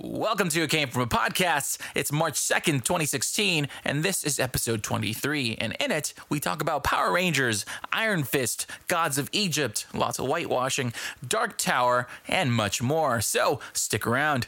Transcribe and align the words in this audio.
Welcome 0.00 0.48
to 0.50 0.62
It 0.62 0.70
Came 0.70 0.86
From 0.90 1.02
a 1.02 1.06
Podcast. 1.08 1.78
It's 1.92 2.12
March 2.12 2.34
2nd, 2.34 2.84
2016, 2.84 3.66
and 3.84 4.04
this 4.04 4.22
is 4.22 4.38
episode 4.38 4.84
23. 4.84 5.56
And 5.60 5.76
in 5.80 5.90
it, 5.90 6.14
we 6.28 6.38
talk 6.38 6.62
about 6.62 6.84
Power 6.84 7.12
Rangers, 7.12 7.66
Iron 7.92 8.22
Fist, 8.22 8.68
Gods 8.86 9.18
of 9.18 9.28
Egypt, 9.32 9.86
lots 9.92 10.20
of 10.20 10.26
whitewashing, 10.26 10.92
Dark 11.26 11.58
Tower, 11.58 12.06
and 12.28 12.52
much 12.52 12.80
more. 12.80 13.20
So 13.20 13.58
stick 13.72 14.06
around. 14.06 14.46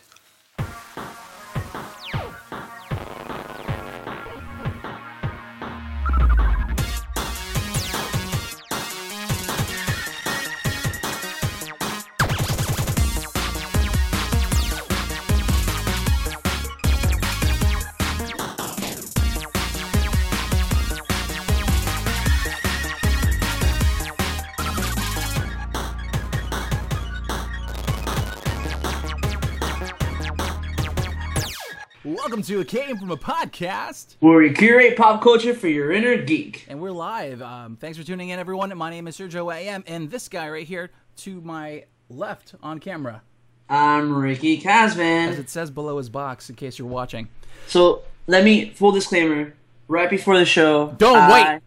To 32.51 32.59
It 32.61 32.67
Came 32.67 32.97
From 32.97 33.13
a 33.13 33.17
Podcast. 33.17 34.17
where 34.19 34.39
we 34.39 34.53
curate 34.53 34.97
pop 34.97 35.23
culture 35.23 35.55
for 35.55 35.69
your 35.69 35.93
inner 35.93 36.17
geek. 36.17 36.65
And 36.69 36.81
we're 36.81 36.91
live. 36.91 37.41
Um, 37.41 37.77
thanks 37.77 37.97
for 37.97 38.03
tuning 38.03 38.31
in, 38.31 38.41
everyone. 38.41 38.77
My 38.77 38.91
name 38.91 39.07
is 39.07 39.17
Sergio 39.17 39.55
AM, 39.55 39.85
and 39.87 40.11
this 40.11 40.29
guy 40.29 40.51
right 40.51 40.67
here 40.67 40.91
to 41.19 41.41
my 41.43 41.85
left 42.09 42.57
on 42.61 42.81
camera, 42.81 43.23
I'm 43.69 44.17
Ricky 44.17 44.59
Casman. 44.59 45.29
as 45.29 45.39
it 45.39 45.49
says 45.49 45.71
below 45.71 45.99
his 45.99 46.09
box, 46.09 46.51
in 46.51 46.57
case 46.57 46.77
you're 46.77 46.89
watching. 46.89 47.29
So 47.69 48.03
let 48.27 48.43
me 48.43 48.71
full 48.71 48.91
disclaimer. 48.91 49.55
Right 49.87 50.11
before 50.11 50.37
the 50.37 50.45
show, 50.45 50.91
Don't 50.99 51.19
I- 51.19 51.53
wait. 51.55 51.63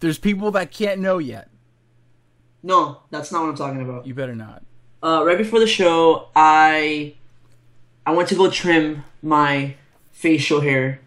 There's 0.00 0.18
people 0.18 0.50
that 0.52 0.70
can't 0.70 1.00
know 1.02 1.18
yet. 1.18 1.50
No, 2.62 3.02
that's 3.10 3.30
not 3.30 3.42
what 3.42 3.50
I'm 3.50 3.56
talking 3.56 3.82
about. 3.82 4.06
You 4.06 4.14
better 4.14 4.34
not. 4.34 4.62
Uh, 5.02 5.22
right 5.26 5.36
before 5.36 5.60
the 5.60 5.66
show, 5.66 6.28
I 6.34 7.14
I 8.06 8.12
went 8.12 8.30
to 8.30 8.34
go 8.36 8.48
trim 8.50 9.04
my 9.22 9.74
facial 10.18 10.60
hair, 10.60 11.00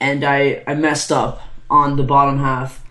and 0.00 0.24
I 0.24 0.62
I 0.66 0.74
messed 0.74 1.12
up 1.12 1.40
on 1.70 1.96
the 1.96 2.02
bottom 2.02 2.38
half, 2.38 2.84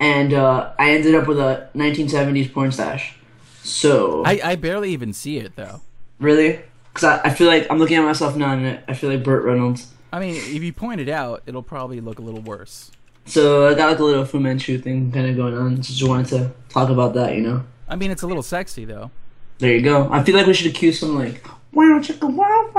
and 0.00 0.34
uh, 0.34 0.72
I 0.78 0.90
ended 0.90 1.14
up 1.14 1.28
with 1.28 1.38
a 1.38 1.68
1970s 1.74 2.52
porn 2.52 2.72
stash. 2.72 3.16
So 3.62 4.24
I, 4.26 4.40
I 4.42 4.56
barely 4.56 4.90
even 4.90 5.12
see 5.12 5.38
it 5.38 5.54
though. 5.54 5.80
really, 6.18 6.60
because 6.92 7.04
I, 7.04 7.28
I 7.28 7.30
feel 7.30 7.46
like 7.46 7.68
I'm 7.70 7.78
looking 7.78 7.96
at 7.96 8.04
myself 8.04 8.36
now, 8.36 8.52
and 8.52 8.80
I 8.88 8.94
feel 8.94 9.10
like 9.10 9.22
Burt 9.22 9.44
Reynolds. 9.44 9.92
I 10.12 10.18
mean, 10.18 10.34
if 10.34 10.62
you 10.62 10.72
point 10.72 11.00
it 11.00 11.08
out, 11.08 11.42
it'll 11.46 11.62
probably 11.62 12.00
look 12.00 12.18
a 12.18 12.22
little 12.22 12.42
worse. 12.42 12.90
So 13.24 13.68
I 13.68 13.74
got 13.74 13.88
like 13.88 14.00
a 14.00 14.04
little 14.04 14.24
Fu 14.24 14.40
Manchu 14.40 14.78
thing 14.78 15.12
kind 15.12 15.30
of 15.30 15.36
going 15.36 15.56
on. 15.56 15.80
Just 15.80 16.02
wanted 16.06 16.26
to 16.30 16.52
talk 16.68 16.90
about 16.90 17.14
that, 17.14 17.36
you 17.36 17.40
know. 17.40 17.64
I 17.88 17.94
mean, 17.94 18.10
it's 18.10 18.22
a 18.22 18.26
little 18.26 18.42
sexy 18.42 18.84
though. 18.84 19.12
There 19.58 19.72
you 19.72 19.82
go. 19.82 20.08
I 20.10 20.24
feel 20.24 20.34
like 20.34 20.46
we 20.46 20.54
should 20.54 20.66
accuse 20.66 20.98
some 20.98 21.14
like 21.14 21.46
wow 21.72 21.98
chicka 22.00 22.32
wow 22.32 22.70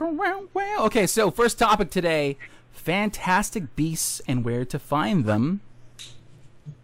wow. 0.00 0.42
Wow! 0.54 0.76
Okay, 0.86 1.06
so 1.06 1.30
first 1.30 1.58
topic 1.58 1.90
today 1.90 2.36
Fantastic 2.72 3.76
Beasts 3.76 4.20
and 4.26 4.44
Where 4.44 4.64
to 4.64 4.78
Find 4.78 5.24
Them. 5.24 5.60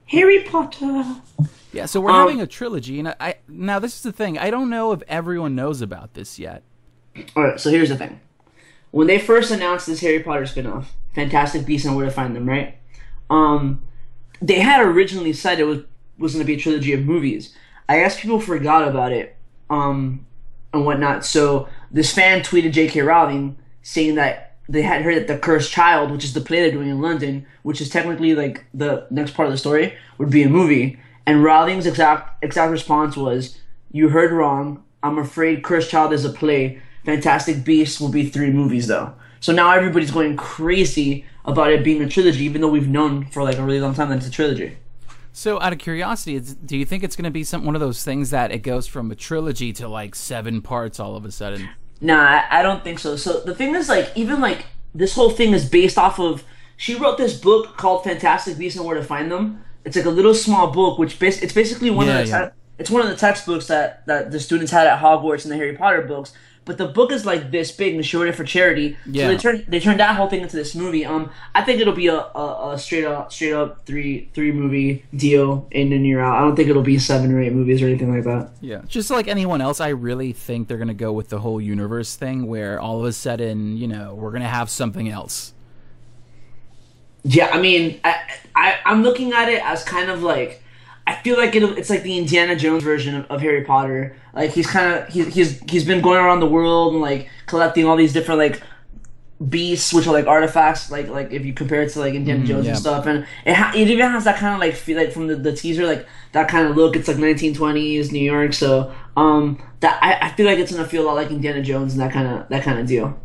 Harry 0.07 0.43
Potter. 0.43 1.17
Yeah, 1.73 1.87
so 1.87 2.01
we're 2.01 2.11
Um, 2.11 2.21
having 2.29 2.41
a 2.41 2.47
trilogy, 2.47 2.99
and 2.99 3.09
I, 3.09 3.15
I 3.21 3.35
now 3.49 3.79
this 3.79 3.97
is 3.97 4.03
the 4.03 4.13
thing. 4.13 4.39
I 4.39 4.51
don't 4.51 4.71
know 4.71 4.93
if 4.93 5.03
everyone 5.09 5.55
knows 5.55 5.81
about 5.83 6.15
this 6.15 6.39
yet. 6.39 6.63
All 7.37 7.45
right. 7.45 7.61
So 7.61 7.71
here's 7.71 7.89
the 7.89 7.97
thing. 7.97 8.21
When 8.91 9.07
they 9.07 9.19
first 9.19 9.51
announced 9.51 9.87
this 9.87 10.01
Harry 10.01 10.21
Potter 10.21 10.45
spinoff, 10.45 10.87
Fantastic 11.15 11.67
Beasts 11.67 11.87
and 11.87 11.97
Where 11.97 12.07
to 12.07 12.11
Find 12.13 12.35
Them, 12.35 12.49
right? 12.49 12.79
Um, 13.29 13.83
they 14.41 14.61
had 14.61 14.81
originally 14.81 15.33
said 15.33 15.59
it 15.61 15.65
was 15.65 15.81
was 16.17 16.33
going 16.33 16.43
to 16.43 16.47
be 16.47 16.55
a 16.55 16.59
trilogy 16.59 16.93
of 16.93 17.05
movies. 17.05 17.55
I 17.89 17.99
guess 17.99 18.21
people 18.21 18.41
forgot 18.41 18.87
about 18.87 19.13
it, 19.13 19.37
um, 19.71 20.27
and 20.73 20.85
whatnot. 20.85 21.25
So 21.25 21.69
this 21.91 22.13
fan 22.13 22.41
tweeted 22.41 22.73
J.K. 22.73 23.01
Rowling 23.03 23.57
saying 23.83 24.17
that 24.17 24.57
they 24.69 24.83
had 24.83 25.03
heard 25.03 25.17
that 25.17 25.29
the 25.29 25.39
Cursed 25.39 25.73
Child, 25.73 26.11
which 26.11 26.25
is 26.25 26.35
the 26.35 26.43
play 26.43 26.61
they're 26.61 26.71
doing 26.71 26.91
in 26.91 27.01
London, 27.01 27.47
which 27.63 27.81
is 27.81 27.89
technically 27.89 28.35
like 28.35 28.65
the 28.75 29.07
next 29.11 29.33
part 29.33 29.47
of 29.47 29.53
the 29.53 29.59
story, 29.59 29.95
would 30.19 30.31
be 30.31 30.43
a 30.43 30.49
movie. 30.49 30.99
And 31.27 31.43
Rowling's 31.43 31.87
exact 31.87 32.43
exact 32.45 32.71
response 32.71 33.17
was, 33.17 33.59
"You 33.91 34.11
heard 34.11 34.33
wrong. 34.33 34.83
I'm 35.03 35.19
afraid 35.19 35.63
Cursed 35.63 35.91
Child 35.91 36.13
is 36.13 36.25
a 36.25 36.31
play. 36.31 36.81
Fantastic 37.05 37.65
Beasts 37.65 38.01
will 38.01 38.11
be 38.11 38.29
three 38.29 38.51
movies, 38.51 38.89
though." 38.89 39.13
So 39.41 39.53
now 39.53 39.71
everybody's 39.71 40.11
going 40.11 40.37
crazy 40.37 41.25
about 41.45 41.73
it 41.73 41.85
being 41.85 42.03
a 42.03 42.09
trilogy, 42.09 42.45
even 42.45 42.61
though 42.61 42.69
we've 42.69 42.89
known 42.89 43.25
for 43.27 43.43
like 43.43 43.57
a 43.57 43.63
really 43.63 43.81
long 43.81 43.95
time 43.95 44.11
that 44.11 44.19
it's 44.19 44.27
a 44.27 44.31
trilogy. 44.31 44.77
So, 45.39 45.61
out 45.61 45.73
of 45.73 45.79
curiosity, 45.79 46.41
do 46.41 46.77
you 46.77 46.85
think 46.85 47.05
it's 47.05 47.15
going 47.15 47.23
to 47.23 47.31
be 47.31 47.45
some 47.45 47.65
one 47.65 47.77
of 47.77 47.81
those 47.81 48.03
things 48.03 48.31
that 48.31 48.51
it 48.51 48.65
goes 48.65 48.89
from 48.89 49.13
a 49.13 49.15
trilogy 49.15 49.73
to 49.75 49.87
like 49.87 50.17
seven 50.17 50.61
parts 50.61 50.99
all 50.99 51.15
of 51.15 51.25
a 51.25 51.31
sudden? 51.31 51.69
Nah, 52.01 52.43
I, 52.51 52.61
don't 52.61 52.83
think 52.83 52.99
so. 52.99 53.15
So 53.15 53.39
the 53.39 53.55
thing 53.55 53.77
is, 53.77 53.89
like, 53.89 54.11
even 54.17 54.41
like 54.41 54.67
this 54.97 55.15
whole 55.15 55.31
thing 55.31 55.53
is 55.53 55.69
based 55.69 55.97
off 55.97 56.19
of. 56.19 56.43
She 56.77 56.97
wrote 56.97 57.19
this 57.19 57.39
book 57.39 57.77
called 57.77 58.03
Fantastic 58.03 58.59
Beasts 58.59 58.77
and 58.77 58.85
Where 58.85 58.97
to 58.97 59.03
Find 59.05 59.31
Them. 59.31 59.65
It's 59.85 59.95
like 59.95 60.07
a 60.07 60.11
little 60.11 60.35
small 60.35 60.73
book, 60.73 60.99
which 60.99 61.21
bas- 61.21 61.41
it's 61.41 61.53
basically 61.53 61.91
one 61.91 62.07
Yeah, 62.09 62.19
of 62.19 62.27
the 62.27 62.31
yeah. 62.33 62.47
te- 62.47 62.55
it's 62.79 62.91
one 62.91 63.03
of 63.03 63.09
the 63.09 63.17
textbooks 63.17 63.69
that 63.69 64.05
that 64.07 64.33
the 64.33 64.41
students 64.41 64.73
had 64.73 64.89
at 64.89 65.01
Hogwarts 65.01 65.45
in 65.45 65.51
the 65.51 65.57
Harry 65.57 65.77
Potter 65.77 66.03
books. 66.03 66.33
But 66.69 66.77
the 66.77 66.87
book 66.87 67.13
is 67.13 67.25
like 67.25 67.51
this 67.51 67.73
big, 67.73 67.95
and 67.95 68.15
wrote 68.15 68.29
it 68.29 68.35
for 68.35 68.45
charity. 68.45 68.99
Yeah. 69.07 69.25
So 69.25 69.29
they 69.29 69.37
turned 69.39 69.65
they 69.69 69.81
turned 69.81 70.01
that 70.01 70.15
whole 70.17 70.29
thing 70.29 70.43
into 70.43 70.55
this 70.55 70.75
movie. 70.75 71.03
Um, 71.03 71.31
I 71.55 71.63
think 71.63 71.81
it'll 71.81 71.95
be 71.95 72.09
a, 72.09 72.19
a, 72.19 72.73
a 72.73 72.79
straight 72.79 73.07
up 73.07 73.33
straight 73.33 73.55
up 73.55 73.87
three 73.87 74.29
three 74.35 74.53
movie 74.53 75.03
deal 75.17 75.67
in 75.71 75.95
and 75.95 76.07
year 76.07 76.21
out. 76.21 76.37
I 76.37 76.41
don't 76.43 76.57
think 76.57 76.69
it'll 76.69 76.83
be 76.83 76.99
seven 76.99 77.33
or 77.33 77.41
eight 77.41 77.55
movies 77.55 77.81
or 77.81 77.87
anything 77.87 78.15
like 78.15 78.25
that. 78.25 78.51
Yeah, 78.61 78.83
just 78.87 79.11
like 79.11 79.29
anyone 79.29 79.63
else, 79.63 79.81
I 79.81 79.89
really 79.89 80.35
think 80.35 80.69
they're 80.69 80.77
going 80.77 80.89
to 80.89 80.95
go 80.95 81.11
with 81.11 81.31
the 81.31 81.39
whole 81.39 81.59
universe 81.59 82.17
thing, 82.17 82.47
where 82.47 82.79
all 82.79 83.01
of 83.01 83.07
a 83.07 83.15
sudden, 83.15 83.79
you 83.79 83.89
know, 83.89 84.15
we're 84.15 84.31
going 84.31 84.43
to 84.43 84.49
have 84.49 84.69
something 84.69 85.09
else. 85.09 85.55
Yeah, 87.25 87.49
I 87.51 87.63
mean, 87.63 87.99
I, 88.05 88.21
I 88.55 88.79
I'm 88.85 89.03
looking 89.03 89.33
at 89.33 89.49
it 89.49 89.65
as 89.65 89.85
kind 89.85 90.11
of 90.11 90.23
like 90.23 90.63
I 91.09 91.15
feel 91.23 91.39
like 91.39 91.55
it, 91.55 91.63
it's 91.79 91.89
like 91.89 92.03
the 92.03 92.19
Indiana 92.19 92.55
Jones 92.55 92.85
version 92.85 93.15
of, 93.15 93.31
of 93.31 93.41
Harry 93.41 93.65
Potter. 93.65 94.15
Like 94.35 94.51
he's 94.51 94.67
kind 94.67 94.95
of 94.95 95.09
he, 95.09 95.25
he's 95.25 95.59
he's 95.71 95.85
been 95.85 96.03
going 96.03 96.19
around 96.19 96.41
the 96.41 96.47
world 96.47 96.93
and 96.93 97.01
like 97.01 97.31
collecting 97.47 97.87
all 97.87 97.97
these 97.97 98.13
different 98.13 98.39
like 98.39 98.61
beasts, 99.49 99.95
which 99.95 100.07
are 100.07 100.13
like 100.13 100.27
artifacts. 100.27 100.91
Like 100.91 101.09
like 101.09 101.33
if 101.33 101.47
you 101.47 101.55
compare 101.55 101.81
it 101.81 101.93
to 101.93 102.01
like 102.01 102.13
Indiana 102.13 102.45
Jones 102.45 102.67
yeah. 102.67 102.73
and 102.73 102.79
stuff, 102.79 103.07
and 103.07 103.27
it 103.47 103.55
ha- 103.55 103.73
it 103.75 103.89
even 103.89 104.11
has 104.11 104.25
that 104.25 104.37
kind 104.37 104.53
of 104.53 104.61
like 104.61 104.75
feel 104.75 104.99
like 104.99 105.11
from 105.11 105.29
the, 105.29 105.37
the 105.37 105.57
teaser 105.57 105.87
like 105.87 106.07
that 106.33 106.47
kind 106.47 106.69
of 106.69 106.77
look. 106.77 106.95
It's 106.95 107.09
like 107.09 107.17
1920s 107.17 108.13
New 108.13 108.19
York, 108.19 108.53
so 108.53 108.95
um 109.17 109.63
that 109.81 109.99
I, 110.03 110.27
I 110.27 110.33
feel 110.33 110.45
like 110.45 110.59
it's 110.59 110.71
gonna 110.73 110.87
feel 110.87 111.05
a 111.05 111.07
lot 111.07 111.15
like 111.17 111.31
Indiana 111.31 111.63
Jones 111.63 111.95
and 111.95 112.03
that 112.03 112.13
kind 112.13 112.29
of 112.29 112.47
that 112.51 112.63
kind 112.63 112.79
of 112.79 112.87
deal. 112.87 113.19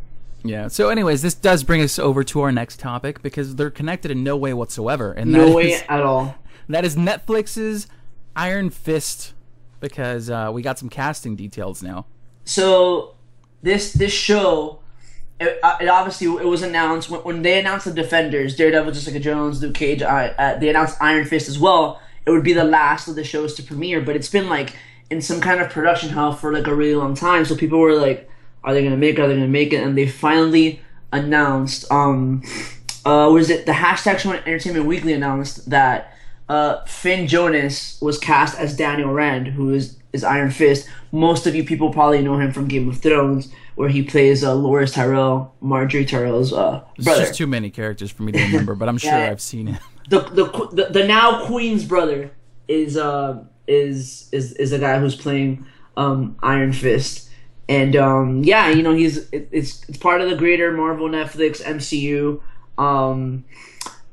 Yeah. 0.46 0.68
So, 0.68 0.90
anyways, 0.90 1.22
this 1.22 1.34
does 1.34 1.64
bring 1.64 1.82
us 1.82 1.98
over 1.98 2.24
to 2.26 2.42
our 2.42 2.52
next 2.52 2.80
topic 2.80 3.22
because 3.22 3.56
they're 3.56 3.72
connected 3.72 4.12
in 4.12 4.24
no 4.24 4.36
way 4.36 4.54
whatsoever, 4.54 5.14
and 5.14 5.32
No 5.32 5.54
way 5.54 5.74
is- 5.74 5.84
at 5.88 6.02
all. 6.02 6.36
That 6.70 6.86
is 6.86 6.96
Netflix's 6.96 7.88
Iron 8.36 8.70
Fist. 8.70 9.34
Because 9.80 10.30
uh, 10.30 10.50
we 10.54 10.62
got 10.62 10.80
some 10.80 10.88
casting 10.88 11.36
details 11.36 11.84
now. 11.84 12.06
so 12.46 13.16
this 13.64 13.94
this 13.94 14.12
show 14.14 14.80
it, 15.40 15.60
uh, 15.64 15.78
it 15.82 15.88
obviously 15.88 16.28
it 16.28 16.46
was 16.46 16.62
announced 16.62 17.10
when, 17.10 17.22
when 17.22 17.42
they 17.42 17.60
announced 17.60 17.86
the 17.86 17.94
defenders 17.94 18.56
daredevil 18.56 18.92
jessica 18.92 19.20
jones 19.20 19.62
luke 19.62 19.74
cage 19.74 20.04
I, 20.04 20.28
uh, 20.30 20.60
they 20.60 20.70
announced 20.70 20.98
iron 21.02 21.26
fist 21.26 21.48
as 21.50 21.58
well 21.58 22.00
it 22.26 22.32
would 22.32 22.44
be 22.44 22.54
the 22.54 22.64
last 22.64 23.08
of 23.08 23.16
the 23.16 23.24
shows 23.24 23.56
to 23.56 23.64
premiere 23.64 24.02
but 24.02 24.16
it's 24.16 24.30
been 24.30 24.50
like 24.50 24.76
in 25.10 25.22
some 25.22 25.42
kind 25.42 25.60
of 25.62 25.70
production 25.70 26.10
hell 26.10 26.34
for 26.34 26.54
like 26.54 26.68
a 26.68 26.76
really 26.76 26.96
long 26.96 27.16
time 27.16 27.46
so 27.46 27.56
people 27.56 27.80
were 27.80 27.96
like 27.96 28.30
are 28.64 28.74
they 28.74 28.84
gonna 28.84 28.98
make 28.98 29.18
it 29.18 29.22
are 29.22 29.28
they 29.28 29.36
gonna 29.36 29.48
make 29.48 29.74
it 29.74 29.84
and 29.84 29.98
they 29.98 30.08
finally 30.08 30.82
announced 31.12 31.90
um 31.92 32.44
uh 33.06 33.30
was 33.32 33.50
it 33.50 33.66
the 33.66 33.72
hashtag 33.72 34.26
entertainment 34.46 34.86
weekly 34.86 35.14
announced 35.14 35.70
that 35.70 36.13
uh, 36.50 36.84
Finn 36.86 37.28
Jones 37.28 37.98
was 38.02 38.18
cast 38.18 38.58
as 38.60 38.76
Daniel 38.76 39.12
Rand, 39.14 39.48
who 39.48 39.74
is, 39.74 39.98
is 40.12 40.24
Iron 40.24 40.52
Fist. 40.52 40.88
Most 41.12 41.48
of 41.48 41.56
you 41.56 41.64
people 41.64 41.92
probably 41.92 42.22
know 42.22 42.40
him 42.40 42.52
from 42.52 42.68
Game 42.68 42.90
of 42.90 42.98
Thrones, 43.00 43.52
where 43.76 43.90
he 43.90 44.04
plays 44.04 44.44
uh, 44.44 44.54
Loras 44.54 44.94
Tyrell, 44.94 45.54
Margaery 45.64 46.08
Tyrell's 46.08 46.54
uh, 46.54 46.84
It's 46.96 47.06
brother. 47.06 47.22
just 47.22 47.36
too 47.36 47.48
many 47.48 47.70
characters 47.70 48.12
for 48.12 48.24
me 48.24 48.32
to 48.34 48.40
remember, 48.44 48.76
but 48.76 48.88
I'm 48.90 48.98
sure 48.98 49.12
Yeah. 49.12 49.32
I've 49.32 49.42
seen 49.42 49.68
it. 49.70 49.82
the, 50.10 50.20
the 50.22 50.46
the 50.74 50.86
the 51.00 51.08
now 51.08 51.46
Queen's 51.46 51.86
brother 51.86 52.32
is 52.68 52.98
uh 52.98 53.44
is 53.68 54.28
is 54.34 54.52
is 54.54 54.72
the 54.72 54.80
guy 54.80 55.00
who's 55.00 55.16
playing 55.16 55.66
um 55.96 56.36
Iron 56.44 56.74
Fist. 56.74 57.30
And 57.70 57.96
um 57.96 58.44
yeah, 58.44 58.70
you 58.70 58.84
know, 58.84 58.94
he's 58.94 59.30
it, 59.30 59.48
it's 59.52 59.88
it's 59.88 59.98
part 59.98 60.20
of 60.22 60.30
the 60.30 60.36
greater 60.36 60.72
Marvel 60.74 61.08
Netflix 61.08 61.62
MCU. 61.64 62.42
Um 62.78 63.46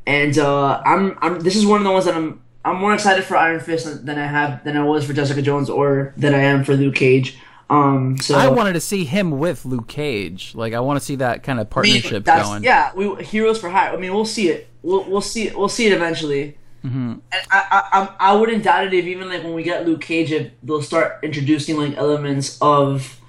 and 0.06 0.38
uh 0.38 0.82
I'm 0.84 1.18
I'm 1.20 1.40
this 1.40 1.56
is 1.56 1.66
one 1.66 1.78
of 1.78 1.84
the 1.84 1.92
ones 1.92 2.04
that 2.04 2.14
I'm 2.14 2.42
I'm 2.64 2.76
more 2.76 2.92
excited 2.92 3.24
for 3.24 3.36
Iron 3.36 3.60
Fist 3.60 4.04
than, 4.04 4.18
I 4.18 4.26
have 4.26 4.64
than 4.64 4.76
I 4.76 4.84
was 4.84 5.06
for 5.06 5.12
Jessica 5.12 5.40
Jones 5.40 5.70
or 5.70 6.12
than 6.16 6.34
I 6.34 6.40
am 6.40 6.62
for 6.62 6.76
Luke 6.76 6.94
Cage. 6.94 7.38
Um, 7.70 8.18
so 8.18 8.36
I 8.36 8.48
wanted 8.48 8.74
to 8.74 8.80
see 8.80 9.04
him 9.04 9.38
with 9.38 9.64
Luke 9.64 9.88
Cage. 9.88 10.54
Like 10.54 10.74
I 10.74 10.80
want 10.80 10.98
to 10.98 11.04
see 11.04 11.16
that 11.16 11.42
kind 11.42 11.60
of 11.60 11.70
partnership 11.70 12.24
going. 12.24 12.64
Yeah, 12.64 12.92
we 12.94 13.24
heroes 13.24 13.58
for 13.58 13.70
hire. 13.70 13.92
I 13.92 13.96
mean, 13.96 14.12
we'll 14.12 14.26
see 14.26 14.48
it. 14.48 14.68
We'll 14.82 15.08
we'll 15.08 15.20
see 15.20 15.46
it. 15.46 15.56
We'll 15.56 15.68
see 15.68 15.86
it 15.86 15.92
eventually. 15.92 16.58
Mm-hmm. 16.84 17.12
And 17.32 17.42
I, 17.50 18.08
I 18.20 18.30
I 18.32 18.34
wouldn't 18.34 18.64
doubt 18.64 18.86
it 18.86 18.94
if 18.94 19.04
even 19.04 19.28
like 19.28 19.44
when 19.44 19.54
we 19.54 19.62
get 19.62 19.86
Luke 19.86 20.00
Cage, 20.00 20.32
if 20.32 20.50
they'll 20.62 20.82
start 20.82 21.20
introducing 21.22 21.76
like 21.76 21.96
elements 21.96 22.58
of 22.60 23.20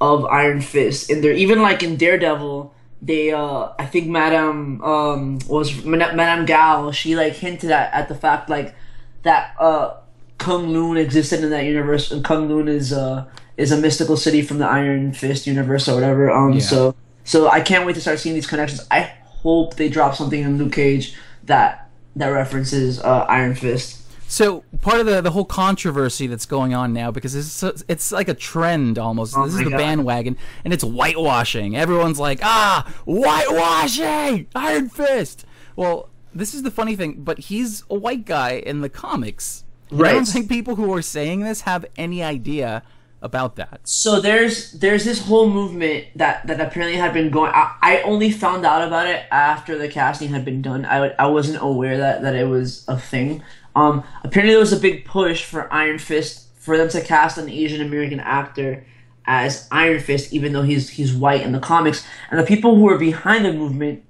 of 0.00 0.24
Iron 0.26 0.60
Fist 0.60 1.08
in 1.08 1.20
there. 1.20 1.32
Even 1.32 1.62
like 1.62 1.82
in 1.82 1.96
Daredevil, 1.96 2.74
they 3.02 3.32
uh 3.32 3.68
I 3.78 3.86
think 3.86 4.08
Madame 4.08 4.82
um 4.82 5.38
was 5.48 5.84
Madame 5.84 6.16
Madame 6.16 6.46
Gao. 6.46 6.90
She 6.90 7.16
like 7.16 7.34
hinted 7.34 7.70
at 7.70 7.92
at 7.92 8.08
the 8.08 8.14
fact 8.14 8.48
like 8.48 8.74
that 9.22 9.54
uh 9.58 9.94
K'un-Lun 10.38 10.96
existed 10.98 11.42
in 11.42 11.50
that 11.50 11.64
universe, 11.64 12.10
and 12.10 12.24
K'un-Lun 12.24 12.68
is 12.68 12.92
uh 12.92 13.24
is 13.56 13.72
a 13.72 13.76
mystical 13.76 14.16
city 14.16 14.42
from 14.42 14.58
the 14.58 14.66
Iron 14.66 15.12
Fist 15.12 15.46
universe 15.46 15.88
or 15.88 15.94
whatever. 15.94 16.30
Um, 16.30 16.52
Yeah. 16.52 16.60
so 16.60 16.94
so 17.24 17.48
I 17.48 17.60
can't 17.60 17.86
wait 17.86 17.94
to 17.94 18.00
start 18.00 18.18
seeing 18.18 18.34
these 18.34 18.46
connections. 18.46 18.86
I 18.90 19.00
hope 19.42 19.76
they 19.76 19.88
drop 19.88 20.14
something 20.14 20.40
in 20.42 20.58
Luke 20.58 20.72
Cage 20.72 21.14
that 21.44 21.88
that 22.16 22.28
references 22.28 23.00
uh, 23.00 23.24
Iron 23.28 23.54
Fist. 23.54 24.02
So 24.28 24.64
part 24.80 24.98
of 25.00 25.06
the 25.06 25.20
the 25.20 25.30
whole 25.30 25.44
controversy 25.44 26.26
that's 26.26 26.46
going 26.46 26.74
on 26.74 26.92
now 26.92 27.10
because 27.10 27.34
it's 27.34 27.62
it's 27.88 28.10
like 28.12 28.28
a 28.28 28.34
trend 28.34 28.98
almost. 28.98 29.36
Oh 29.36 29.44
this 29.44 29.54
is 29.54 29.64
the 29.64 29.70
God. 29.70 29.76
bandwagon, 29.78 30.36
and 30.64 30.74
it's 30.74 30.82
whitewashing. 30.84 31.76
Everyone's 31.76 32.18
like, 32.18 32.40
ah, 32.42 32.92
whitewashing, 33.06 34.48
Iron 34.54 34.88
Fist. 34.88 35.44
Well, 35.76 36.08
this 36.34 36.54
is 36.54 36.62
the 36.62 36.70
funny 36.70 36.96
thing, 36.96 37.22
but 37.22 37.38
he's 37.38 37.84
a 37.90 37.94
white 37.94 38.24
guy 38.24 38.52
in 38.54 38.80
the 38.80 38.88
comics. 38.88 39.64
And 39.90 40.00
I 40.04 40.08
don't 40.12 40.18
Right. 40.18 40.26
think 40.28 40.48
people 40.48 40.74
who 40.76 40.92
are 40.92 41.02
saying 41.02 41.40
this 41.40 41.60
have 41.62 41.86
any 41.96 42.22
idea 42.22 42.82
about 43.22 43.56
that. 43.56 43.80
So 43.84 44.20
there's 44.20 44.72
there's 44.72 45.04
this 45.04 45.20
whole 45.26 45.48
movement 45.48 46.06
that 46.16 46.46
that 46.46 46.60
apparently 46.60 46.98
had 46.98 47.14
been 47.14 47.30
going. 47.30 47.52
I, 47.54 47.74
I 47.80 48.02
only 48.02 48.30
found 48.30 48.66
out 48.66 48.82
about 48.86 49.06
it 49.06 49.24
after 49.30 49.78
the 49.78 49.88
casting 49.88 50.30
had 50.30 50.44
been 50.44 50.62
done. 50.62 50.84
I 50.84 51.10
I 51.18 51.26
wasn't 51.26 51.62
aware 51.62 51.96
that 51.98 52.22
that 52.22 52.34
it 52.34 52.48
was 52.48 52.84
a 52.88 52.98
thing. 52.98 53.42
Um, 53.76 54.02
apparently 54.24 54.54
there 54.54 54.60
was 54.60 54.72
a 54.72 54.80
big 54.80 55.04
push 55.04 55.44
for 55.44 55.72
Iron 55.72 55.98
Fist 55.98 56.48
for 56.56 56.76
them 56.76 56.88
to 56.88 57.00
cast 57.02 57.38
an 57.38 57.48
Asian 57.48 57.82
American 57.86 58.18
actor 58.18 58.84
as 59.26 59.68
Iron 59.70 60.00
Fist, 60.00 60.32
even 60.32 60.52
though 60.52 60.62
he's 60.62 60.88
he's 60.88 61.12
white 61.12 61.42
in 61.42 61.52
the 61.52 61.60
comics. 61.60 62.04
And 62.30 62.40
the 62.40 62.44
people 62.44 62.74
who 62.74 62.88
are 62.88 62.98
behind 62.98 63.44
the 63.44 63.52
movement 63.52 64.02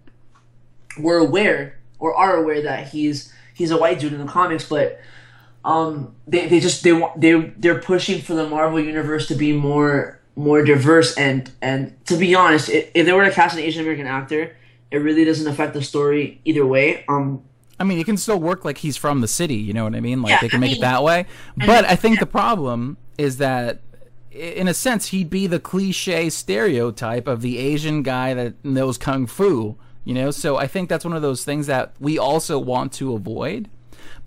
were 0.98 1.18
aware 1.18 1.78
or 1.98 2.14
are 2.14 2.36
aware 2.36 2.62
that 2.62 2.88
he's 2.88 3.32
he's 3.52 3.72
a 3.72 3.76
white 3.76 3.98
dude 3.98 4.12
in 4.12 4.24
the 4.24 4.32
comics, 4.32 4.66
but 4.66 5.00
um, 5.64 6.14
they, 6.28 6.46
they 6.46 6.60
just 6.60 6.84
they 6.84 6.92
want 6.92 7.20
they 7.20 7.34
they're 7.58 7.80
pushing 7.80 8.22
for 8.22 8.34
the 8.34 8.48
Marvel 8.48 8.78
universe 8.78 9.26
to 9.28 9.34
be 9.34 9.52
more 9.52 10.20
more 10.36 10.62
diverse 10.62 11.16
and 11.16 11.50
and 11.60 11.96
to 12.06 12.16
be 12.16 12.36
honest, 12.36 12.68
if, 12.68 12.88
if 12.94 13.04
they 13.04 13.12
were 13.12 13.24
to 13.24 13.32
cast 13.32 13.56
an 13.56 13.64
Asian 13.64 13.82
American 13.82 14.06
actor, 14.06 14.56
it 14.92 14.98
really 14.98 15.24
doesn't 15.24 15.48
affect 15.48 15.74
the 15.74 15.82
story 15.82 16.40
either 16.44 16.64
way. 16.64 17.04
Um, 17.08 17.42
I 17.78 17.84
mean, 17.84 17.98
it 17.98 18.04
can 18.04 18.16
still 18.16 18.38
work 18.40 18.64
like 18.64 18.78
he's 18.78 18.96
from 18.96 19.20
the 19.20 19.28
city. 19.28 19.56
You 19.56 19.72
know 19.74 19.84
what 19.84 19.94
I 19.94 20.00
mean? 20.00 20.22
Like 20.22 20.30
Yeah, 20.30 20.40
they 20.40 20.48
can 20.48 20.58
I 20.58 20.60
make 20.60 20.70
mean- 20.72 20.78
it 20.78 20.82
that 20.82 21.02
way. 21.02 21.26
But 21.56 21.84
I 21.84 21.96
think 21.96 22.20
the 22.20 22.26
problem 22.26 22.96
is 23.18 23.36
that, 23.38 23.80
in 24.30 24.68
a 24.68 24.74
sense, 24.74 25.08
he'd 25.08 25.30
be 25.30 25.46
the 25.46 25.60
cliche 25.60 26.30
stereotype 26.30 27.26
of 27.26 27.42
the 27.42 27.58
Asian 27.58 28.02
guy 28.02 28.34
that 28.34 28.64
knows 28.64 28.98
kung 28.98 29.26
fu. 29.26 29.76
You 30.04 30.14
know, 30.14 30.30
so 30.30 30.56
I 30.56 30.66
think 30.68 30.88
that's 30.88 31.04
one 31.04 31.14
of 31.14 31.22
those 31.22 31.44
things 31.44 31.66
that 31.66 31.94
we 31.98 32.16
also 32.18 32.58
want 32.58 32.92
to 32.94 33.14
avoid. 33.14 33.68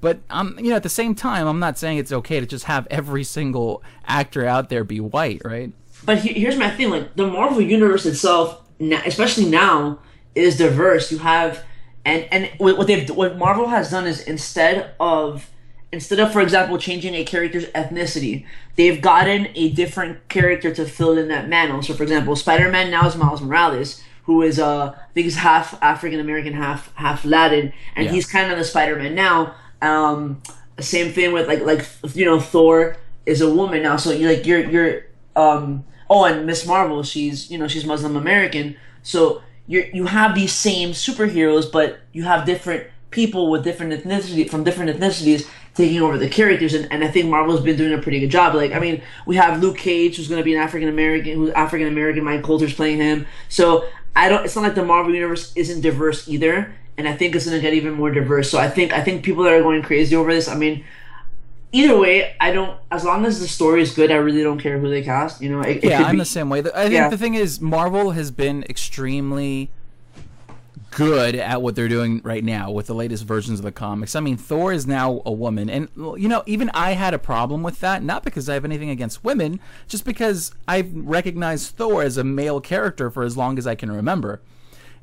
But 0.02 0.20
um, 0.30 0.56
you 0.60 0.70
know, 0.70 0.76
at 0.76 0.84
the 0.84 0.90
same 0.90 1.16
time, 1.16 1.48
I'm 1.48 1.60
not 1.60 1.78
saying 1.78 1.98
it's 1.98 2.12
okay 2.12 2.40
to 2.40 2.46
just 2.46 2.66
have 2.66 2.86
every 2.92 3.24
single 3.24 3.82
actor 4.06 4.46
out 4.46 4.70
there 4.70 4.84
be 4.84 5.00
white, 5.00 5.42
right? 5.46 5.72
but 6.06 6.20
he, 6.20 6.34
here's 6.40 6.56
my 6.58 6.70
thing: 6.70 6.90
like 6.90 7.16
the 7.16 7.28
Marvel 7.28 7.62
universe 7.62 8.06
itself, 8.06 8.62
especially 8.80 9.46
now, 9.46 10.00
is 10.36 10.58
diverse. 10.58 11.12
You 11.12 11.18
have 11.20 11.64
and 12.10 12.28
and 12.34 12.50
what 12.60 12.88
they've 12.88 13.10
what 13.10 13.38
Marvel 13.38 13.68
has 13.68 13.92
done 13.92 14.06
is 14.08 14.22
instead 14.22 14.76
of 15.00 15.50
instead 15.92 16.20
of 16.20 16.32
for 16.32 16.42
example 16.42 16.78
changing 16.78 17.14
a 17.16 17.24
character's 17.24 17.66
ethnicity, 17.82 18.46
they've 18.76 19.02
gotten 19.02 19.48
a 19.56 19.70
different 19.82 20.16
character 20.30 20.74
to 20.74 20.86
fill 20.86 21.18
in 21.18 21.28
that 21.30 21.48
mantle. 21.48 21.82
So 21.82 21.94
for 21.94 22.04
example, 22.04 22.36
Spider-Man 22.36 22.92
now 22.92 23.08
is 23.08 23.16
Miles 23.16 23.42
Morales. 23.42 24.04
Who 24.24 24.44
is 24.44 24.60
uh 24.60 24.86
I 24.96 25.12
think 25.14 25.24
he's 25.26 25.38
half 25.38 25.68
African 25.82 26.20
American, 26.20 26.54
half 26.54 26.94
half 26.96 27.26
Latin, 27.26 27.74
and 27.96 28.06
Yeah. 28.06 28.12
he's 28.14 28.28
kind 28.28 28.52
of 28.52 28.58
the 28.58 28.64
Spider-Man 28.64 29.16
now. 29.16 29.56
Um, 29.82 30.42
same 30.80 31.12
thing 31.12 31.32
with 31.34 31.48
like 31.48 31.62
like 31.72 31.84
you 32.16 32.26
know 32.26 32.40
Thor 32.40 32.98
is 33.26 33.42
a 33.42 33.50
woman 33.60 33.82
now, 33.84 33.98
so 33.98 34.12
you're 34.12 34.32
like 34.34 34.46
you're 34.46 34.64
you're 34.74 34.94
um 35.36 35.84
oh 36.10 36.26
and 36.26 36.46
Miss 36.46 36.66
Marvel 36.66 37.02
she's 37.04 37.50
you 37.52 37.58
know 37.58 37.68
she's 37.68 37.86
Muslim 37.86 38.16
American, 38.16 38.76
so 39.04 39.42
you 39.70 39.88
you 39.94 40.06
have 40.08 40.34
these 40.34 40.52
same 40.52 40.90
superheroes, 40.92 41.72
but 41.72 42.00
you 42.12 42.24
have 42.24 42.46
different 42.46 42.88
people 43.12 43.52
with 43.52 43.64
different 43.64 43.94
ethnicity 43.94 44.50
from 44.50 44.64
different 44.64 44.98
ethnicities 44.98 45.48
taking 45.76 46.02
over 46.02 46.18
the 46.18 46.28
characters, 46.28 46.74
and, 46.74 46.92
and 46.92 47.04
I 47.04 47.08
think 47.08 47.30
Marvel's 47.30 47.62
been 47.62 47.78
doing 47.78 47.94
a 47.94 48.02
pretty 48.02 48.20
good 48.20 48.32
job. 48.32 48.56
Like 48.56 48.74
I 48.74 48.80
mean, 48.80 49.04
we 49.28 49.36
have 49.36 49.62
Luke 49.62 49.78
Cage 49.78 50.18
who's 50.18 50.28
going 50.28 50.42
to 50.42 50.44
be 50.44 50.56
an 50.56 50.62
African 50.62 50.90
American, 50.90 51.36
who's 51.36 51.52
African 51.52 51.88
American. 51.88 52.24
Mike 52.24 52.42
Colter's 52.42 52.74
playing 52.74 52.98
him, 52.98 53.28
so 53.48 53.88
I 54.16 54.28
don't. 54.28 54.44
It's 54.44 54.56
not 54.56 54.64
like 54.64 54.76
the 54.76 54.84
Marvel 54.84 55.14
universe 55.14 55.54
isn't 55.56 55.82
diverse 55.82 56.28
either 56.28 56.74
and 56.98 57.08
I 57.08 57.16
think 57.16 57.34
it's 57.34 57.46
going 57.46 57.56
to 57.56 57.62
get 57.62 57.74
even 57.74 57.94
more 57.94 58.12
diverse. 58.12 58.52
So 58.52 58.60
I 58.60 58.70
think 58.70 58.92
I 58.92 59.02
think 59.02 59.24
people 59.24 59.46
that 59.46 59.54
are 59.54 59.62
going 59.62 59.82
crazy 59.82 60.18
over 60.18 60.34
this. 60.34 60.50
I 60.50 60.56
mean, 60.56 60.84
either 61.72 61.98
way, 61.98 62.36
I 62.40 62.52
don't. 62.52 62.78
As 62.92 63.04
long 63.04 63.26
as 63.26 63.40
the 63.40 63.48
story 63.48 63.82
is 63.82 63.94
good, 63.94 64.12
I 64.12 64.16
really 64.16 64.44
don't 64.44 64.60
care 64.60 64.80
who 64.80 64.90
they 64.90 65.02
cast. 65.02 65.42
You 65.42 65.50
know, 65.50 65.62
it, 65.62 65.78
it 65.78 65.84
Yeah, 65.86 65.98
could 65.98 66.06
I'm 66.08 66.16
be, 66.16 66.20
the 66.20 66.26
same 66.26 66.50
way. 66.50 66.60
I 66.60 66.62
think 66.64 66.94
Yeah. 66.94 67.10
the 67.10 67.18
thing 67.18 67.36
is, 67.36 67.62
Marvel 67.62 68.12
has 68.12 68.32
been 68.32 68.64
extremely 68.70 69.70
good 70.92 71.36
at 71.36 71.62
what 71.62 71.76
they're 71.76 71.88
doing 71.88 72.20
right 72.24 72.44
now 72.44 72.72
with 72.72 72.88
the 72.88 72.96
latest 72.96 73.24
versions 73.24 73.60
of 73.60 73.64
the 73.66 73.72
comics. 73.72 74.16
I 74.16 74.20
mean, 74.22 74.38
Thor 74.38 74.74
is 74.74 74.88
now 74.88 75.22
a 75.26 75.32
woman, 75.32 75.70
and 75.70 75.88
you 75.96 76.28
know, 76.28 76.44
even 76.46 76.70
I 76.74 76.92
had 76.92 77.14
a 77.14 77.20
problem 77.20 77.62
with 77.64 77.80
that. 77.82 78.04
Not 78.04 78.24
because 78.24 78.50
I 78.50 78.56
have 78.56 78.66
anything 78.66 78.90
against 78.90 79.24
women, 79.24 79.60
just 79.88 80.06
because 80.06 80.52
I've 80.68 80.92
recognized 80.94 81.76
Thor 81.76 82.02
as 82.04 82.18
a 82.18 82.24
male 82.24 82.60
character 82.60 83.10
for 83.12 83.24
as 83.24 83.38
long 83.38 83.58
as 83.58 83.68
I 83.68 83.76
can 83.76 83.92
remember, 83.92 84.42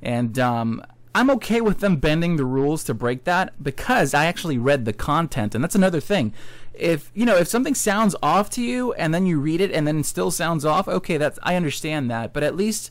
and 0.02 0.38
um, 0.38 0.82
I'm 1.16 1.30
okay 1.30 1.62
with 1.62 1.80
them 1.80 1.96
bending 1.96 2.36
the 2.36 2.44
rules 2.44 2.84
to 2.84 2.92
break 2.92 3.24
that 3.24 3.62
because 3.62 4.12
I 4.12 4.26
actually 4.26 4.58
read 4.58 4.84
the 4.84 4.92
content, 4.92 5.54
and 5.54 5.64
that's 5.64 5.74
another 5.74 5.98
thing. 5.98 6.34
If 6.74 7.10
you 7.14 7.24
know 7.24 7.36
if 7.36 7.48
something 7.48 7.74
sounds 7.74 8.14
off 8.22 8.50
to 8.50 8.62
you, 8.62 8.92
and 8.92 9.14
then 9.14 9.24
you 9.24 9.40
read 9.40 9.62
it, 9.62 9.72
and 9.72 9.88
then 9.88 10.00
it 10.00 10.04
still 10.04 10.30
sounds 10.30 10.66
off, 10.66 10.86
okay, 10.86 11.16
that's 11.16 11.38
I 11.42 11.56
understand 11.56 12.10
that, 12.10 12.34
but 12.34 12.42
at 12.42 12.54
least 12.54 12.90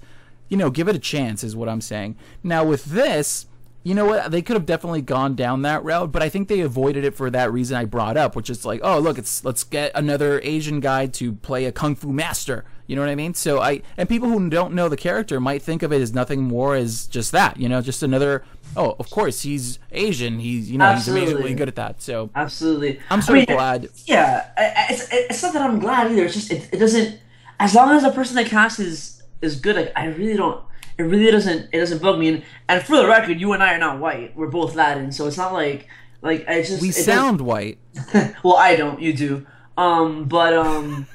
you 0.50 0.58
know 0.58 0.72
give 0.72 0.88
it 0.88 0.96
a 0.96 1.00
chance 1.00 1.44
is 1.44 1.56
what 1.56 1.70
I'm 1.70 1.82
saying. 1.82 2.16
Now 2.42 2.66
with 2.66 2.86
this. 2.86 3.46
You 3.84 3.94
know 3.94 4.06
what? 4.06 4.32
They 4.32 4.42
could 4.42 4.56
have 4.56 4.66
definitely 4.66 5.04
gone 5.04 5.36
down 5.36 5.62
that 5.62 5.84
route, 5.84 6.12
but 6.12 6.24
I 6.24 6.30
think 6.30 6.48
they 6.48 6.62
avoided 6.62 7.04
it 7.04 7.14
for 7.14 7.30
that 7.30 7.54
reason 7.54 7.78
I 7.78 7.86
brought 7.86 8.18
up, 8.18 8.36
which 8.36 8.50
is 8.50 8.66
like, 8.66 8.80
oh, 8.84 8.98
look, 8.98 9.20
it's 9.20 9.46
let's 9.46 9.64
get 9.64 9.92
another 9.94 10.42
Asian 10.42 10.80
guy 10.80 11.06
to 11.06 11.34
play 11.34 11.66
a 11.66 11.72
kung 11.72 11.94
fu 11.94 12.12
master. 12.12 12.66
You 12.88 12.96
know 12.96 13.02
what 13.02 13.10
I 13.10 13.16
mean? 13.16 13.34
So 13.34 13.60
I 13.62 13.82
and 13.98 14.08
people 14.08 14.30
who 14.30 14.50
don't 14.50 14.74
know 14.74 14.90
the 14.90 14.98
character 14.98 15.40
might 15.40 15.62
think 15.62 15.82
of 15.84 15.92
it 15.92 16.02
as 16.02 16.14
nothing 16.14 16.44
more 16.44 16.76
as 16.76 17.08
just 17.08 17.32
that. 17.32 17.58
You 17.58 17.68
know, 17.70 17.82
just 17.82 18.04
another. 18.04 18.44
Oh, 18.78 18.96
of 19.00 19.10
course 19.10 19.42
he's 19.42 19.80
Asian. 19.92 20.40
He's 20.40 20.70
you 20.70 20.78
know 20.78 20.86
Absolutely. 20.86 21.22
he's 21.22 21.32
amazingly 21.32 21.56
good 21.56 21.68
at 21.68 21.76
that. 21.76 22.02
So 22.02 22.30
absolutely. 22.36 23.00
I'm 23.10 23.20
I 23.20 23.22
sort 23.22 23.40
of 23.40 23.48
mean, 23.48 23.56
glad. 23.58 23.90
Yeah, 24.06 24.50
I- 24.58 24.64
I- 24.66 24.86
it's 24.94 25.08
it's 25.12 25.44
not 25.44 25.54
that 25.54 25.62
I'm 25.64 25.80
glad 25.80 26.12
either. 26.12 26.26
It's 26.26 26.34
just 26.36 26.52
it, 26.52 26.70
it 26.72 26.78
doesn't. 26.78 27.20
As 27.60 27.74
long 27.74 27.92
as 27.96 28.04
the 28.04 28.12
person 28.12 28.36
they 28.36 28.44
cast 28.46 28.80
is 28.80 29.24
is 29.42 29.60
good, 29.60 29.76
like 29.76 29.92
I 29.96 30.06
really 30.08 30.36
don't. 30.38 30.64
It 30.98 31.04
really 31.04 31.32
doesn't. 31.32 31.70
It 31.74 31.80
doesn't 31.80 32.02
bug 32.02 32.20
me. 32.20 32.28
And, 32.30 32.44
and 32.70 32.82
for 32.84 32.98
the 32.98 33.08
record, 33.08 33.40
you 33.42 33.52
and 33.54 33.62
I 33.64 33.74
are 33.74 33.78
not 33.80 34.00
white. 34.00 34.36
We're 34.36 34.48
both 34.48 34.76
Latin, 34.76 35.12
so 35.12 35.26
it's 35.28 35.38
not 35.38 35.54
like 35.54 35.88
like 36.22 36.48
I 36.48 36.62
just 36.62 36.82
We 36.82 36.90
doesn't- 36.90 37.04
sound 37.04 37.42
white. 37.42 37.78
well, 38.44 38.58
I 38.58 38.76
don't. 38.76 39.02
You 39.02 39.14
do. 39.14 39.46
Um, 39.78 40.26
but 40.26 40.54
um, 40.54 41.06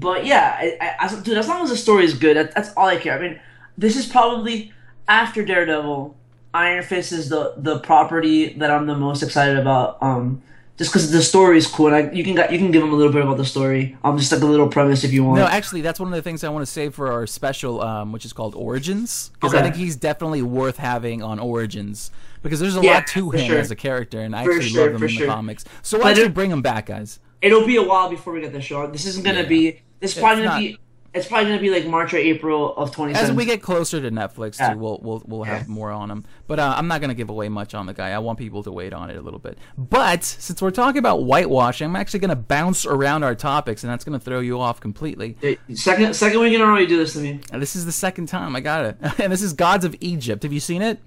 but 0.00 0.24
yeah, 0.26 0.56
I, 0.58 0.76
I, 0.80 1.04
as, 1.04 1.22
dude. 1.22 1.38
As 1.38 1.48
long 1.48 1.62
as 1.62 1.70
the 1.70 1.76
story 1.76 2.04
is 2.04 2.14
good, 2.14 2.36
that, 2.36 2.54
that's 2.54 2.70
all 2.76 2.86
I 2.86 2.96
care. 2.96 3.16
I 3.18 3.20
mean, 3.20 3.40
this 3.78 3.96
is 3.96 4.06
probably 4.06 4.72
after 5.08 5.44
Daredevil. 5.44 6.16
Iron 6.52 6.82
Fist 6.82 7.12
is 7.12 7.28
the 7.28 7.54
the 7.56 7.78
property 7.78 8.54
that 8.54 8.70
I'm 8.70 8.86
the 8.86 8.96
most 8.96 9.22
excited 9.22 9.56
about. 9.56 10.02
Um, 10.02 10.42
just 10.78 10.90
because 10.90 11.12
the 11.12 11.22
story 11.22 11.58
is 11.58 11.66
cool, 11.66 11.88
and 11.92 11.94
I, 11.94 12.10
you 12.10 12.24
can 12.24 12.34
you 12.52 12.58
can 12.58 12.70
give 12.72 12.80
them 12.82 12.92
a 12.92 12.96
little 12.96 13.12
bit 13.12 13.22
about 13.22 13.36
the 13.36 13.44
story. 13.44 13.96
Um, 14.02 14.16
just 14.18 14.32
like 14.32 14.40
a 14.40 14.46
little 14.46 14.66
premise 14.68 15.04
if 15.04 15.12
you 15.12 15.22
want. 15.22 15.38
No, 15.38 15.46
actually, 15.46 15.82
that's 15.82 16.00
one 16.00 16.08
of 16.08 16.16
the 16.16 16.22
things 16.22 16.42
I 16.42 16.48
want 16.48 16.62
to 16.66 16.72
save 16.72 16.94
for 16.94 17.12
our 17.12 17.26
special, 17.26 17.82
um, 17.82 18.12
which 18.12 18.24
is 18.24 18.32
called 18.32 18.54
Origins, 18.56 19.30
because 19.34 19.54
I 19.54 19.62
think 19.62 19.76
he's 19.76 19.94
definitely 19.94 20.42
worth 20.42 20.78
having 20.78 21.22
on 21.22 21.38
Origins 21.38 22.10
because 22.42 22.58
there's 22.60 22.76
a 22.76 22.80
Yeah, 22.80 22.94
lot 22.94 23.06
to 23.08 23.30
him 23.30 23.46
sure. 23.46 23.58
as 23.58 23.70
a 23.70 23.76
character, 23.76 24.20
and 24.20 24.34
I 24.34 24.44
For 24.44 24.52
actually 24.52 24.70
sure, 24.70 24.86
love 24.86 24.94
him 24.96 25.02
in 25.02 25.08
sure. 25.10 25.26
the 25.26 25.32
comics. 25.32 25.64
So 25.82 25.98
why 25.98 26.14
don't 26.14 26.24
you 26.24 26.30
bring 26.30 26.50
him 26.50 26.62
back, 26.62 26.86
guys? 26.86 27.20
It'll 27.42 27.66
be 27.66 27.76
a 27.76 27.82
while 27.82 28.08
before 28.10 28.32
we 28.32 28.40
get 28.40 28.52
the 28.52 28.60
show. 28.62 28.86
This 28.88 29.06
isn't 29.06 29.24
gonna 29.24 29.42
Yeah. 29.42 29.48
be. 29.48 29.82
Is 30.00 30.14
probably 30.14 30.44
It's 30.44 30.50
gonna 30.50 30.60
not- 30.62 30.68
be. 30.72 30.78
it's 31.12 31.26
probably 31.26 31.46
gonna 31.50 31.60
be 31.60 31.70
like 31.70 31.86
March 31.86 32.14
or 32.14 32.18
April 32.18 32.74
of 32.76 32.90
twenty. 32.92 33.14
As 33.14 33.30
we 33.32 33.44
get 33.44 33.60
closer 33.62 34.00
to 34.00 34.10
Netflix, 34.10 34.58
Yeah. 34.58 34.72
too, 34.74 34.78
we'll 34.78 34.98
we'll 35.02 35.22
we'll 35.26 35.42
have 35.44 35.62
Yeah. 35.68 35.74
more 35.74 35.90
on 35.90 36.10
him. 36.10 36.24
But 36.46 36.58
uh, 36.58 36.74
I'm 36.76 36.86
not 36.88 37.00
gonna 37.00 37.14
give 37.14 37.28
away 37.30 37.48
much 37.48 37.74
on 37.74 37.86
the 37.86 37.92
guy. 37.92 38.10
I 38.10 38.18
want 38.20 38.38
people 38.38 38.62
to 38.62 38.72
wait 38.72 38.92
on 38.92 39.10
it 39.10 39.16
a 39.16 39.20
little 39.20 39.38
bit. 39.40 39.58
But 39.76 40.24
since 40.24 40.62
we're 40.62 40.70
talking 40.70 40.98
about 40.98 41.18
whitewashing, 41.24 41.86
I'm 41.88 41.96
actually 41.96 42.20
gonna 42.20 42.36
bounce 42.36 42.86
around 42.86 43.24
our 43.24 43.34
topics, 43.34 43.82
and 43.84 43.92
that's 43.92 44.04
gonna 44.04 44.20
throw 44.20 44.40
you 44.40 44.58
off 44.60 44.80
completely. 44.80 45.36
second 45.74 46.14
second 46.14 46.40
week 46.40 46.54
in 46.54 46.60
a 46.60 46.66
row 46.66 46.76
you 46.78 46.86
do 46.86 46.96
this 46.96 47.12
to 47.14 47.18
me. 47.18 47.40
And 47.52 47.60
this 47.60 47.74
is 47.76 47.84
the 47.84 47.92
second 47.92 48.26
time 48.26 48.54
I 48.56 48.60
got 48.60 48.84
it, 48.86 48.96
and 49.18 49.32
this 49.32 49.42
is 49.42 49.52
Gods 49.52 49.84
of 49.84 49.94
Egypt. 50.00 50.44
Have 50.44 50.52
you 50.52 50.60
seen 50.60 50.80
it? 50.80 50.98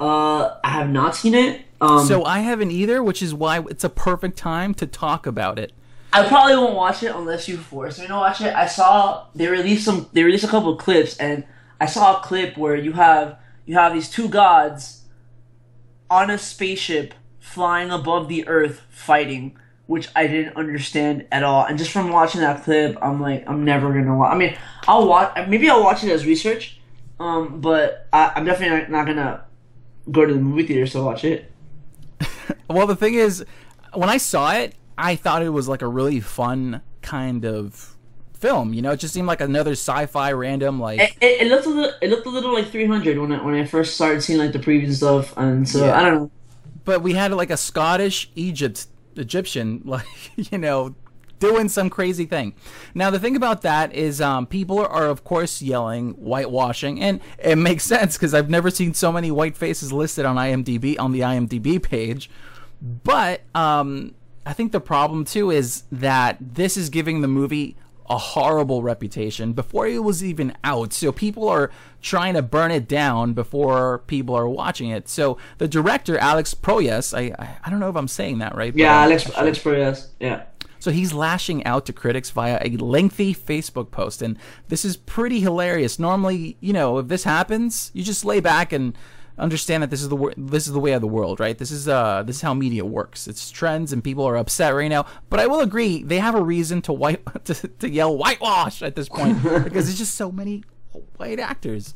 Uh, 0.00 0.56
I 0.64 0.70
have 0.70 0.90
not 0.90 1.14
seen 1.14 1.34
it. 1.34 1.62
Um, 1.80 2.04
So 2.06 2.24
I 2.24 2.40
haven't 2.40 2.70
either, 2.72 3.02
which 3.02 3.22
is 3.22 3.32
why 3.34 3.60
it's 3.68 3.84
a 3.84 3.88
perfect 3.88 4.36
time 4.38 4.74
to 4.74 4.86
talk 4.86 5.26
about 5.26 5.58
it. 5.58 5.72
I 6.14 6.28
probably 6.28 6.56
won't 6.56 6.76
watch 6.76 7.02
it 7.02 7.12
unless 7.14 7.48
you 7.48 7.56
force 7.56 7.98
me 7.98 8.06
to 8.06 8.14
watch 8.14 8.40
it. 8.40 8.54
I 8.54 8.66
saw 8.66 9.26
they 9.34 9.48
released 9.48 9.84
some. 9.84 10.08
They 10.12 10.22
released 10.22 10.44
a 10.44 10.48
couple 10.48 10.72
of 10.72 10.78
clips, 10.78 11.16
and 11.16 11.44
I 11.80 11.86
saw 11.86 12.20
a 12.20 12.22
clip 12.22 12.56
where 12.56 12.76
you 12.76 12.92
have 12.92 13.38
you 13.66 13.74
have 13.74 13.92
these 13.92 14.08
two 14.08 14.28
gods 14.28 15.02
on 16.08 16.30
a 16.30 16.38
spaceship 16.38 17.14
flying 17.40 17.90
above 17.90 18.28
the 18.28 18.46
Earth 18.46 18.82
fighting, 18.90 19.58
which 19.86 20.08
I 20.14 20.28
didn't 20.28 20.56
understand 20.56 21.26
at 21.32 21.42
all. 21.42 21.64
And 21.64 21.76
just 21.76 21.90
from 21.90 22.10
watching 22.10 22.42
that 22.42 22.62
clip, 22.62 22.96
I'm 23.02 23.20
like, 23.20 23.42
I'm 23.48 23.64
never 23.64 23.92
gonna 23.92 24.16
watch. 24.16 24.32
I 24.32 24.38
mean, 24.38 24.56
I'll 24.86 25.08
watch. 25.08 25.36
Maybe 25.48 25.68
I'll 25.68 25.82
watch 25.82 26.04
it 26.04 26.12
as 26.12 26.24
research, 26.24 26.80
um, 27.18 27.60
but 27.60 28.06
I, 28.12 28.32
I'm 28.36 28.44
definitely 28.44 28.78
not, 28.78 28.90
not 28.90 29.06
gonna 29.06 29.44
go 30.12 30.24
to 30.24 30.32
the 30.32 30.40
movie 30.40 30.64
theater 30.64 30.86
to 30.92 31.02
watch 31.02 31.24
it. 31.24 31.50
Well, 32.68 32.86
the 32.86 32.96
thing 32.96 33.14
is, 33.14 33.44
when 33.92 34.08
I 34.08 34.16
saw 34.16 34.52
it, 34.54 34.74
I 34.96 35.16
thought 35.16 35.42
it 35.42 35.50
was 35.50 35.68
like 35.68 35.82
a 35.82 35.88
really 35.88 36.20
fun 36.20 36.82
kind 37.02 37.44
of 37.44 37.96
film. 38.32 38.74
You 38.74 38.82
know, 38.82 38.92
it 38.92 38.98
just 39.00 39.14
seemed 39.14 39.26
like 39.26 39.40
another 39.40 39.72
sci-fi 39.72 40.32
random 40.32 40.78
like. 40.80 41.00
It, 41.00 41.12
it, 41.20 41.42
it 41.42 41.48
looked 41.48 41.66
a 41.66 41.70
little. 41.70 41.92
It 42.00 42.10
looked 42.10 42.26
a 42.26 42.30
little 42.30 42.52
like 42.52 42.68
300 42.70 43.18
when 43.18 43.32
I, 43.32 43.42
when 43.42 43.54
I 43.54 43.64
first 43.64 43.94
started 43.94 44.22
seeing 44.22 44.38
like 44.38 44.52
the 44.52 44.58
previews 44.58 44.84
and 44.84 44.96
stuff, 44.96 45.36
and 45.36 45.68
so 45.68 45.86
Yeah. 45.86 45.98
I 45.98 46.02
don't 46.02 46.14
know. 46.14 46.30
but 46.84 47.02
we 47.02 47.14
had 47.14 47.32
like 47.32 47.50
a 47.50 47.56
Scottish 47.56 48.30
Egypt 48.34 48.86
Egyptian 49.16 49.80
like 49.84 50.06
you 50.36 50.58
know 50.58 50.94
doing 51.40 51.68
some 51.68 51.90
crazy 51.90 52.24
thing. 52.26 52.54
Now 52.94 53.10
the 53.10 53.18
thing 53.18 53.36
about 53.36 53.62
that 53.62 53.92
is 53.92 54.20
um, 54.20 54.46
people 54.46 54.78
are, 54.78 54.88
are 54.88 55.06
of 55.06 55.24
course 55.24 55.60
yelling 55.60 56.12
whitewashing, 56.12 57.00
and 57.00 57.20
it 57.38 57.56
makes 57.56 57.84
sense 57.94 58.16
because 58.16 58.34
I've 58.34 58.50
never 58.50 58.70
seen 58.70 58.94
so 58.94 59.10
many 59.10 59.30
white 59.30 59.56
faces 59.56 59.92
listed 59.92 60.24
on 60.24 60.36
IMDb 60.36 60.96
on 60.98 61.12
the 61.12 61.20
IMDb 61.20 61.82
page. 61.82 62.30
But 62.80 63.40
um, 63.54 64.14
I 64.46 64.52
think 64.52 64.72
the 64.72 64.80
problem 64.80 65.24
too 65.24 65.50
is 65.50 65.84
that 65.90 66.36
this 66.40 66.76
is 66.76 66.88
giving 66.90 67.20
the 67.20 67.28
movie 67.28 67.76
a 68.10 68.18
horrible 68.18 68.82
reputation 68.82 69.54
before 69.54 69.86
it 69.86 70.04
was 70.04 70.22
even 70.22 70.54
out. 70.62 70.92
So 70.92 71.10
people 71.10 71.48
are 71.48 71.70
trying 72.02 72.34
to 72.34 72.42
burn 72.42 72.70
it 72.70 72.86
down 72.86 73.32
before 73.32 74.00
people 74.06 74.34
are 74.34 74.46
watching 74.48 74.90
it. 74.90 75.08
So 75.08 75.38
the 75.56 75.66
director 75.66 76.18
Alex 76.18 76.52
Proyas, 76.54 77.16
I 77.16 77.34
I, 77.42 77.56
I 77.64 77.70
don't 77.70 77.80
know 77.80 77.88
if 77.88 77.96
I'm 77.96 78.08
saying 78.08 78.38
that 78.38 78.54
right. 78.54 78.74
Yeah, 78.76 78.94
Alex 79.02 79.30
Alex 79.34 79.58
Proyas. 79.58 80.08
Yeah. 80.20 80.42
so 80.78 80.90
he's 80.90 81.14
lashing 81.14 81.64
out 81.64 81.86
to 81.86 81.94
critics 81.94 82.28
via 82.28 82.58
a 82.62 82.76
lengthy 82.76 83.34
Facebook 83.34 83.90
post, 83.90 84.20
and 84.20 84.36
this 84.68 84.84
is 84.84 84.98
pretty 84.98 85.40
hilarious. 85.40 85.98
Normally, 85.98 86.58
you 86.60 86.74
know, 86.74 86.98
if 86.98 87.08
this 87.08 87.24
happens, 87.24 87.90
you 87.94 88.02
just 88.04 88.22
lay 88.22 88.40
back 88.40 88.70
and 88.70 88.94
understand 89.38 89.82
that 89.82 89.90
this 89.90 90.02
is 90.02 90.08
the 90.08 90.34
this 90.36 90.66
is 90.66 90.72
the 90.72 90.80
way 90.80 90.92
of 90.92 91.00
the 91.00 91.08
world, 91.08 91.40
right? 91.40 91.56
This 91.58 91.70
is 91.70 91.88
uh 91.88 92.22
this 92.22 92.36
is 92.36 92.42
how 92.42 92.54
media 92.54 92.84
works. 92.84 93.26
It's 93.26 93.50
trends, 93.50 93.92
and 93.92 94.02
people 94.02 94.24
are 94.24 94.36
upset 94.36 94.74
right 94.74 94.88
now. 94.88 95.06
But 95.30 95.40
I 95.40 95.46
will 95.46 95.60
agree, 95.60 96.02
they 96.02 96.18
have 96.18 96.34
a 96.34 96.42
reason 96.42 96.82
to 96.82 96.92
white 96.92 97.22
to, 97.44 97.54
to 97.54 97.88
yell 97.88 98.16
whitewash 98.16 98.82
at 98.82 98.96
this 98.96 99.08
point 99.08 99.42
because 99.64 99.86
there's 99.86 99.98
just 99.98 100.14
so 100.14 100.30
many 100.30 100.64
white 101.16 101.40
actors. 101.40 101.94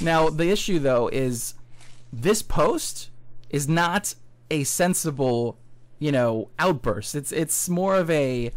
Now 0.00 0.30
the 0.30 0.50
issue 0.50 0.78
though 0.78 1.08
is 1.08 1.54
this 2.12 2.42
post 2.42 3.10
is 3.50 3.68
not 3.68 4.14
a 4.50 4.64
sensible, 4.64 5.58
you 5.98 6.12
know, 6.12 6.48
outburst. 6.58 7.14
It's 7.14 7.32
it's 7.32 7.68
more 7.68 7.96
of 7.96 8.10
a 8.10 8.52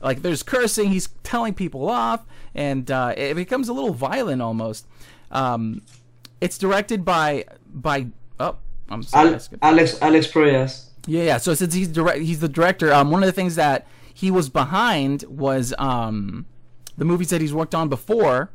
like 0.00 0.22
there's 0.22 0.42
cursing. 0.42 0.90
He's 0.90 1.08
telling 1.22 1.54
people 1.54 1.88
off, 1.88 2.26
and 2.54 2.90
uh, 2.90 3.14
it 3.16 3.34
becomes 3.34 3.68
a 3.68 3.72
little 3.72 3.94
violent 3.94 4.42
almost. 4.42 4.86
Um, 5.30 5.82
it's 6.40 6.58
directed 6.58 7.04
by 7.04 7.44
by 7.72 8.06
oh 8.40 8.56
I'm 8.88 9.02
sorry. 9.02 9.30
Al- 9.34 9.40
Alex 9.62 9.98
Alex 10.02 10.26
Proyas. 10.26 10.86
Yeah, 11.06 11.22
yeah. 11.24 11.36
So 11.38 11.54
since 11.54 11.74
he's 11.74 11.88
direct, 11.88 12.20
he's 12.20 12.40
the 12.40 12.48
director. 12.48 12.92
Um, 12.92 13.10
one 13.10 13.22
of 13.22 13.26
the 13.26 13.32
things 13.32 13.56
that 13.56 13.86
he 14.12 14.30
was 14.30 14.48
behind 14.48 15.24
was 15.24 15.74
um, 15.78 16.46
the 16.96 17.04
movies 17.04 17.28
that 17.30 17.40
he's 17.40 17.52
worked 17.52 17.74
on 17.74 17.88
before. 17.88 18.50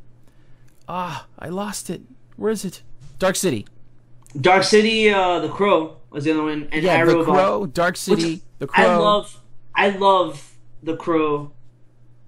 Ah, 0.88 1.27
I 1.38 1.50
lost 1.50 1.89
it. 1.89 2.01
Where 2.38 2.51
is 2.51 2.65
it? 2.65 2.81
Dark 3.19 3.36
City. 3.36 3.67
Dark 4.39 4.63
City, 4.63 5.09
uh, 5.09 5.39
The 5.39 5.50
Crow 5.50 5.98
was 6.09 6.24
the 6.24 6.31
other 6.31 6.43
one, 6.43 6.67
and 6.71 6.83
Yeah, 6.83 7.03
The 7.05 7.12
iRobot. 7.13 7.25
Crow, 7.25 7.65
Dark 7.67 7.98
City, 7.98 8.33
Which 8.36 8.41
The 8.59 8.67
Crow. 8.67 8.83
I 8.86 8.95
love. 8.98 9.41
I 9.75 9.89
love 9.89 10.55
The 10.83 10.95
Crow. 10.95 11.51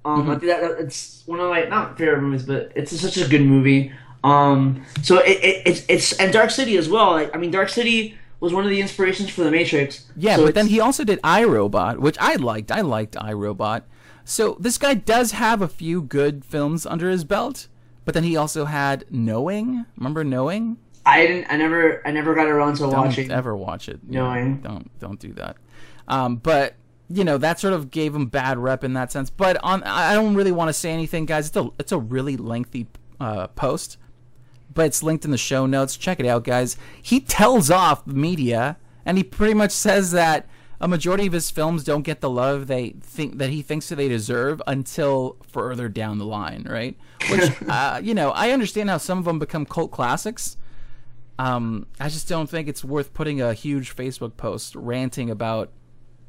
Um, 0.03 0.21
Mm-hmm. 0.23 0.31
I 0.31 0.33
think 0.39 0.51
that, 0.51 0.61
that- 0.61 0.79
it's 0.85 1.23
one 1.27 1.39
of 1.39 1.49
my 1.49 1.63
not 1.65 1.97
favorite 1.97 2.21
movies, 2.21 2.43
but 2.43 2.71
it's 2.75 2.99
such 2.99 3.17
a 3.17 3.27
good 3.27 3.41
movie. 3.43 3.91
Um, 4.23 4.83
so 5.01 5.17
it, 5.19 5.37
it 5.43 5.61
it's 5.65 5.85
it's 5.89 6.13
and 6.13 6.31
Dark 6.31 6.51
City 6.51 6.77
as 6.77 6.87
well. 6.89 7.11
Like 7.11 7.35
I 7.35 7.37
mean, 7.39 7.51
Dark 7.51 7.69
City 7.69 8.17
was 8.39 8.53
one 8.53 8.63
of 8.63 8.69
the 8.69 8.81
inspirations 8.81 9.29
for 9.29 9.43
The 9.43 9.51
Matrix. 9.51 10.05
Yeah, 10.15 10.35
So 10.37 10.45
but 10.45 10.55
then 10.55 10.67
he 10.67 10.79
also 10.79 11.03
did 11.03 11.21
iRobot, 11.21 11.97
which 11.99 12.17
I 12.19 12.35
liked. 12.35 12.71
I 12.71 12.81
liked 12.81 13.15
iRobot. 13.15 13.83
So 14.23 14.57
this 14.59 14.77
guy 14.77 14.93
does 14.95 15.31
have 15.33 15.61
a 15.61 15.67
few 15.67 16.01
good 16.01 16.43
films 16.45 16.85
under 16.85 17.09
his 17.09 17.23
belt, 17.23 17.67
but 18.05 18.13
then 18.13 18.23
he 18.23 18.35
also 18.37 18.65
had 18.65 19.05
Knowing. 19.09 19.85
Remember 19.97 20.23
Knowing? 20.23 20.77
I 21.05 21.25
didn't. 21.25 21.47
I 21.49 21.57
never. 21.57 22.05
I 22.07 22.11
never 22.11 22.35
got 22.35 22.47
around 22.47 22.73
to 22.75 22.81
Don't 22.83 22.91
watching. 22.91 23.31
ever 23.31 23.55
watch 23.55 23.89
it. 23.89 23.99
Knowing. 24.07 24.61
Don't 24.61 24.99
don't 24.99 25.19
do 25.19 25.33
that. 25.33 25.57
Um, 26.07 26.35
but 26.35 26.75
you 27.09 27.23
know 27.23 27.37
that 27.39 27.59
sort 27.59 27.73
of 27.73 27.89
gave 27.89 28.13
him 28.13 28.27
bad 28.27 28.59
rep 28.59 28.83
in 28.83 28.93
that 28.93 29.11
sense. 29.11 29.31
But 29.31 29.57
on, 29.63 29.81
I 29.83 30.11
I 30.11 30.13
don't 30.13 30.35
really 30.35 30.51
want 30.51 30.69
to 30.69 30.73
say 30.73 30.91
anything, 30.91 31.25
guys. 31.25 31.47
It's 31.47 31.57
a 31.57 31.69
it's 31.79 31.91
a 31.91 31.97
really 31.97 32.37
lengthy 32.37 32.87
uh, 33.19 33.47
post, 33.47 33.97
but 34.73 34.85
it's 34.85 35.03
linked 35.03 35.25
in 35.25 35.31
the 35.31 35.37
show 35.37 35.65
notes. 35.65 35.97
Check 35.97 36.19
it 36.19 36.25
out, 36.25 36.43
guys. 36.43 36.77
He 37.01 37.19
tells 37.19 37.69
off 37.69 38.05
the 38.05 38.13
media, 38.13 38.77
and 39.05 39.17
he 39.17 39.23
pretty 39.23 39.53
much 39.53 39.71
says 39.71 40.11
that 40.11 40.47
a 40.81 40.87
majority 40.87 41.27
of 41.27 41.33
his 41.33 41.51
films 41.51 41.83
don't 41.83 42.01
get 42.01 42.21
the 42.21 42.29
love 42.29 42.65
they 42.65 42.95
think 43.01 43.37
that 43.37 43.51
he 43.51 43.61
thinks 43.61 43.89
that 43.89 43.95
they 43.95 44.07
deserve 44.07 44.61
until 44.65 45.37
further 45.47 45.87
down 45.87 46.17
the 46.17 46.25
line, 46.25 46.65
right? 46.67 46.97
Which 47.29 47.51
uh, 47.69 48.01
you 48.03 48.15
know, 48.15 48.31
I 48.31 48.49
understand 48.49 48.89
how 48.89 48.97
some 48.97 49.19
of 49.19 49.25
them 49.25 49.37
become 49.37 49.65
cult 49.65 49.91
classics. 49.91 50.57
Um, 51.37 51.85
I 51.99 52.09
just 52.09 52.27
don't 52.27 52.49
think 52.49 52.67
it's 52.67 52.83
worth 52.83 53.13
putting 53.13 53.41
a 53.41 53.53
huge 53.53 53.95
Facebook 53.95 54.37
post 54.37 54.75
ranting 54.75 55.29
about, 55.29 55.71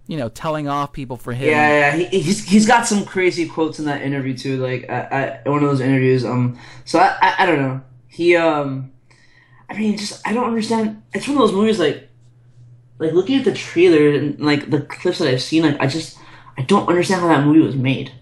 you 0.07 0.19
know, 0.19 0.29
telling 0.29 0.69
off 0.69 0.93
people 0.93 1.17
for 1.17 1.33
him. 1.33 1.49
Yeah, 1.49 1.69
yeah, 1.69 1.97
he, 1.97 2.21
he's 2.21 2.45
he's 2.45 2.67
got 2.67 2.87
some 2.87 3.05
crazy 3.05 3.49
quotes 3.49 3.79
in 3.79 3.87
that 3.87 4.03
interview 4.03 4.37
too. 4.37 4.59
Like 4.59 4.89
I, 4.91 5.41
I, 5.45 5.49
one 5.49 5.63
of 5.63 5.69
those 5.69 5.81
interviews. 5.81 6.25
Um, 6.25 6.59
so 6.85 6.99
I, 6.99 7.17
I, 7.23 7.35
I 7.41 7.47
don't 7.47 7.61
know. 7.61 7.81
He 8.13 8.37
um, 8.37 8.93
I 9.71 9.79
mean, 9.79 9.97
just 9.97 10.21
I 10.29 10.35
don't 10.35 10.45
understand. 10.45 11.03
It's 11.15 11.27
one 11.27 11.39
of 11.39 11.43
those 11.45 11.55
movies 11.55 11.79
like, 11.79 12.11
like 12.99 13.13
looking 13.13 13.39
at 13.39 13.47
the 13.47 13.55
trailer 13.55 14.11
and 14.11 14.39
like 14.39 14.69
the 14.69 14.83
clips 14.83 15.19
that 15.19 15.29
I've 15.29 15.41
seen. 15.41 15.63
Like 15.63 15.81
I 15.81 15.87
just 15.87 16.19
I 16.59 16.63
don't 16.63 16.87
understand 16.91 17.23
how 17.23 17.29
that 17.29 17.47
movie 17.47 17.61
was 17.61 17.75
made. 17.75 18.13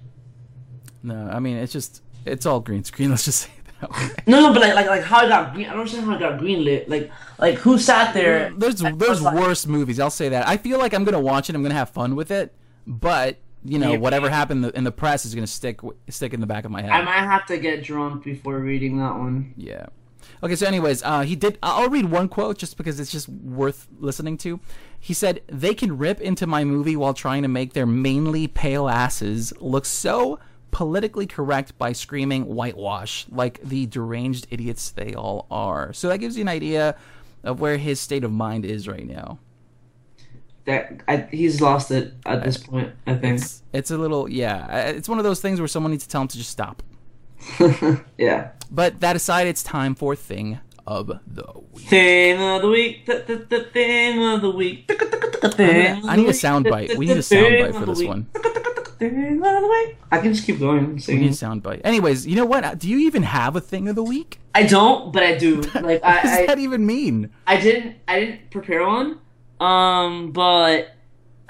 No, 1.03 1.29
I 1.29 1.41
mean 1.41 1.57
it's 1.57 1.73
just 1.73 2.03
it's 2.25 2.47
all 2.47 2.61
green 2.61 2.85
screen. 2.85 3.11
Let's 3.11 3.25
just 3.25 3.41
say 3.41 3.51
that. 3.81 4.29
No, 4.29 4.41
no, 4.41 4.53
but 4.53 4.63
like 4.63 4.77
like 4.77 4.87
like 4.87 5.03
how 5.03 5.27
it 5.27 5.29
got 5.29 5.55
green. 5.55 5.67
I 5.67 5.71
don't 5.71 5.81
understand 5.81 6.07
how 6.07 6.15
it 6.15 6.21
got 6.21 6.41
greenlit. 6.41 6.89
Like 6.89 7.11
like 7.41 7.57
who 7.57 7.77
sat 7.77 8.15
there? 8.15 8.53
There's 8.57 8.77
there's 8.77 9.21
worse 9.21 9.67
movies. 9.67 9.99
I'll 9.99 10.09
say 10.09 10.29
that. 10.29 10.47
I 10.47 10.57
feel 10.57 10.79
like 10.79 10.95
I'm 10.95 11.03
gonna 11.03 11.21
watch 11.21 11.51
it. 11.51 11.57
I'm 11.57 11.65
gonna 11.65 11.75
have 11.75 11.91
fun 11.91 12.15
with 12.15 12.31
it, 12.31 12.55
but 12.87 13.39
you 13.65 13.79
know 13.79 13.93
Yeah. 13.93 13.99
whatever 13.99 14.31
happened 14.31 14.65
in 14.75 14.85
the 14.85 14.93
press 14.93 15.25
is 15.27 15.35
gonna 15.35 15.47
stick 15.47 15.81
stick 16.09 16.33
in 16.35 16.41
the 16.41 16.47
back 16.47 16.65
of 16.65 16.71
my 16.71 16.83
head. 16.83 16.91
I 16.91 17.03
might 17.03 17.25
have 17.29 17.47
to 17.47 17.59
get 17.59 17.83
drunk 17.85 18.25
before 18.25 18.59
reading 18.59 18.99
that 18.99 19.17
one. 19.19 19.53
Yeah. 19.57 19.87
Okay, 20.43 20.55
so 20.57 20.67
anyways, 20.67 21.03
uh, 21.03 21.21
he 21.23 21.35
did. 21.37 21.59
I'll 21.63 21.89
read 21.91 22.07
one 22.11 22.29
quote 22.29 22.57
just 22.59 22.77
because 22.77 22.99
it's 23.01 23.11
just 23.13 23.29
worth 23.29 23.89
listening 23.99 24.37
to. 24.39 24.61
He 24.99 25.13
said, 25.15 25.41
"They 25.49 25.75
can 25.75 25.99
rip 25.99 26.21
into 26.21 26.47
my 26.47 26.65
movie 26.65 26.97
while 26.97 27.15
trying 27.15 27.43
to 27.43 27.49
make 27.49 27.73
their 27.73 27.87
mainly 27.87 28.47
pale 28.47 28.89
asses 28.89 29.53
look 29.61 29.85
so 29.85 30.39
politically 30.71 31.27
correct 31.27 31.77
by 31.79 31.93
screaming 31.93 32.47
whitewash 32.47 33.27
like 33.31 33.61
the 33.63 33.87
deranged 33.87 34.47
idiots 34.51 34.91
they 34.91 35.15
all 35.15 35.47
are." 35.51 35.93
So 35.93 36.09
that 36.09 36.19
gives 36.19 36.37
you 36.37 36.43
an 36.43 36.49
idea 36.49 36.97
of 37.43 37.61
where 37.61 37.77
his 37.79 37.99
state 38.01 38.25
of 38.25 38.31
mind 38.33 38.65
is 38.65 38.87
right 38.89 39.07
now. 39.07 39.39
That 40.71 41.03
I, 41.09 41.17
he's 41.31 41.61
lost 41.61 41.91
it 41.91 42.15
at 42.27 42.43
this 42.45 42.57
point. 42.57 42.93
I 43.07 43.15
think. 43.15 43.41
It's, 43.41 43.63
it's 43.73 43.91
a 43.91 43.99
little, 43.99 44.29
yeah. 44.29 44.67
uh, 44.89 44.93
It's 44.97 45.09
one 45.09 45.19
of 45.19 45.25
those 45.25 45.41
things 45.41 45.61
where 45.61 45.69
someone 45.69 45.93
needs 45.93 46.05
to 46.05 46.11
tell 46.11 46.23
him 46.23 46.29
to 46.29 46.39
just 46.39 46.51
stop. 46.51 46.83
yeah. 48.19 48.51
But 48.71 49.01
that 49.01 49.17
aside, 49.17 49.47
it's 49.47 49.63
time 49.63 49.95
for 49.95 50.15
thing 50.15 50.61
of 50.87 51.07
the 51.27 51.45
week. 51.73 51.87
Thing 51.89 52.41
of 52.41 52.63
the 52.63 52.69
week. 52.69 53.07
th- 53.07 53.27
th- 53.27 53.49
th- 53.49 53.67
Thing 53.73 54.23
of 54.25 54.43
the 54.43 54.51
week. 54.51 54.91
I 55.43 56.17
need 56.17 56.29
a 56.29 56.35
sound 56.35 56.67
bite. 56.69 56.97
We 56.97 57.07
need 57.07 57.17
a 57.17 57.23
sound 57.23 57.55
bite 57.59 57.75
for 57.75 57.87
this 57.87 58.03
one. 58.03 58.25
thing 58.99 59.37
of 59.39 59.63
the 59.63 59.69
way. 59.69 59.97
I 60.13 60.19
can 60.19 60.33
just 60.35 60.45
keep 60.47 60.59
going 60.59 60.87
We 60.89 60.93
need 60.95 61.03
singing. 61.03 61.29
a 61.29 61.31
soundbite. 61.31 61.81
Anyways, 61.85 62.27
you 62.27 62.37
know 62.37 62.45
what? 62.45 62.79
Do 62.79 62.89
you 62.89 62.99
even 62.99 63.23
have 63.23 63.57
a 63.57 63.61
thing 63.61 63.89
of 63.89 63.95
the 63.97 64.03
week? 64.03 64.39
I 64.55 64.65
don't, 64.65 65.13
but 65.13 65.23
I 65.23 65.37
do. 65.39 65.61
Like 65.63 66.03
What 66.03 66.23
does 66.23 66.33
I, 66.33 66.43
I, 66.43 66.47
that 66.47 66.59
even 66.59 66.85
mean? 66.85 67.31
I 67.47 67.59
didn't 67.61 67.97
I 68.09 68.21
didn't 68.21 68.51
prepare 68.51 68.87
one. 68.87 69.19
Um, 69.61 70.33
but 70.33 70.95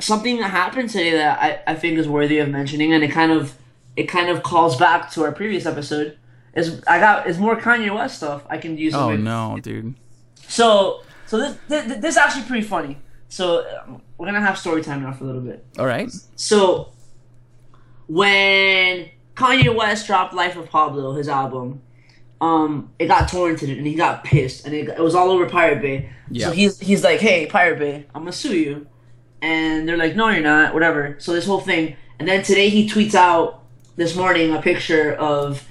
something 0.00 0.38
that 0.38 0.50
happened 0.50 0.90
today 0.90 1.12
that 1.12 1.38
I, 1.38 1.72
I 1.72 1.74
think 1.74 1.98
is 1.98 2.08
worthy 2.08 2.38
of 2.38 2.48
mentioning, 2.48 2.92
and 2.92 3.04
it 3.04 3.10
kind 3.12 3.32
of 3.32 3.56
it 3.96 4.04
kind 4.04 4.28
of 4.28 4.42
calls 4.42 4.76
back 4.76 5.10
to 5.12 5.22
our 5.22 5.32
previous 5.32 5.66
episode. 5.66 6.18
Is 6.54 6.82
I 6.86 6.98
got 6.98 7.28
is 7.28 7.38
more 7.38 7.56
Kanye 7.56 7.94
West 7.94 8.16
stuff 8.16 8.44
I 8.50 8.58
can 8.58 8.76
use. 8.76 8.94
Oh 8.94 9.14
no, 9.16 9.58
dude. 9.62 9.94
So 10.48 11.02
so 11.26 11.38
this 11.38 11.56
this, 11.68 12.00
this 12.00 12.14
is 12.14 12.16
actually 12.16 12.44
pretty 12.44 12.66
funny. 12.66 12.98
So 13.28 13.64
we're 14.18 14.26
gonna 14.26 14.40
have 14.40 14.58
story 14.58 14.82
time 14.82 15.02
now 15.02 15.12
for 15.12 15.24
a 15.24 15.26
little 15.28 15.42
bit. 15.42 15.64
All 15.78 15.86
right. 15.86 16.10
So 16.34 16.92
when 18.08 19.08
Kanye 19.36 19.74
West 19.74 20.08
dropped 20.08 20.34
Life 20.34 20.56
of 20.56 20.68
Pablo, 20.68 21.14
his 21.14 21.28
album, 21.28 21.82
um, 22.40 22.90
it 22.98 23.06
got 23.06 23.28
torrented 23.28 23.76
and 23.76 23.86
he 23.86 23.94
got 23.94 24.24
pissed 24.24 24.64
and 24.64 24.74
it, 24.74 24.88
it 24.88 24.98
was 24.98 25.14
all 25.14 25.30
over 25.30 25.46
Pirate 25.48 25.82
Bay. 25.82 26.10
Yeah. 26.30 26.46
So 26.46 26.52
he's 26.52 26.78
he's 26.80 27.04
like, 27.04 27.20
"Hey, 27.20 27.46
Pirate 27.46 27.78
Bay, 27.78 28.06
I'm 28.14 28.22
gonna 28.22 28.32
sue 28.32 28.56
you," 28.56 28.86
and 29.42 29.88
they're 29.88 29.96
like, 29.96 30.16
"No, 30.16 30.28
you're 30.28 30.42
not." 30.42 30.72
Whatever. 30.72 31.16
So 31.18 31.32
this 31.32 31.44
whole 31.46 31.60
thing, 31.60 31.96
and 32.18 32.26
then 32.28 32.42
today 32.42 32.68
he 32.68 32.88
tweets 32.88 33.14
out 33.14 33.62
this 33.96 34.14
morning 34.16 34.54
a 34.54 34.62
picture 34.62 35.12
of 35.14 35.66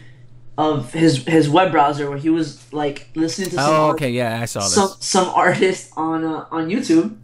of 0.58 0.92
his 0.92 1.24
his 1.26 1.50
web 1.50 1.72
browser 1.72 2.10
where 2.10 2.18
he 2.20 2.30
was 2.30 2.72
like 2.74 3.08
listening 3.16 3.50
to 3.50 3.56
some 3.56 3.74
Oh, 3.74 3.90
okay. 3.92 4.12
Yeah, 4.12 4.42
I 4.42 4.46
saw 4.46 4.60
this. 4.60 4.74
some 4.74 4.90
some 5.00 5.30
artist 5.30 5.92
on 5.96 6.24
uh, 6.26 6.46
on 6.52 6.68
YouTube, 6.70 7.16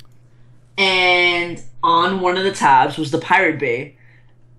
and 0.78 1.62
on 1.84 2.22
one 2.22 2.38
of 2.38 2.46
the 2.46 2.54
tabs 2.54 2.98
was 2.98 3.12
the 3.12 3.20
Pirate 3.20 3.60
Bay, 3.60 3.98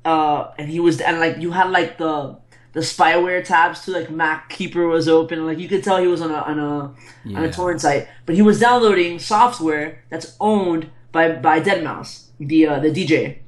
uh, 0.05 0.51
and 0.59 0.69
he 0.69 0.79
was 0.79 1.01
and 1.01 1.19
like 1.19 1.39
you 1.39 1.51
had 1.53 1.71
like 1.71 1.99
the 1.99 2.37
the 2.77 2.83
spyware 2.83 3.43
tabs 3.43 3.87
too, 3.87 3.93
like 3.93 4.09
MacKeeper 4.09 4.87
was 4.87 5.09
open, 5.09 5.47
like 5.47 5.59
you 5.59 5.67
could 5.67 5.83
tell 5.83 5.97
he 5.97 6.07
was 6.07 6.21
on 6.21 6.31
a 6.31 6.35
on 6.35 6.59
a 6.59 6.95
on 7.35 7.43
a 7.43 7.51
torrent 7.51 7.81
site, 7.81 8.07
but 8.27 8.35
he 8.35 8.43
was 8.43 8.61
downloading 8.61 9.19
software 9.19 10.05
that's 10.11 10.37
owned 10.41 10.91
by 11.11 11.33
by 11.33 11.59
Deadmau5, 11.59 12.27
the 12.39 12.67
uh, 12.67 12.79
the 12.81 12.91
DJ. 12.91 13.39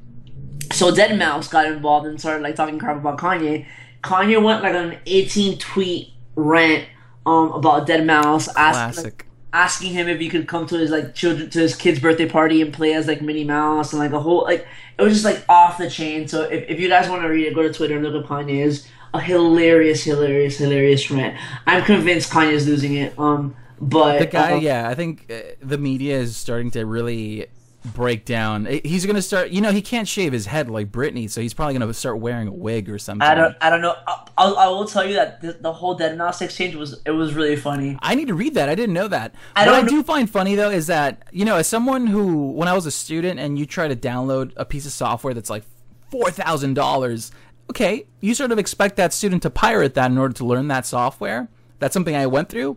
So 0.72 0.90
Deadmau5 0.90 1.50
got 1.50 1.66
involved 1.66 2.06
and 2.06 2.18
started 2.18 2.42
like 2.42 2.54
talking 2.54 2.78
crap 2.78 2.96
about 2.96 3.18
Kanye. 3.18 3.66
Kanye 4.02 4.42
went 4.42 4.62
like 4.62 4.74
on 4.74 4.92
an 4.92 4.98
18 5.04 5.58
tweet 5.58 6.08
rant 6.34 6.88
um 7.26 7.52
about 7.52 7.86
Deadmau5, 7.86 8.48
asking 8.56 9.12
asking 9.52 9.92
him 9.92 10.08
if 10.08 10.20
he 10.20 10.30
could 10.30 10.48
come 10.48 10.66
to 10.68 10.78
his 10.78 10.90
like 10.90 11.14
children 11.14 11.50
to 11.50 11.58
his 11.58 11.76
kid's 11.76 12.00
birthday 12.00 12.26
party 12.26 12.62
and 12.62 12.72
play 12.72 12.94
as 12.94 13.06
like 13.06 13.20
Minnie 13.20 13.44
Mouse 13.44 13.92
and 13.92 14.00
like 14.00 14.12
a 14.12 14.20
whole 14.20 14.44
like 14.44 14.66
it 14.98 15.02
was 15.02 15.12
just 15.12 15.26
like 15.26 15.44
off 15.50 15.76
the 15.76 15.90
chain. 15.90 16.26
So 16.26 16.44
if, 16.44 16.64
if 16.70 16.80
you 16.80 16.88
guys 16.88 17.10
want 17.10 17.20
to 17.20 17.28
read 17.28 17.46
it, 17.46 17.54
go 17.54 17.62
to 17.62 17.70
Twitter 17.74 17.96
and 17.96 18.04
look 18.06 18.24
up 18.24 18.30
Kanye's 18.30 18.88
a 19.14 19.20
hilarious, 19.20 20.04
hilarious, 20.04 20.58
hilarious 20.58 21.10
rant. 21.10 21.36
I'm 21.66 21.84
convinced 21.84 22.30
Kanye's 22.30 22.66
losing 22.66 22.94
it. 22.94 23.18
Um, 23.18 23.54
but 23.80 24.18
The 24.18 24.26
guy, 24.26 24.52
uh, 24.52 24.56
yeah, 24.56 24.88
I 24.88 24.94
think 24.94 25.30
uh, 25.30 25.40
the 25.62 25.78
media 25.78 26.18
is 26.18 26.36
starting 26.36 26.70
to 26.72 26.84
really 26.84 27.46
break 27.94 28.24
down. 28.24 28.66
He's 28.66 29.06
gonna 29.06 29.22
start. 29.22 29.50
You 29.50 29.60
know, 29.60 29.70
he 29.70 29.80
can't 29.80 30.08
shave 30.08 30.32
his 30.32 30.46
head 30.46 30.68
like 30.68 30.90
Britney, 30.90 31.30
so 31.30 31.40
he's 31.40 31.54
probably 31.54 31.74
gonna 31.78 31.94
start 31.94 32.18
wearing 32.18 32.48
a 32.48 32.52
wig 32.52 32.90
or 32.90 32.98
something. 32.98 33.26
I 33.26 33.34
don't, 33.36 33.56
I 33.60 33.70
don't 33.70 33.80
know. 33.80 33.94
I, 34.06 34.28
I'll, 34.36 34.56
I 34.58 34.66
will 34.66 34.84
tell 34.84 35.06
you 35.06 35.14
that 35.14 35.40
the, 35.40 35.52
the 35.54 35.72
whole 35.72 35.96
Deadmau5 35.96 36.42
exchange 36.42 36.74
was 36.74 37.00
it 37.06 37.12
was 37.12 37.34
really 37.34 37.54
funny. 37.56 37.96
I 38.02 38.16
need 38.16 38.28
to 38.28 38.34
read 38.34 38.54
that. 38.54 38.68
I 38.68 38.74
didn't 38.74 38.94
know 38.94 39.08
that. 39.08 39.34
I 39.54 39.64
what 39.64 39.74
I 39.74 39.76
don't 39.76 39.84
know- 39.86 39.90
do 39.98 40.02
find 40.02 40.28
funny 40.28 40.56
though 40.56 40.70
is 40.70 40.88
that 40.88 41.22
you 41.30 41.44
know, 41.44 41.54
as 41.56 41.68
someone 41.68 42.08
who, 42.08 42.50
when 42.50 42.66
I 42.68 42.74
was 42.74 42.84
a 42.84 42.90
student, 42.90 43.38
and 43.38 43.58
you 43.58 43.64
try 43.64 43.86
to 43.88 43.96
download 43.96 44.52
a 44.56 44.64
piece 44.64 44.84
of 44.84 44.92
software 44.92 45.34
that's 45.34 45.50
like 45.50 45.62
four 46.10 46.30
thousand 46.32 46.74
dollars, 46.74 47.30
okay, 47.70 48.06
you 48.20 48.34
sort 48.34 48.52
of 48.52 48.58
expect 48.58 48.96
that 48.96 49.12
student 49.12 49.42
to 49.42 49.50
pirate 49.50 49.94
that 49.94 50.10
in 50.10 50.18
order 50.18 50.34
to 50.34 50.44
learn 50.44 50.68
that 50.68 50.86
software. 50.86 51.48
That's 51.78 51.94
something 51.94 52.16
I 52.16 52.26
went 52.26 52.48
through. 52.48 52.76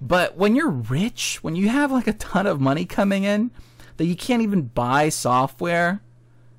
But 0.00 0.36
when 0.36 0.54
you're 0.54 0.70
rich, 0.70 1.42
when 1.42 1.56
you 1.56 1.68
have 1.68 1.90
like 1.90 2.06
a 2.06 2.12
ton 2.12 2.46
of 2.46 2.60
money 2.60 2.84
coming 2.84 3.24
in, 3.24 3.50
that 3.96 4.04
you 4.04 4.16
can't 4.16 4.42
even 4.42 4.62
buy 4.62 5.08
software, 5.08 6.00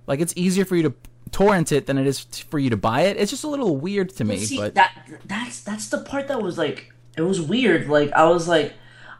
like 0.08 0.20
it's 0.20 0.34
easier 0.36 0.66
for 0.66 0.76
you 0.76 0.84
to 0.84 0.94
torrent 1.32 1.72
it 1.72 1.86
than 1.86 1.98
it 1.98 2.06
is 2.06 2.20
for 2.20 2.60
you 2.60 2.70
to 2.70 2.78
buy 2.78 3.02
it. 3.02 3.18
It's 3.18 3.32
just 3.32 3.44
a 3.44 3.48
little 3.48 3.78
weird 3.78 4.10
to 4.16 4.26
me. 4.26 4.38
See 4.38 4.58
but 4.58 4.76
that 4.76 4.94
that's 5.26 5.62
that's 5.62 5.90
the 5.90 6.00
part 6.00 6.28
that 6.28 6.42
was 6.42 6.58
like 6.58 6.92
it 7.18 7.22
was 7.22 7.42
weird. 7.42 7.88
Like 7.88 8.12
I 8.12 8.26
was 8.26 8.48
like, 8.48 8.74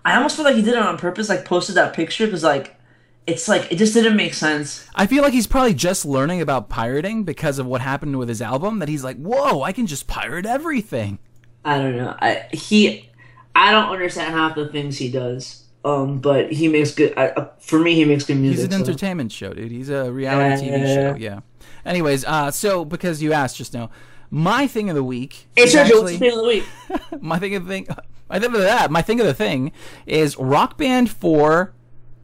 I 0.04 0.16
almost 0.16 0.36
feel 0.36 0.46
like 0.46 0.56
he 0.56 0.62
did 0.62 0.74
it 0.74 0.80
on 0.80 0.98
purpose. 0.98 1.30
Like 1.30 1.46
posted 1.46 1.76
that 1.76 1.94
picture 1.94 2.26
because 2.26 2.44
like 2.44 2.79
it's 3.28 3.48
like 3.48 3.72
it 3.72 3.76
just 3.78 3.94
didn't 3.94 4.16
make 4.16 4.34
sense. 4.34 4.88
I 4.96 5.06
feel 5.08 5.24
like 5.24 5.34
he's 5.34 5.48
probably 5.48 5.74
just 5.74 6.06
learning 6.06 6.42
about 6.42 6.70
pirating 6.70 7.24
because 7.24 7.60
of 7.60 7.66
what 7.68 7.82
happened 7.82 8.18
with 8.18 8.30
his 8.30 8.42
album. 8.42 8.80
That 8.80 8.90
he's 8.90 9.04
like, 9.04 9.18
whoa, 9.18 9.62
I 9.62 9.72
can 9.72 9.86
just 9.88 10.08
pirate 10.08 10.46
everything. 10.46 11.20
I 11.64 11.78
don't 11.78 11.96
know. 11.98 12.16
I 12.20 12.48
he, 12.52 13.10
I 13.56 13.72
don't 13.72 13.90
understand 13.90 14.34
half 14.34 14.56
the 14.56 14.68
things 14.70 14.98
he 14.98 15.12
does. 15.12 15.66
Um, 15.86 16.20
but 16.20 16.52
he 16.52 16.68
makes 16.68 16.94
good. 16.94 17.14
I, 17.18 17.28
uh, 17.30 17.50
for 17.60 17.80
me, 17.80 17.96
he 17.96 18.04
makes 18.04 18.26
good 18.26 18.38
music. 18.38 18.58
He's 18.58 18.66
an 18.66 18.72
so- 18.72 18.90
entertainment 18.92 19.32
show, 19.32 19.54
dude. 19.54 19.72
He's 19.72 19.90
a 19.90 20.12
reality 20.12 20.68
TV 20.68 20.86
show. 20.94 21.16
Yeah. 21.16 21.40
Anyways, 21.86 22.26
uh, 22.26 22.52
so 22.52 22.84
because 22.84 23.22
you 23.22 23.32
asked 23.32 23.56
just 23.56 23.74
now, 23.74 23.90
my 24.30 24.68
thing 24.68 24.90
of 24.90 24.96
the 24.96 25.04
week. 25.04 25.48
Hey, 25.56 25.64
Sergio, 25.66 25.76
what's 25.76 25.78
actually- 25.78 26.14
the 26.14 26.20
thing 26.20 26.32
of 26.32 26.38
the 26.38 26.44
week? 26.44 26.64
my 27.22 27.40
thing 27.40 27.56
of 27.56 27.66
the 27.66 27.70
thing. 27.70 27.88
My 28.32 28.38
thing 28.38 28.54
of 28.54 28.62
that. 28.62 28.92
My 28.92 29.02
thing 29.02 29.20
of 29.20 29.26
the 29.26 29.34
thing 29.34 29.72
is 30.06 30.38
Rock 30.38 30.78
Band 30.78 31.10
Four 31.10 31.74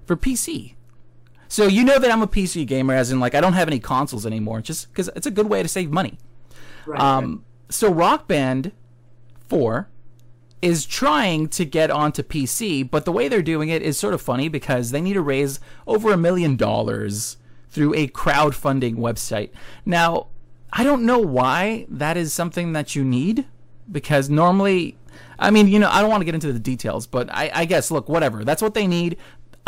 for 0.06 0.16
PC. 0.16 0.75
So 1.48 1.68
you 1.68 1.84
know 1.84 2.00
that 2.00 2.12
I'm 2.12 2.22
a 2.22 2.28
PC 2.28 2.66
gamer, 2.66 2.94
as 2.94 3.12
in 3.12 3.20
like 3.20 3.36
I 3.36 3.42
don't 3.42 3.54
have 3.54 3.68
any 3.68 3.80
consoles 3.80 4.26
anymore, 4.26 4.62
just 4.62 4.90
because 4.90 5.10
it's 5.16 5.28
a 5.28 5.32
good 5.32 5.50
way 5.50 5.62
to 5.62 5.70
save 5.70 5.92
money. 5.92 6.18
Right, 6.86 7.00
Um, 7.00 7.46
so 7.70 7.92
Rock 7.92 8.28
Band 8.28 8.72
4 9.48 9.90
is 10.62 10.86
trying 10.86 11.48
to 11.50 11.66
get 11.66 11.92
onto 11.92 12.24
PC, 12.24 12.90
but 12.90 13.06
the 13.06 13.12
way 13.12 13.28
they're 13.28 13.42
doing 13.42 13.70
it 13.70 13.82
is 13.82 13.98
sort 13.98 14.14
of 14.14 14.22
funny 14.22 14.50
because 14.50 14.92
they 14.92 15.02
need 15.02 15.14
to 15.14 15.22
raise 15.22 15.60
over 15.86 16.12
a 16.12 16.18
million 16.18 16.56
dollars 16.56 17.38
through 17.70 17.94
a 17.94 18.08
crowdfunding 18.08 18.96
website. 18.96 19.50
Now, 19.86 20.28
I 20.74 20.84
don't 20.84 21.06
know 21.06 21.20
why 21.20 21.86
that 21.90 22.18
is 22.18 22.34
something 22.34 22.74
that 22.74 22.96
you 22.96 23.04
need 23.04 23.46
because 23.92 24.30
normally, 24.30 24.98
I 25.38 25.52
mean, 25.52 25.68
you 25.68 25.78
know, 25.78 25.90
I 25.90 26.02
don't 26.02 26.10
want 26.10 26.22
to 26.22 26.26
get 26.26 26.36
into 26.36 26.52
the 26.52 26.60
details, 26.60 27.06
but 27.06 27.30
I, 27.32 27.52
I 27.54 27.66
guess, 27.66 27.92
look, 27.92 28.10
whatever. 28.10 28.44
That's 28.44 28.62
what 28.62 28.74
they 28.74 28.88
need. 28.88 29.18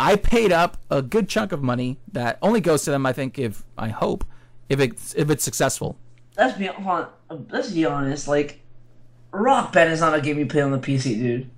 I 0.00 0.16
paid 0.16 0.52
up 0.52 0.76
a 0.90 1.02
good 1.02 1.28
chunk 1.28 1.52
of 1.52 1.62
money 1.62 1.98
that 2.12 2.38
only 2.42 2.60
goes 2.60 2.84
to 2.84 2.90
them, 2.90 3.04
I 3.04 3.12
think, 3.12 3.38
if 3.38 3.64
I 3.76 3.88
hope, 3.88 4.24
if 4.68 4.80
it's 4.80 5.14
if 5.14 5.30
it's 5.30 5.44
successful. 5.44 5.96
let's 6.36 6.56
be 6.56 6.66
hon- 6.66 7.08
let's 7.50 7.72
be 7.72 7.84
honest. 7.84 8.28
Like, 8.28 8.60
Rock 9.32 9.72
Band 9.72 9.92
is 9.92 10.00
not 10.00 10.14
a 10.14 10.20
game 10.20 10.38
you 10.38 10.46
play 10.46 10.62
on 10.62 10.70
the 10.70 10.78
PC, 10.78 11.18
dude. 11.18 11.50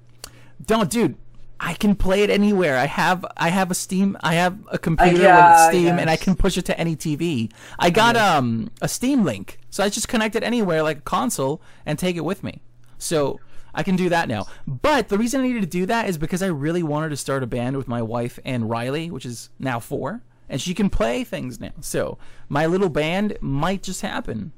Don't, 0.65 0.91
dude. 0.91 1.17
I 1.63 1.75
can 1.75 1.95
play 1.95 2.23
it 2.23 2.31
anywhere. 2.31 2.79
I 2.79 2.87
have 2.87 3.25
I 3.37 3.51
have 3.51 3.71
a 3.71 3.75
Steam. 3.75 4.17
I 4.23 4.35
have 4.35 4.59
a 4.73 4.79
computer 4.79 5.23
yeah, 5.23 5.67
with 5.67 5.75
Steam, 5.75 5.99
and 5.99 6.09
I 6.09 6.17
can 6.17 6.35
push 6.35 6.57
it 6.57 6.65
to 6.67 6.81
any 6.81 6.97
TV. 6.97 7.53
I 7.79 7.91
got 7.91 8.17
um 8.17 8.71
a 8.81 8.89
Steam 8.89 9.25
Link, 9.25 9.59
so 9.69 9.85
I 9.85 9.91
just 9.91 10.09
connect 10.09 10.35
it 10.37 10.43
anywhere 10.43 10.83
like 10.83 10.99
a 10.99 11.03
console 11.03 11.61
and 11.85 11.99
take 11.99 12.17
it 12.17 12.25
with 12.25 12.43
me. 12.43 12.63
So 12.97 13.41
I 13.75 13.83
can 13.83 13.97
do 13.97 14.09
that 14.09 14.29
now. 14.29 14.47
But 14.67 15.09
the 15.09 15.19
reason 15.19 15.41
I 15.41 15.47
needed 15.47 15.63
to 15.63 15.69
do 15.69 15.87
that 15.87 16.09
is 16.09 16.19
because 16.19 16.43
I 16.43 16.47
really 16.47 16.83
wanted 16.83 17.11
to 17.11 17.17
start 17.17 17.43
a 17.43 17.47
band 17.47 17.77
with 17.77 17.89
my 17.89 18.03
wife 18.03 18.39
and 18.45 18.69
Riley, 18.69 19.11
which 19.11 19.27
is 19.27 19.51
now 19.59 19.81
four, 19.81 20.23
and 20.49 20.61
she 20.61 20.75
can 20.75 20.91
play 20.91 21.25
things 21.25 21.61
now. 21.61 21.73
So 21.81 22.19
my 22.49 22.67
little 22.67 22.89
band 22.89 23.37
might 23.41 23.83
just 23.83 24.03
happen. 24.03 24.53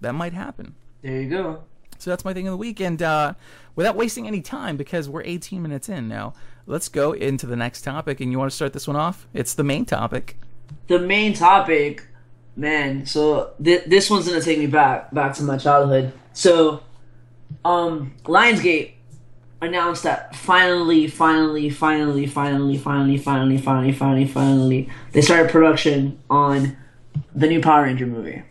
That 0.00 0.12
might 0.12 0.32
happen. 0.32 0.74
There 1.02 1.20
you 1.20 1.28
go. 1.28 1.62
So 1.98 2.10
that's 2.10 2.24
my 2.24 2.32
thing 2.32 2.46
of 2.46 2.52
the 2.52 2.56
week. 2.56 2.80
And 2.80 3.02
uh, 3.02 3.34
without 3.74 3.96
wasting 3.96 4.26
any 4.26 4.40
time, 4.40 4.76
because 4.76 5.08
we're 5.08 5.22
18 5.24 5.60
minutes 5.60 5.88
in 5.88 6.08
now, 6.08 6.34
let's 6.66 6.88
go 6.88 7.12
into 7.12 7.46
the 7.46 7.56
next 7.56 7.82
topic. 7.82 8.20
And 8.20 8.30
you 8.30 8.38
want 8.38 8.50
to 8.50 8.56
start 8.56 8.72
this 8.72 8.86
one 8.86 8.96
off? 8.96 9.26
It's 9.34 9.54
the 9.54 9.64
main 9.64 9.84
topic. 9.84 10.36
The 10.86 10.98
main 10.98 11.34
topic, 11.34 12.06
man. 12.56 13.06
So 13.06 13.52
th- 13.62 13.84
this 13.86 14.10
one's 14.10 14.28
gonna 14.28 14.40
take 14.40 14.58
me 14.58 14.66
back 14.66 15.12
back 15.12 15.34
to 15.34 15.42
my 15.42 15.56
childhood. 15.56 16.12
So, 16.32 16.82
um, 17.64 18.12
Lionsgate 18.24 18.92
announced 19.60 20.04
that 20.04 20.34
finally, 20.36 21.06
finally, 21.08 21.68
finally, 21.70 22.26
finally, 22.26 22.76
finally, 22.76 23.16
finally, 23.18 23.58
finally, 23.58 23.92
finally, 23.92 24.26
finally, 24.26 24.88
they 25.12 25.20
started 25.20 25.50
production 25.50 26.18
on 26.30 26.76
the 27.34 27.46
new 27.48 27.60
Power 27.60 27.82
Ranger 27.84 28.06
movie. 28.06 28.42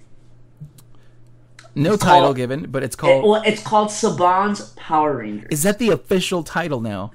No 1.76 1.94
It's 1.94 2.04
title 2.04 2.22
called- 2.28 2.36
given, 2.38 2.68
but 2.72 2.84
it's 2.84 2.96
It, 2.96 2.98
called. 2.98 3.24
well, 3.24 3.42
it's 3.46 3.62
called 3.64 3.90
Saban's 3.90 4.74
Power 4.76 5.18
Rangers. 5.18 5.48
is 5.52 5.64
that 5.64 5.78
the 5.80 5.90
official 5.90 6.44
title 6.44 6.82
now? 6.82 7.12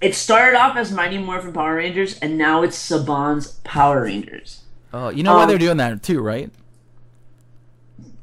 It 0.00 0.14
started 0.14 0.56
off 0.58 0.76
as 0.76 0.92
Mighty 0.92 1.16
Morphin 1.18 1.52
Power 1.52 1.76
Rangers, 1.76 2.18
and 2.18 2.36
now 2.36 2.62
it's 2.62 2.76
Saban's 2.76 3.58
Power 3.64 4.02
Rangers. 4.02 4.62
Oh, 4.92 5.08
you 5.08 5.22
know 5.22 5.34
why 5.34 5.42
Um, 5.44 5.48
they're 5.48 5.58
doing 5.58 5.78
that 5.78 6.02
too, 6.02 6.20
right? 6.20 6.50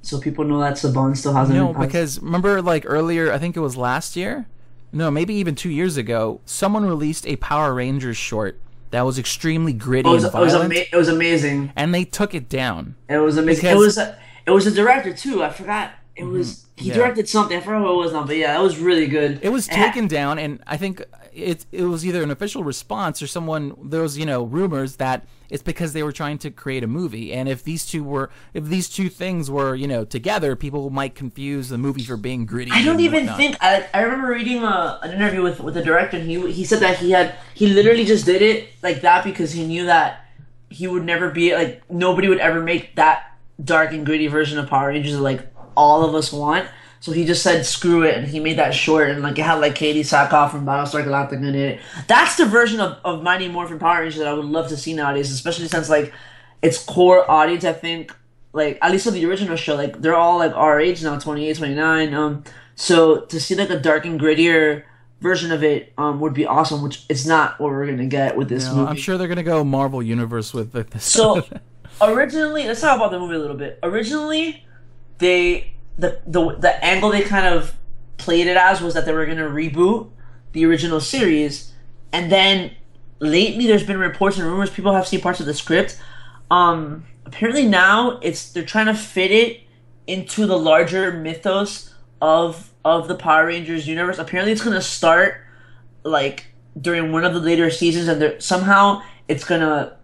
So 0.01 0.19
people 0.19 0.45
know 0.45 0.59
that 0.59 0.73
Saban 0.75 1.15
still 1.17 1.33
has 1.33 1.49
a 1.49 1.53
No, 1.53 1.73
power- 1.73 1.85
because 1.85 2.19
remember, 2.21 2.61
like 2.61 2.83
earlier, 2.87 3.31
I 3.33 3.37
think 3.37 3.57
it 3.57 3.59
was 3.59 3.75
last 3.75 4.15
year. 4.15 4.47
No, 4.91 5.11
maybe 5.11 5.33
even 5.35 5.55
two 5.55 5.69
years 5.69 5.97
ago. 5.97 6.41
Someone 6.45 6.85
released 6.85 7.27
a 7.27 7.35
Power 7.35 7.73
Rangers 7.73 8.17
short 8.17 8.59
that 8.91 9.01
was 9.05 9.19
extremely 9.19 9.73
gritty 9.73 10.09
it 10.09 10.13
was, 10.13 10.23
and 10.23 10.33
it 10.33 10.39
was, 10.39 10.53
violent, 10.53 10.73
ama- 10.73 10.85
it 10.91 10.95
was 10.95 11.09
amazing. 11.09 11.71
and 11.75 11.93
they 11.93 12.05
took 12.05 12.33
it 12.33 12.49
down. 12.49 12.95
It 13.07 13.17
was 13.19 13.37
amazing. 13.37 13.69
It 13.69 13.77
was 13.77 13.97
it 13.97 14.15
It 14.47 14.51
was 14.51 14.65
a 14.65 14.71
director 14.71 15.13
too. 15.13 15.43
I 15.43 15.49
forgot. 15.51 15.91
It 16.15 16.23
was 16.23 16.65
he 16.75 16.85
Mm-hmm. 16.85 16.89
Yeah. 16.91 16.95
directed 16.95 17.27
something. 17.29 17.57
I 17.57 17.59
forgot 17.59 17.81
what 17.81 17.91
it 17.91 17.97
was 17.97 18.13
now, 18.13 18.23
but 18.25 18.37
yeah, 18.37 18.53
that 18.53 18.63
was 18.63 18.79
really 18.79 19.05
good. 19.07 19.39
It 19.43 19.49
was 19.49 19.67
And- 19.67 19.77
taken 19.77 20.07
down, 20.07 20.39
and 20.39 20.59
I 20.65 20.77
think 20.77 21.03
it 21.33 21.65
it 21.71 21.83
was 21.83 22.05
either 22.05 22.23
an 22.23 22.31
official 22.31 22.63
response 22.63 23.21
or 23.21 23.27
someone. 23.27 23.75
There 23.83 24.01
was 24.01 24.17
you 24.17 24.25
know 24.25 24.43
rumors 24.43 24.95
that 24.95 25.27
it's 25.49 25.63
because 25.63 25.93
they 25.93 26.03
were 26.03 26.11
trying 26.11 26.37
to 26.39 26.51
create 26.51 26.83
a 26.83 26.87
movie, 26.87 27.33
and 27.33 27.49
if 27.49 27.63
these 27.63 27.85
two 27.85 28.03
were 28.03 28.29
if 28.53 28.65
these 28.65 28.89
two 28.89 29.09
things 29.09 29.49
were 29.49 29.75
you 29.75 29.87
know 29.87 30.05
together, 30.05 30.55
people 30.55 30.89
might 30.89 31.15
confuse 31.15 31.69
the 31.69 31.77
movie 31.77 32.03
for 32.03 32.17
being 32.17 32.45
gritty. 32.45 32.71
I 32.71 32.83
don't 32.83 32.99
even 32.99 33.25
whatnot. 33.25 33.37
think 33.37 33.57
I, 33.61 33.87
I 33.93 34.01
remember 34.01 34.27
reading 34.27 34.63
a, 34.63 34.99
an 35.03 35.11
interview 35.11 35.41
with 35.41 35.59
with 35.59 35.73
the 35.73 35.83
director 35.83 36.17
and 36.17 36.29
he 36.29 36.51
he 36.51 36.65
said 36.65 36.79
that 36.79 36.97
he 36.97 37.11
had 37.11 37.35
he 37.53 37.67
literally 37.67 38.05
just 38.05 38.25
did 38.25 38.41
it 38.41 38.69
like 38.83 39.01
that 39.01 39.23
because 39.23 39.51
he 39.51 39.65
knew 39.65 39.85
that 39.85 40.25
he 40.69 40.87
would 40.87 41.03
never 41.03 41.31
be 41.31 41.55
like 41.55 41.89
nobody 41.89 42.27
would 42.27 42.39
ever 42.39 42.61
make 42.61 42.95
that 42.95 43.35
dark 43.63 43.91
and 43.91 44.05
gritty 44.05 44.27
version 44.27 44.57
of 44.59 44.69
Power 44.69 44.89
Rangers 44.89 45.13
that 45.13 45.21
like 45.21 45.47
all 45.75 46.03
of 46.03 46.15
us 46.15 46.31
want. 46.31 46.67
So 47.01 47.11
he 47.13 47.25
just 47.25 47.41
said 47.43 47.65
screw 47.65 48.03
it 48.03 48.15
and 48.17 48.27
he 48.27 48.39
made 48.41 48.57
that 48.57 48.73
short 48.73 49.09
and 49.09 49.21
like 49.23 49.39
it 49.39 49.43
had 49.43 49.55
like 49.55 49.75
Katee 49.75 50.01
Sackhoff 50.01 50.51
from 50.51 50.65
Battlestar 50.65 51.03
Galactica 51.05 51.47
in 51.47 51.55
it. 51.55 51.79
That's 52.07 52.35
the 52.35 52.45
version 52.45 52.81
of, 52.81 52.97
of 53.05 53.23
Mighty 53.23 53.47
Morphin 53.47 53.79
Power 53.79 54.01
Rangers 54.01 54.19
that 54.19 54.27
I 54.27 54.33
would 54.33 54.45
love 54.45 54.67
to 54.69 54.77
see 54.77 54.93
nowadays, 54.93 55.31
especially 55.31 55.67
since 55.69 55.89
like 55.89 56.13
its 56.61 56.83
core 56.83 57.29
audience 57.29 57.63
I 57.63 57.71
think 57.73 58.13
like 58.51 58.77
at 58.81 58.91
least 58.91 59.07
of 59.07 59.13
the 59.13 59.25
original 59.25 59.55
show, 59.55 59.75
like 59.75 60.01
they're 60.01 60.15
all 60.15 60.39
like 60.39 60.53
our 60.55 60.79
age 60.79 61.01
now, 61.01 61.17
28, 61.17 61.55
29. 61.57 62.13
Um 62.13 62.43
so 62.75 63.21
to 63.21 63.39
see 63.39 63.55
like 63.55 63.69
a 63.69 63.79
dark 63.79 64.05
and 64.05 64.19
grittier 64.19 64.83
version 65.21 65.51
of 65.53 65.63
it 65.63 65.93
um 65.97 66.19
would 66.19 66.33
be 66.33 66.45
awesome, 66.45 66.81
which 66.81 67.05
it's 67.07 67.25
not 67.25 67.59
what 67.61 67.71
we're 67.71 67.85
gonna 67.85 68.07
get 68.07 68.35
with 68.35 68.49
this 68.49 68.65
No, 68.65 68.75
movie. 68.75 68.89
I'm 68.89 68.95
sure 68.97 69.17
they're 69.17 69.27
gonna 69.29 69.43
go 69.43 69.63
Marvel 69.63 70.03
Universe 70.03 70.53
with 70.53 70.73
with 70.73 70.89
this. 70.89 71.05
So 71.05 71.45
originally, 72.01 72.65
let's 72.67 72.81
talk 72.81 72.97
about 72.97 73.11
the 73.11 73.19
movie 73.19 73.35
a 73.35 73.39
little 73.39 73.55
bit. 73.57 73.79
Originally, 73.83 74.65
they 75.19 75.73
the 75.99 76.21
the 76.25 76.55
the 76.55 76.83
angle 76.83 77.09
they 77.09 77.21
kind 77.21 77.45
of 77.45 77.75
played 78.17 78.47
it 78.47 78.57
as 78.57 78.81
was 78.81 78.93
that 78.93 79.05
they 79.05 79.13
were 79.13 79.25
going 79.25 79.37
to 79.37 79.43
reboot 79.43 80.09
the 80.53 80.65
original 80.65 80.99
series, 80.99 81.73
and 82.11 82.31
then 82.31 82.71
lately 83.19 83.67
there's 83.67 83.83
been 83.83 83.99
reports 83.99 84.37
and 84.37 84.45
rumors 84.45 84.69
people 84.69 84.93
have 84.93 85.07
seen 85.07 85.21
parts 85.21 85.39
of 85.39 85.45
the 85.45 85.53
script. 85.53 85.99
Um, 86.49 87.05
apparently 87.25 87.67
now 87.67 88.19
it's 88.21 88.51
they're 88.51 88.63
trying 88.63 88.87
to 88.87 88.95
fit 88.95 89.31
it 89.31 89.61
into 90.07 90.45
the 90.45 90.57
larger 90.57 91.11
mythos 91.11 91.93
of 92.21 92.71
of 92.83 93.07
the 93.07 93.15
Power 93.15 93.47
Rangers 93.47 93.87
universe. 93.87 94.17
Apparently, 94.17 94.51
it's 94.51 94.63
going 94.63 94.75
to 94.75 94.81
start 94.81 95.41
like 96.03 96.47
during 96.79 97.11
one 97.11 97.25
of 97.25 97.33
the 97.33 97.39
later 97.39 97.69
seasons, 97.69 98.07
and 98.07 98.41
somehow 98.41 99.01
it's 99.27 99.43
gonna 99.43 99.97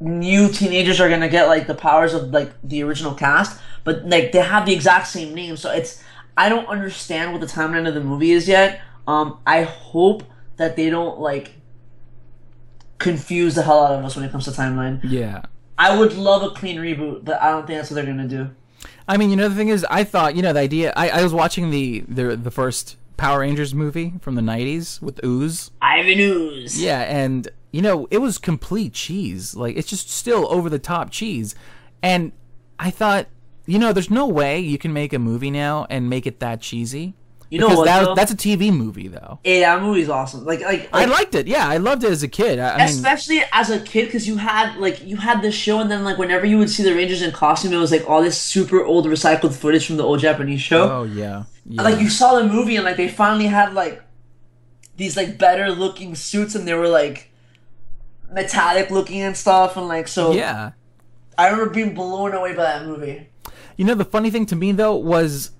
new 0.00 0.48
teenagers 0.48 1.00
are 1.00 1.08
gonna 1.08 1.28
get 1.28 1.46
like 1.46 1.66
the 1.66 1.74
powers 1.74 2.14
of 2.14 2.30
like 2.30 2.52
the 2.62 2.82
original 2.82 3.14
cast, 3.14 3.60
but 3.84 4.04
like 4.08 4.32
they 4.32 4.40
have 4.40 4.66
the 4.66 4.74
exact 4.74 5.06
same 5.08 5.34
name. 5.34 5.56
So 5.56 5.70
it's 5.70 6.02
I 6.36 6.48
don't 6.48 6.66
understand 6.66 7.32
what 7.32 7.40
the 7.40 7.46
timeline 7.46 7.86
of 7.86 7.94
the 7.94 8.00
movie 8.00 8.32
is 8.32 8.48
yet. 8.48 8.80
Um, 9.06 9.38
I 9.46 9.62
hope 9.62 10.24
that 10.56 10.76
they 10.76 10.90
don't 10.90 11.20
like 11.20 11.52
confuse 12.98 13.54
the 13.54 13.62
hell 13.62 13.84
out 13.84 13.98
of 13.98 14.04
us 14.04 14.16
when 14.16 14.24
it 14.24 14.32
comes 14.32 14.44
to 14.46 14.50
timeline. 14.50 15.00
yeah. 15.02 15.42
I 15.76 15.98
would 15.98 16.12
love 16.12 16.44
a 16.44 16.50
clean 16.50 16.76
reboot, 16.78 17.24
but 17.24 17.42
I 17.42 17.50
don't 17.50 17.66
think 17.66 17.78
that's 17.78 17.90
what 17.90 17.96
they're 17.96 18.06
gonna 18.06 18.28
do. 18.28 18.50
I 19.08 19.16
mean, 19.16 19.30
you 19.30 19.36
know, 19.36 19.48
the 19.48 19.56
thing 19.56 19.68
is, 19.68 19.84
I 19.90 20.04
thought, 20.04 20.36
you 20.36 20.42
know, 20.42 20.52
the 20.52 20.60
idea. 20.60 20.92
I, 20.96 21.08
I 21.08 21.22
was 21.22 21.34
watching 21.34 21.70
the, 21.70 22.04
the 22.08 22.36
the 22.36 22.50
first 22.50 22.96
Power 23.16 23.40
Rangers 23.40 23.74
movie 23.74 24.14
from 24.20 24.36
the 24.36 24.40
'90s 24.42 25.02
with 25.02 25.22
Ooze. 25.24 25.72
Ivan 25.82 26.20
Ooze. 26.20 26.80
Yeah, 26.80 27.00
and 27.00 27.48
you 27.74 27.82
know, 27.82 28.06
it 28.12 28.18
was 28.18 28.38
complete 28.38 28.92
cheese. 28.92 29.56
Like 29.56 29.76
it's 29.76 29.88
just 29.88 30.08
still 30.08 30.46
over 30.48 30.70
the 30.70 30.78
top 30.78 31.10
cheese. 31.10 31.56
And 32.04 32.30
I 32.78 32.92
thought, 32.92 33.26
you 33.66 33.80
know, 33.80 33.92
there's 33.92 34.12
no 34.12 34.28
way 34.28 34.60
you 34.60 34.78
can 34.78 34.92
make 34.92 35.12
a 35.12 35.18
movie 35.18 35.50
now 35.50 35.84
and 35.90 36.08
make 36.08 36.24
it 36.24 36.38
that 36.38 36.60
cheesy. 36.60 37.14
You 37.50 37.58
know 37.58 37.68
what, 37.68 37.86
that, 37.86 38.14
that's 38.14 38.30
a 38.30 38.36
TV 38.36 38.72
movie 38.72 39.08
though. 39.08 39.40
Yeah, 39.42 39.74
that 39.74 39.82
movie's 39.82 40.08
awesome. 40.08 40.44
Like 40.44 40.60
like, 40.60 40.88
I 40.92 41.06
liked 41.06 41.34
it. 41.34 41.48
Yeah, 41.48 41.68
I 41.68 41.78
loved 41.78 42.04
it 42.04 42.12
as 42.12 42.22
a 42.22 42.28
kid. 42.28 42.60
I, 42.60 42.74
I 42.74 42.78
mean, 42.78 42.86
especially 42.86 43.42
as 43.52 43.70
a 43.70 43.80
kid 43.80 44.04
because 44.04 44.28
you 44.28 44.36
had 44.36 44.76
like 44.76 45.04
you 45.04 45.16
had 45.16 45.42
this 45.42 45.56
show 45.56 45.80
and 45.80 45.90
then 45.90 46.04
like 46.04 46.16
whenever 46.16 46.46
you 46.46 46.58
would 46.58 46.70
see 46.70 46.84
the 46.84 46.94
rangers 46.94 47.22
in 47.22 47.32
costume 47.32 47.72
it 47.72 47.78
was 47.78 47.90
like 47.90 48.08
all 48.08 48.22
this 48.22 48.40
super 48.40 48.84
old 48.84 49.06
recycled 49.06 49.52
footage 49.52 49.84
from 49.86 49.96
the 49.96 50.04
old 50.04 50.20
japanese 50.20 50.60
show 50.60 50.90
oh 50.90 51.02
yeah, 51.04 51.44
yeah. 51.66 51.82
like 51.82 52.00
you 52.00 52.08
saw 52.08 52.38
the 52.38 52.44
movie 52.44 52.76
and 52.76 52.84
like 52.84 52.96
they 52.96 53.08
finally 53.08 53.46
had 53.46 53.74
like 53.74 54.02
these 54.96 55.16
like 55.16 55.38
better 55.38 55.70
looking 55.70 56.14
suits 56.14 56.54
and 56.54 56.66
they 56.66 56.74
were 56.74 56.88
like 56.88 57.30
metallic 58.32 58.90
looking 58.90 59.20
and 59.20 59.36
stuff 59.36 59.76
and 59.76 59.88
like 59.88 60.08
so 60.08 60.32
yeah. 60.32 60.72
i 61.38 61.48
remember 61.48 61.72
being 61.72 61.94
blown 61.94 62.32
away 62.32 62.54
by 62.54 62.62
that 62.62 62.84
movie 62.84 63.28
You 63.76 63.84
know, 63.84 63.94
the 63.94 64.04
funny 64.04 64.30
thing 64.30 64.46
to 64.46 64.56
me 64.56 64.72
though 64.72 64.94
was 64.94 65.50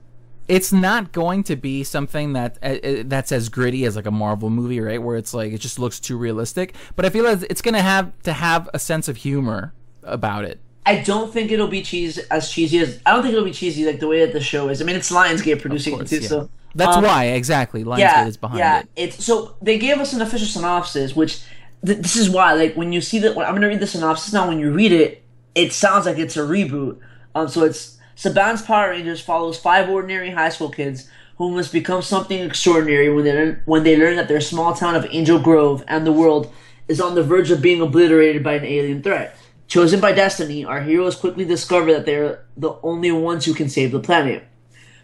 it's 0.47 0.73
not 0.73 1.13
going 1.13 1.43
to 1.45 1.57
be 1.57 1.83
something 1.85 2.35
that 2.35 2.59
uh, 2.63 2.67
uh, 2.67 3.03
that's 3.07 3.33
as 3.33 3.49
gritty 3.49 3.85
as 3.85 3.97
like 3.97 4.07
a 4.07 4.11
Marvel 4.11 4.51
movie, 4.51 4.79
right? 4.79 5.03
Where 5.03 5.17
it's 5.17 5.35
like 5.35 5.53
it 5.53 5.59
just 5.59 5.79
looks 5.79 5.99
too 5.99 6.17
realistic. 6.17 6.75
But 6.97 7.07
I 7.07 7.11
feel 7.11 7.25
like 7.25 7.43
it's 7.51 7.63
going 7.63 7.75
to 7.75 7.83
have 7.83 8.13
to 8.23 8.33
have 8.33 8.69
a 8.75 8.79
sense 8.79 9.09
of 9.09 9.17
humor 9.17 9.73
about 10.03 10.45
it. 10.45 10.61
i 10.85 11.01
don't 11.01 11.33
think 11.33 11.51
it'll 11.51 11.67
be 11.67 11.83
cheese 11.83 12.19
as 12.31 12.51
cheesy 12.53 12.79
as 12.79 13.01
i 13.07 13.13
don't 13.13 13.23
think 13.23 13.33
it'll 13.33 13.45
be 13.45 13.51
cheesy 13.53 13.87
like 13.87 14.01
the 14.01 14.07
way 14.07 14.21
that 14.21 14.35
the 14.35 14.41
show 14.41 14.69
is 14.69 14.83
i 14.83 14.85
mean 14.85 14.95
it's 14.97 15.11
lionsgate 15.11 15.59
producing 15.63 15.97
course, 15.97 16.13
it 16.13 16.17
too 16.17 16.23
yeah. 16.23 16.29
so 16.29 16.51
That's 16.75 16.97
um, 16.97 17.05
why 17.05 17.27
exactly 17.27 17.85
Lionsgate 17.85 17.99
yeah, 17.99 18.27
is 18.27 18.37
behind 18.37 18.59
yeah. 18.59 18.81
it. 18.81 18.89
It's 18.97 19.25
so 19.25 19.57
they 19.63 19.79
gave 19.79 19.99
us 19.99 20.13
an 20.13 20.21
official 20.21 20.49
synopsis, 20.49 21.15
which 21.15 21.43
th- 21.85 21.99
this 21.99 22.17
is 22.17 22.31
why. 22.31 22.55
Like 22.55 22.75
when 22.75 22.93
you 22.93 23.01
see 23.01 23.19
that, 23.21 23.31
I'm 23.37 23.55
gonna 23.55 23.69
read 23.69 23.81
the 23.81 23.87
synopsis 23.87 24.33
now. 24.33 24.49
When 24.49 24.59
you 24.59 24.73
read 24.73 24.93
it, 24.93 25.23
it 25.55 25.73
sounds 25.73 26.07
like 26.07 26.19
it's 26.19 26.37
a 26.37 26.41
reboot. 26.41 26.99
Um, 27.35 27.49
so 27.49 27.65
it's 27.65 27.99
Saban's 28.17 28.63
Power 28.63 28.91
Rangers 28.91 29.21
follows 29.21 29.59
five 29.59 29.89
ordinary 29.89 30.31
high 30.31 30.49
school 30.49 30.71
kids 30.71 31.09
who 31.37 31.51
must 31.51 31.73
become 31.73 32.01
something 32.01 32.39
extraordinary 32.39 33.13
when 33.13 33.25
they 33.25 33.33
learn, 33.33 33.63
when 33.65 33.83
they 33.83 33.97
learn 33.97 34.17
that 34.17 34.29
their 34.29 34.41
small 34.41 34.75
town 34.75 34.95
of 34.95 35.07
Angel 35.11 35.39
Grove 35.39 35.83
and 35.89 36.07
the 36.07 36.13
world 36.13 36.53
is 36.87 37.01
on 37.01 37.15
the 37.15 37.23
verge 37.23 37.51
of 37.51 37.63
being 37.63 37.81
obliterated 37.81 38.45
by 38.45 38.55
an 38.55 38.65
alien 38.65 39.03
threat. 39.03 39.37
Chosen 39.67 39.99
by 39.99 40.13
destiny, 40.13 40.65
our 40.65 40.83
heroes 40.83 41.17
quickly 41.17 41.45
discover 41.45 41.93
that 41.93 42.07
they're 42.07 42.45
the 42.57 42.75
only 42.83 43.11
ones 43.11 43.45
who 43.45 43.55
can 43.55 43.69
save 43.69 43.91
the 43.91 43.99
planet. 43.99 44.45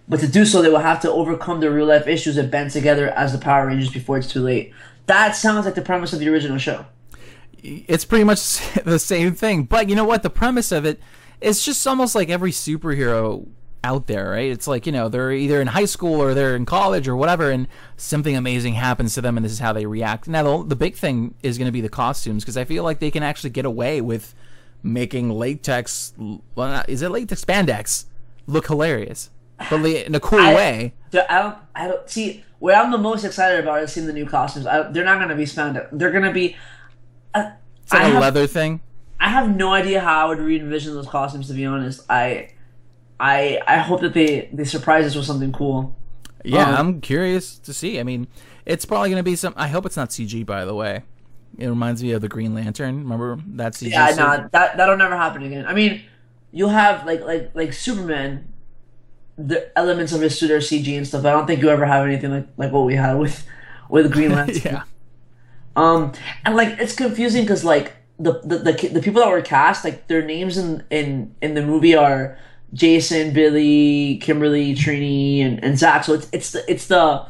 But 0.09 0.21
to 0.21 0.29
do 0.29 0.45
so, 0.45 0.61
they 0.61 0.69
will 0.69 0.79
have 0.79 1.01
to 1.03 1.11
overcome 1.11 1.61
the 1.61 1.71
real 1.71 1.87
life 1.87 2.07
issues 2.07 2.37
and 2.37 2.51
band 2.51 2.71
together 2.71 3.09
as 3.11 3.33
the 3.33 3.39
Power 3.39 3.67
Rangers 3.67 3.91
before 3.91 4.19
it's 4.19 4.31
too 4.31 4.43
late. 4.43 4.73
That 5.07 5.37
sounds 5.37 5.65
like 5.67 5.75
the 5.75 5.83
premise 5.83 6.13
of 6.13 6.21
the 6.21 6.29
original 6.29 6.59
show. 6.59 6.87
It's 7.63 8.05
pretty 8.05 8.25
much 8.25 8.59
the 8.85 8.99
same 8.99 9.35
thing. 9.35 9.65
But 9.65 9.89
you 9.89 9.97
know 9.97 10.05
what? 10.05 10.23
The 10.23 10.31
premise 10.31 10.73
of 10.73 10.85
it 10.85 11.01
is 11.41 11.65
just 11.65 11.87
almost 11.87 12.15
like 12.15 12.29
every 12.29 12.53
superhero 12.53 13.47
out 13.83 14.07
there, 14.07 14.31
right? 14.31 14.51
It's 14.51 14.67
like, 14.67 14.87
you 14.87 14.93
know, 14.93 15.09
they're 15.09 15.33
either 15.33 15.61
in 15.61 15.69
high 15.69 15.87
school 15.87 16.21
or 16.21 16.35
they're 16.35 16.55
in 16.55 16.67
college 16.67 17.09
or 17.09 17.17
whatever, 17.17 17.51
and 17.51 17.67
something 17.97 18.37
amazing 18.37 18.75
happens 18.75 19.15
to 19.15 19.23
them, 19.23 19.37
and 19.37 19.45
this 19.45 19.53
is 19.53 19.59
how 19.59 19.73
they 19.73 19.87
react. 19.87 20.29
Now, 20.29 20.43
the, 20.59 20.69
the 20.69 20.77
big 20.77 20.97
thing 20.97 21.35
is 21.43 21.57
going 21.57 21.67
to 21.67 21.73
be 21.73 21.81
the 21.81 21.89
costumes, 21.89 22.45
because 22.45 22.57
I 22.57 22.65
feel 22.65 22.85
like 22.85 22.99
they 22.99 23.11
can 23.11 23.23
actually 23.23 23.51
get 23.51 23.65
away 23.65 24.01
with 24.01 24.35
making 24.83 25.31
latex, 25.31 26.13
well, 26.55 26.85
is 26.89 27.03
it 27.03 27.11
latex? 27.11 27.43
Spandex 27.45 28.05
look 28.47 28.67
hilarious, 28.67 29.31
but 29.71 29.85
in 29.85 30.15
a 30.15 30.21
cool 30.21 30.41
I- 30.41 30.55
way. 30.55 30.95
I 31.13 31.39
don't, 31.43 31.59
I 31.75 31.89
don't 31.89 32.09
see 32.09 32.45
what 32.61 32.75
I'm 32.77 32.91
the 32.93 32.99
most 32.99 33.25
excited 33.25 33.59
about 33.61 33.83
is 33.83 33.93
seeing 33.93 34.07
the 34.07 34.13
new 34.13 34.27
costumes. 34.27 34.67
I, 34.67 34.83
they're 34.93 35.05
not 35.05 35.17
going 35.19 35.31
to 35.31 35.35
be 35.35 35.45
spandex. 35.45 35.89
They're 35.93 36.13
going 36.13 36.25
to 36.25 36.33
be. 36.33 36.57
Uh, 37.35 37.51
It's 37.83 37.93
like 37.93 38.03
I 38.03 38.09
a 38.09 38.13
have- 38.13 38.21
leather 38.23 38.47
thing. 38.47 38.81
I 39.19 39.29
have 39.29 39.55
no 39.55 39.73
idea 39.75 40.01
how 40.01 40.25
I 40.25 40.29
would 40.29 40.39
re-envision 40.39 40.95
those 40.95 41.07
costumes. 41.09 41.49
To 41.49 41.53
be 41.55 41.67
honest, 41.67 42.01
I, 42.09 42.51
I, 43.19 43.61
I 43.67 43.77
hope 43.79 44.01
that 44.01 44.15
they 44.15 44.49
they 44.53 44.65
surprise 44.65 45.05
us 45.07 45.15
with 45.15 45.27
something 45.27 45.53
cool. 45.53 45.95
Yeah, 46.43 46.69
Um, 46.71 46.75
I'm 46.77 47.01
curious 47.03 47.59
to 47.59 47.75
see. 47.75 48.01
I 48.01 48.03
mean, 48.03 48.29
it's 48.65 48.87
probably 48.87 49.11
going 49.11 49.19
to 49.21 49.31
be 49.31 49.37
some. 49.37 49.53
I 49.59 49.69
hope 49.69 49.85
it's 49.85 49.97
not 49.97 50.09
CG, 50.09 50.47
by 50.47 50.65
the 50.65 50.75
way. 50.75 51.03
It 51.59 51.67
reminds 51.69 52.03
me 52.03 52.13
of 52.13 52.23
the 52.23 52.29
Green 52.29 52.55
Lantern. 52.55 52.99
Remember 53.03 53.39
that 53.57 53.75
CG? 53.75 53.91
Yeah, 53.91 54.15
nah, 54.17 54.49
that 54.53 54.77
that'll 54.79 54.97
never 54.97 55.17
happen 55.17 55.43
again. 55.43 55.67
I 55.67 55.75
mean, 55.75 56.01
you'll 56.53 56.71
have 56.71 57.05
like 57.05 57.21
like 57.21 57.51
like 57.55 57.73
Superman, 57.75 58.50
the 59.47 59.77
elements 59.79 60.13
of 60.13 60.21
his 60.21 60.39
suit 60.39 60.51
are 60.51 60.59
CG 60.59 60.97
and 60.97 61.07
stuff. 61.07 61.25
I 61.25 61.31
don't 61.31 61.47
think 61.47 61.63
you 61.63 61.71
ever 61.71 61.87
have 61.87 62.07
anything 62.07 62.31
like 62.31 62.47
like 62.57 62.73
what 62.73 62.85
we 62.85 62.95
had 62.97 63.15
with 63.15 63.47
with 63.89 64.13
Green 64.13 64.31
Lantern. 64.37 64.63
yeah. 64.65 64.83
Um, 65.77 66.13
and 66.45 66.57
like 66.57 66.79
it's 66.81 66.95
confusing 66.95 67.43
because 67.43 67.65
like 67.65 67.93
the, 68.19 68.41
the 68.45 68.59
the 68.59 68.89
the 68.95 69.01
people 69.03 69.21
that 69.23 69.31
were 69.31 69.41
cast, 69.43 69.85
like 69.85 70.07
their 70.09 70.25
names 70.25 70.59
in 70.59 70.85
in 70.91 71.35
in 71.41 71.55
the 71.55 71.63
movie 71.63 71.95
are 71.95 72.37
Jason, 72.75 73.33
Billy, 73.33 74.19
Kimberly, 74.19 74.75
Trini, 74.75 75.41
and 75.45 75.63
and 75.65 75.79
Zach. 75.79 76.05
So 76.05 76.15
it's 76.15 76.29
it's 76.33 76.51
the 76.53 76.65
it's 76.69 76.87
the 76.89 77.27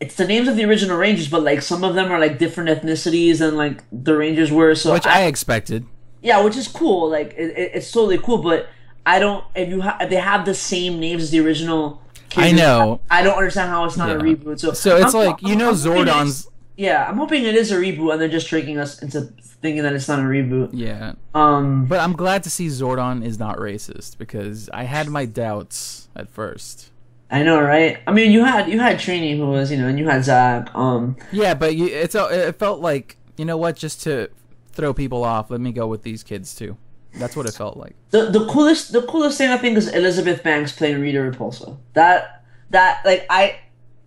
it's 0.00 0.16
the 0.16 0.26
names 0.26 0.48
of 0.48 0.56
the 0.56 0.64
original 0.64 0.96
Rangers, 0.96 1.28
but 1.28 1.42
like 1.42 1.62
some 1.62 1.84
of 1.84 1.94
them 1.94 2.10
are 2.10 2.18
like 2.18 2.38
different 2.38 2.68
ethnicities 2.70 3.38
than 3.38 3.56
like 3.56 3.82
the 3.92 4.16
Rangers 4.16 4.50
were. 4.50 4.74
So 4.74 4.92
Which 4.92 5.06
I 5.06 5.22
expected. 5.24 5.86
yeah, 6.22 6.42
which 6.42 6.56
is 6.56 6.68
cool. 6.68 7.10
Like 7.10 7.34
it, 7.36 7.50
it, 7.56 7.70
it's 7.74 7.90
totally 7.92 8.18
cool. 8.18 8.38
But 8.38 8.68
I 9.06 9.18
don't 9.18 9.44
if 9.54 9.68
you 9.68 9.82
ha- 9.82 9.98
if 10.00 10.10
they 10.10 10.16
have 10.16 10.44
the 10.44 10.54
same 10.54 10.98
names 11.00 11.22
as 11.24 11.30
the 11.30 11.40
original. 11.40 12.00
I 12.36 12.50
know. 12.52 13.00
I 13.10 13.22
don't 13.22 13.36
understand 13.36 13.70
how 13.70 13.84
it's 13.84 13.96
not 13.96 14.10
a 14.10 14.14
reboot. 14.18 14.58
So 14.58 14.72
So 14.72 14.96
it's 14.96 15.14
I'm- 15.14 15.26
like 15.26 15.42
you 15.42 15.54
know 15.56 15.68
I'm 15.70 15.74
Zordon's 15.74 16.48
yeah, 16.76 17.06
I'm 17.08 17.16
hoping 17.18 17.44
it 17.44 17.54
is 17.54 17.70
a 17.70 17.76
reboot 17.76 18.12
and 18.12 18.20
they're 18.20 18.28
just 18.28 18.48
tricking 18.48 18.78
us 18.78 19.00
into 19.00 19.32
thinking 19.62 19.84
that 19.84 19.92
it's 19.92 20.08
not 20.08 20.18
a 20.18 20.22
reboot. 20.22 20.70
Yeah. 20.72 21.12
Um, 21.32 21.86
But 21.86 22.00
I'm 22.00 22.14
glad 22.14 22.42
to 22.42 22.50
see 22.50 22.66
Zordon 22.66 23.24
is 23.24 23.38
not 23.38 23.58
racist 23.58 24.18
because 24.18 24.68
I 24.74 24.82
had 24.82 25.08
my 25.08 25.24
doubts 25.24 26.08
at 26.16 26.28
first. 26.28 26.90
I 27.30 27.42
know, 27.44 27.60
right? 27.60 27.98
I 28.08 28.12
mean, 28.12 28.32
you 28.32 28.44
had 28.44 28.68
you 28.68 28.80
had 28.80 28.98
Trini 28.98 29.36
who 29.36 29.46
was, 29.46 29.70
you 29.70 29.78
know, 29.78 29.86
and 29.86 29.98
you 29.98 30.08
had 30.08 30.24
Zach. 30.24 30.74
Um, 30.74 31.16
Yeah, 31.30 31.54
but 31.54 31.76
you, 31.76 31.86
it's 31.86 32.14
it 32.16 32.56
felt 32.58 32.80
like 32.80 33.16
you 33.36 33.44
know 33.44 33.56
what, 33.56 33.76
just 33.76 34.02
to 34.02 34.28
throw 34.72 34.92
people 34.92 35.22
off. 35.22 35.50
Let 35.52 35.60
me 35.60 35.70
go 35.70 35.86
with 35.86 36.02
these 36.02 36.22
kids 36.24 36.54
too. 36.56 36.76
That's 37.16 37.36
what 37.36 37.46
it 37.46 37.54
felt 37.54 37.76
like. 37.76 37.94
the 38.10 38.30
the 38.30 38.46
coolest 38.46 38.92
the 38.92 39.02
coolest 39.02 39.38
thing 39.38 39.50
I 39.50 39.56
think 39.56 39.76
is 39.76 39.88
Elizabeth 39.88 40.42
Banks 40.42 40.72
playing 40.72 41.00
Rita 41.00 41.18
Repulsa. 41.18 41.76
That 41.92 42.44
that 42.70 43.04
like 43.04 43.26
I 43.30 43.58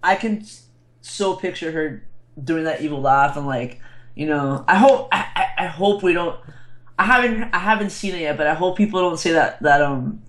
I 0.04 0.15
can 0.15 0.46
so 1.02 1.36
picture 1.36 1.72
her 1.72 2.04
doing 2.41 2.65
that 2.65 2.82
evil 2.82 3.02
laugh 3.02 3.38
and 3.38 3.48
like 3.48 3.80
you 4.15 4.26
know 4.28 4.63
I 4.67 4.76
hope 4.76 5.10
I, 5.12 5.26
I, 5.36 5.65
I 5.65 5.67
hope 5.67 6.04
we 6.04 6.13
don't 6.13 6.38
I 7.00 7.06
haven't 7.06 7.54
I 7.54 7.60
haven't 7.60 7.91
seen 7.91 8.13
it 8.13 8.22
yet 8.22 8.38
but 8.38 8.48
I 8.48 8.54
hope 8.54 8.78
people 8.78 9.00
don't 9.00 9.17
say 9.17 9.32
that 9.32 9.62
that 9.63 9.82
um 9.82 10.22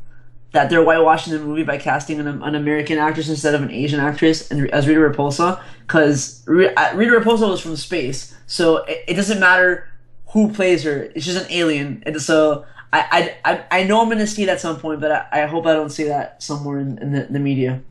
that 0.52 0.70
they're 0.70 0.82
whitewashing 0.82 1.32
the 1.34 1.38
movie 1.40 1.62
by 1.62 1.76
casting 1.76 2.18
an, 2.20 2.26
an 2.26 2.54
American 2.54 2.96
actress 2.96 3.28
instead 3.28 3.54
of 3.54 3.62
an 3.62 3.70
Asian 3.70 4.00
actress 4.00 4.50
and, 4.50 4.70
as 4.70 4.88
Rita 4.88 5.00
Repulsa 5.00 5.60
because 5.86 6.42
Rita 6.46 6.72
Repulsa 6.94 7.48
was 7.48 7.60
from 7.60 7.76
space 7.76 8.34
so 8.46 8.78
it, 8.84 9.04
it 9.08 9.14
doesn't 9.14 9.40
matter 9.40 9.87
who 10.32 10.52
plays 10.52 10.82
her 10.84 11.04
it's 11.14 11.24
just 11.26 11.44
an 11.44 11.50
alien 11.50 12.02
and 12.06 12.20
so 12.20 12.64
I, 12.92 13.34
I, 13.44 13.52
I, 13.52 13.80
I 13.80 13.84
know 13.84 14.00
I'm 14.00 14.08
gonna 14.08 14.26
see 14.26 14.42
it 14.44 14.48
at 14.48 14.60
some 14.60 14.78
point 14.80 15.00
but 15.00 15.10
I, 15.12 15.42
I 15.42 15.46
hope 15.46 15.66
I 15.66 15.72
don't 15.74 15.90
see 15.90 16.04
that 16.04 16.42
somewhere 16.42 16.78
in, 16.80 16.98
in 16.98 17.12
the, 17.12 17.24
the 17.30 17.38
media 17.38 17.82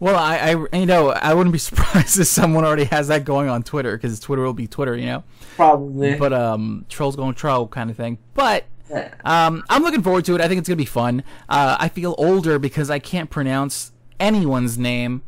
Well, 0.00 0.16
I, 0.16 0.36
I, 0.72 0.76
you 0.78 0.86
know, 0.86 1.10
I 1.10 1.34
wouldn't 1.34 1.52
be 1.52 1.58
surprised 1.70 2.18
if 2.18 2.26
someone 2.28 2.64
already 2.64 2.84
has 2.84 3.08
that 3.08 3.24
going 3.24 3.48
on 3.48 3.62
Twitter 3.64 3.96
because 3.96 4.20
Twitter 4.20 4.42
will 4.42 4.52
be 4.52 4.68
Twitter, 4.68 4.96
you 4.96 5.06
know. 5.06 5.24
probably 5.56 6.14
But 6.14 6.32
um, 6.32 6.84
trolls 6.88 7.16
going 7.16 7.34
troll 7.34 7.66
kind 7.66 7.90
of 7.90 7.96
thing. 7.96 8.18
But 8.34 8.64
Yeah. 8.88 9.12
um, 9.24 9.64
I'm 9.68 9.82
looking 9.82 10.02
forward 10.02 10.24
to 10.26 10.36
it. 10.36 10.40
I 10.40 10.46
think 10.46 10.60
it's 10.60 10.68
gonna 10.68 10.76
be 10.76 10.84
fun. 10.84 11.24
Uh, 11.48 11.76
I 11.80 11.88
feel 11.88 12.14
older 12.16 12.60
because 12.60 12.90
I 12.90 13.00
can't 13.00 13.28
pronounce 13.28 13.90
anyone's 14.20 14.78
name. 14.78 15.22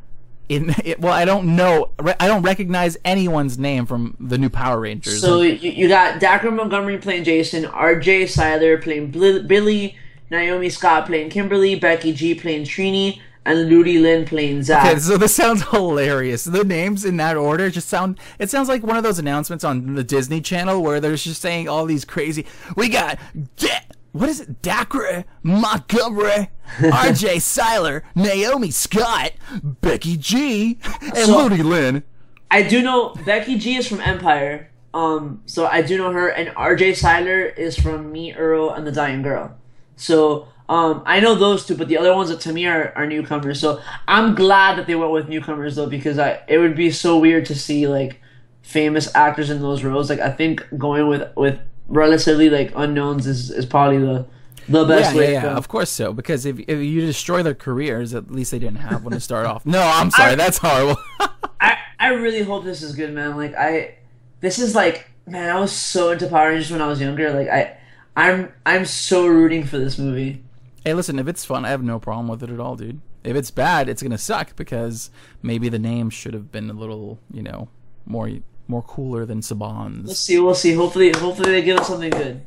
In 0.50 0.74
it, 0.84 0.98
well, 1.04 1.12
I 1.12 1.24
don't 1.24 1.54
know. 1.54 1.90
re- 2.00 2.14
I 2.18 2.26
don't 2.26 2.42
recognize 2.42 2.96
anyone's 3.04 3.56
name 3.56 3.86
from 3.86 4.16
the 4.18 4.36
new 4.36 4.50
Power 4.50 4.80
Rangers. 4.80 5.20
So 5.20 5.42
you, 5.42 5.70
you 5.70 5.88
got 5.88 6.18
Dacre 6.20 6.50
Montgomery 6.50 6.98
playing 6.98 7.24
Jason, 7.24 7.64
R.J. 7.66 8.26
Cyler 8.26 8.76
playing 8.76 9.12
Bli- 9.12 9.44
Billy, 9.44 9.96
Naomi 10.30 10.68
Scott 10.68 11.06
playing 11.06 11.30
Kimberly, 11.30 11.76
Becky 11.76 12.12
G 12.12 12.34
playing 12.34 12.64
Trini, 12.64 13.20
and 13.46 13.68
Ludi 13.68 13.98
Lin 13.98 14.24
playing 14.26 14.62
Zach. 14.64 14.86
Okay, 14.86 14.98
so 14.98 15.16
this 15.16 15.34
sounds 15.42 15.62
hilarious. 15.70 16.44
The 16.44 16.64
names 16.64 17.04
in 17.04 17.16
that 17.18 17.36
order 17.36 17.70
just 17.70 17.88
sound. 17.88 18.18
It 18.38 18.50
sounds 18.50 18.68
like 18.68 18.82
one 18.82 18.96
of 18.96 19.02
those 19.04 19.18
announcements 19.20 19.62
on 19.64 19.94
the 19.94 20.04
Disney 20.04 20.40
Channel 20.40 20.82
where 20.82 21.00
they're 21.00 21.14
just 21.16 21.40
saying 21.40 21.68
all 21.68 21.86
these 21.86 22.04
crazy. 22.04 22.44
We 22.76 22.88
got 22.88 23.18
da- 23.56 23.68
what 24.12 24.28
is 24.28 24.40
it? 24.40 24.62
Dacre 24.62 25.24
Montgomery, 25.42 26.50
R.J. 26.82 27.38
Cyler, 27.40 28.02
Naomi 28.14 28.70
Scott, 28.70 29.32
Becky 29.62 30.16
G, 30.16 30.78
and 31.02 31.16
So- 31.26 31.36
Ludi 31.44 31.62
Lin. 31.62 32.02
I 32.50 32.62
do 32.62 32.82
know 32.82 33.14
Becky 33.24 33.58
G 33.58 33.76
is 33.76 33.86
from 33.86 34.00
Empire, 34.00 34.70
um, 34.92 35.40
so 35.46 35.66
I 35.66 35.82
do 35.82 35.96
know 35.96 36.10
her, 36.10 36.28
and 36.28 36.52
R.J. 36.56 36.94
Cyler 36.94 37.44
is 37.44 37.78
from 37.78 38.10
Me, 38.10 38.34
Earl, 38.34 38.70
and 38.70 38.84
the 38.84 38.90
Dying 38.90 39.22
Girl. 39.22 39.56
So 39.94 40.48
um, 40.68 41.02
I 41.06 41.20
know 41.20 41.36
those 41.36 41.64
two, 41.64 41.76
but 41.76 41.86
the 41.86 41.96
other 41.98 42.12
ones 42.14 42.28
that 42.30 42.40
to 42.40 42.52
me 42.52 42.66
are, 42.66 42.92
are 42.96 43.06
newcomers. 43.06 43.60
So 43.60 43.80
I'm 44.08 44.34
glad 44.34 44.78
that 44.78 44.86
they 44.88 44.96
went 44.96 45.12
with 45.12 45.28
newcomers 45.28 45.76
though, 45.76 45.86
because 45.88 46.18
I 46.18 46.42
it 46.48 46.58
would 46.58 46.74
be 46.74 46.90
so 46.90 47.18
weird 47.18 47.46
to 47.46 47.54
see 47.54 47.86
like 47.86 48.20
famous 48.62 49.14
actors 49.14 49.50
in 49.50 49.60
those 49.60 49.84
roles. 49.84 50.10
Like 50.10 50.20
I 50.20 50.30
think 50.30 50.66
going 50.76 51.06
with 51.06 51.28
with 51.36 51.60
relatively 51.90 52.48
like 52.48 52.72
unknowns 52.74 53.26
is, 53.26 53.50
is 53.50 53.66
probably 53.66 53.98
the 53.98 54.26
the 54.68 54.84
best 54.84 55.12
yeah, 55.12 55.18
way. 55.18 55.32
yeah, 55.32 55.42
to 55.42 55.48
go. 55.48 55.54
of 55.54 55.68
course 55.68 55.90
so. 55.90 56.12
Because 56.12 56.46
if, 56.46 56.58
if 56.60 56.78
you 56.78 57.00
destroy 57.00 57.42
their 57.42 57.54
careers, 57.54 58.14
at 58.14 58.30
least 58.30 58.52
they 58.52 58.58
didn't 58.58 58.78
have 58.78 59.04
one 59.04 59.12
to 59.12 59.20
start 59.20 59.44
off. 59.44 59.66
No, 59.66 59.82
I'm 59.82 60.10
sorry, 60.20 60.36
that's 60.36 60.58
horrible. 60.58 60.96
I 61.60 61.76
I 61.98 62.08
really 62.08 62.42
hope 62.42 62.64
this 62.64 62.82
is 62.82 62.94
good, 62.94 63.12
man. 63.12 63.36
Like 63.36 63.54
I, 63.54 63.98
this 64.40 64.58
is 64.58 64.74
like 64.74 65.10
man, 65.26 65.54
I 65.54 65.60
was 65.60 65.72
so 65.72 66.10
into 66.12 66.28
Power 66.28 66.48
Rangers 66.48 66.70
when 66.70 66.80
I 66.80 66.86
was 66.86 67.00
younger. 67.00 67.32
Like 67.32 67.48
I, 67.48 67.76
I'm 68.16 68.52
I'm 68.64 68.84
so 68.84 69.26
rooting 69.26 69.64
for 69.64 69.78
this 69.78 69.98
movie. 69.98 70.42
Hey, 70.84 70.94
listen, 70.94 71.18
if 71.18 71.28
it's 71.28 71.44
fun, 71.44 71.64
I 71.64 71.70
have 71.70 71.82
no 71.82 71.98
problem 71.98 72.28
with 72.28 72.42
it 72.42 72.50
at 72.50 72.58
all, 72.58 72.76
dude. 72.76 73.00
If 73.22 73.36
it's 73.36 73.50
bad, 73.50 73.88
it's 73.88 74.02
gonna 74.02 74.18
suck 74.18 74.56
because 74.56 75.10
maybe 75.42 75.68
the 75.68 75.78
name 75.78 76.10
should 76.10 76.34
have 76.34 76.50
been 76.50 76.70
a 76.70 76.74
little, 76.74 77.18
you 77.32 77.42
know, 77.42 77.68
more 78.06 78.30
more 78.70 78.82
cooler 78.82 79.26
than 79.26 79.40
Saban's. 79.40 80.06
We'll 80.06 80.14
see. 80.14 80.38
We'll 80.40 80.54
see. 80.54 80.72
Hopefully, 80.74 81.12
hopefully 81.16 81.50
they 81.52 81.62
give 81.62 81.78
us 81.78 81.88
something 81.88 82.10
good. 82.10 82.40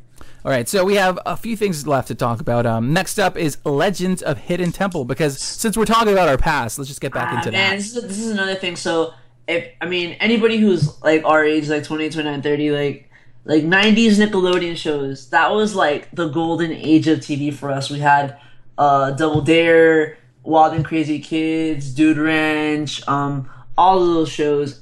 All 0.44 0.50
right, 0.50 0.68
so 0.68 0.84
we 0.84 0.96
have 0.96 1.18
a 1.24 1.36
few 1.38 1.56
things 1.56 1.86
left 1.86 2.08
to 2.08 2.14
talk 2.14 2.38
about. 2.40 2.66
Um, 2.66 2.92
next 2.92 3.18
up 3.18 3.36
is 3.36 3.56
Legends 3.64 4.20
of 4.22 4.36
Hidden 4.36 4.72
Temple 4.72 5.06
because 5.06 5.38
since 5.40 5.74
we're 5.76 5.86
talking 5.86 6.12
about 6.12 6.28
our 6.28 6.36
past, 6.36 6.76
let's 6.78 6.88
just 6.88 7.00
get 7.00 7.14
back 7.14 7.32
Ah, 7.32 7.36
into 7.38 7.50
man, 7.52 7.70
that. 7.70 7.76
this 7.76 7.96
is, 7.96 8.02
this 8.02 8.18
is 8.18 8.30
another 8.30 8.54
thing. 8.54 8.76
So 8.76 9.14
if 9.48 9.68
I 9.80 9.86
mean 9.86 10.10
anybody 10.20 10.58
who's 10.58 11.00
like 11.02 11.24
our 11.24 11.42
age, 11.44 11.68
like 11.70 11.84
28, 11.84 12.12
29, 12.12 12.42
30, 12.42 12.70
like 12.72 13.10
like 13.46 13.62
90s 13.62 14.18
Nickelodeon 14.18 14.76
shows, 14.76 15.30
that 15.30 15.50
was 15.50 15.74
like 15.74 16.10
the 16.12 16.28
golden 16.28 16.72
age 16.72 17.08
of 17.08 17.20
TV 17.20 17.52
for 17.52 17.70
us. 17.70 17.88
We 17.90 18.00
had 18.00 18.38
uh 18.76 19.12
Double 19.12 19.40
Dare, 19.40 20.18
Wild 20.42 20.74
and 20.74 20.84
Crazy 20.84 21.20
Kids, 21.20 21.90
Dude 21.94 22.18
Ranch, 22.18 23.06
um, 23.08 23.48
all 23.78 24.02
of 24.02 24.08
those 24.08 24.28
shows. 24.30 24.80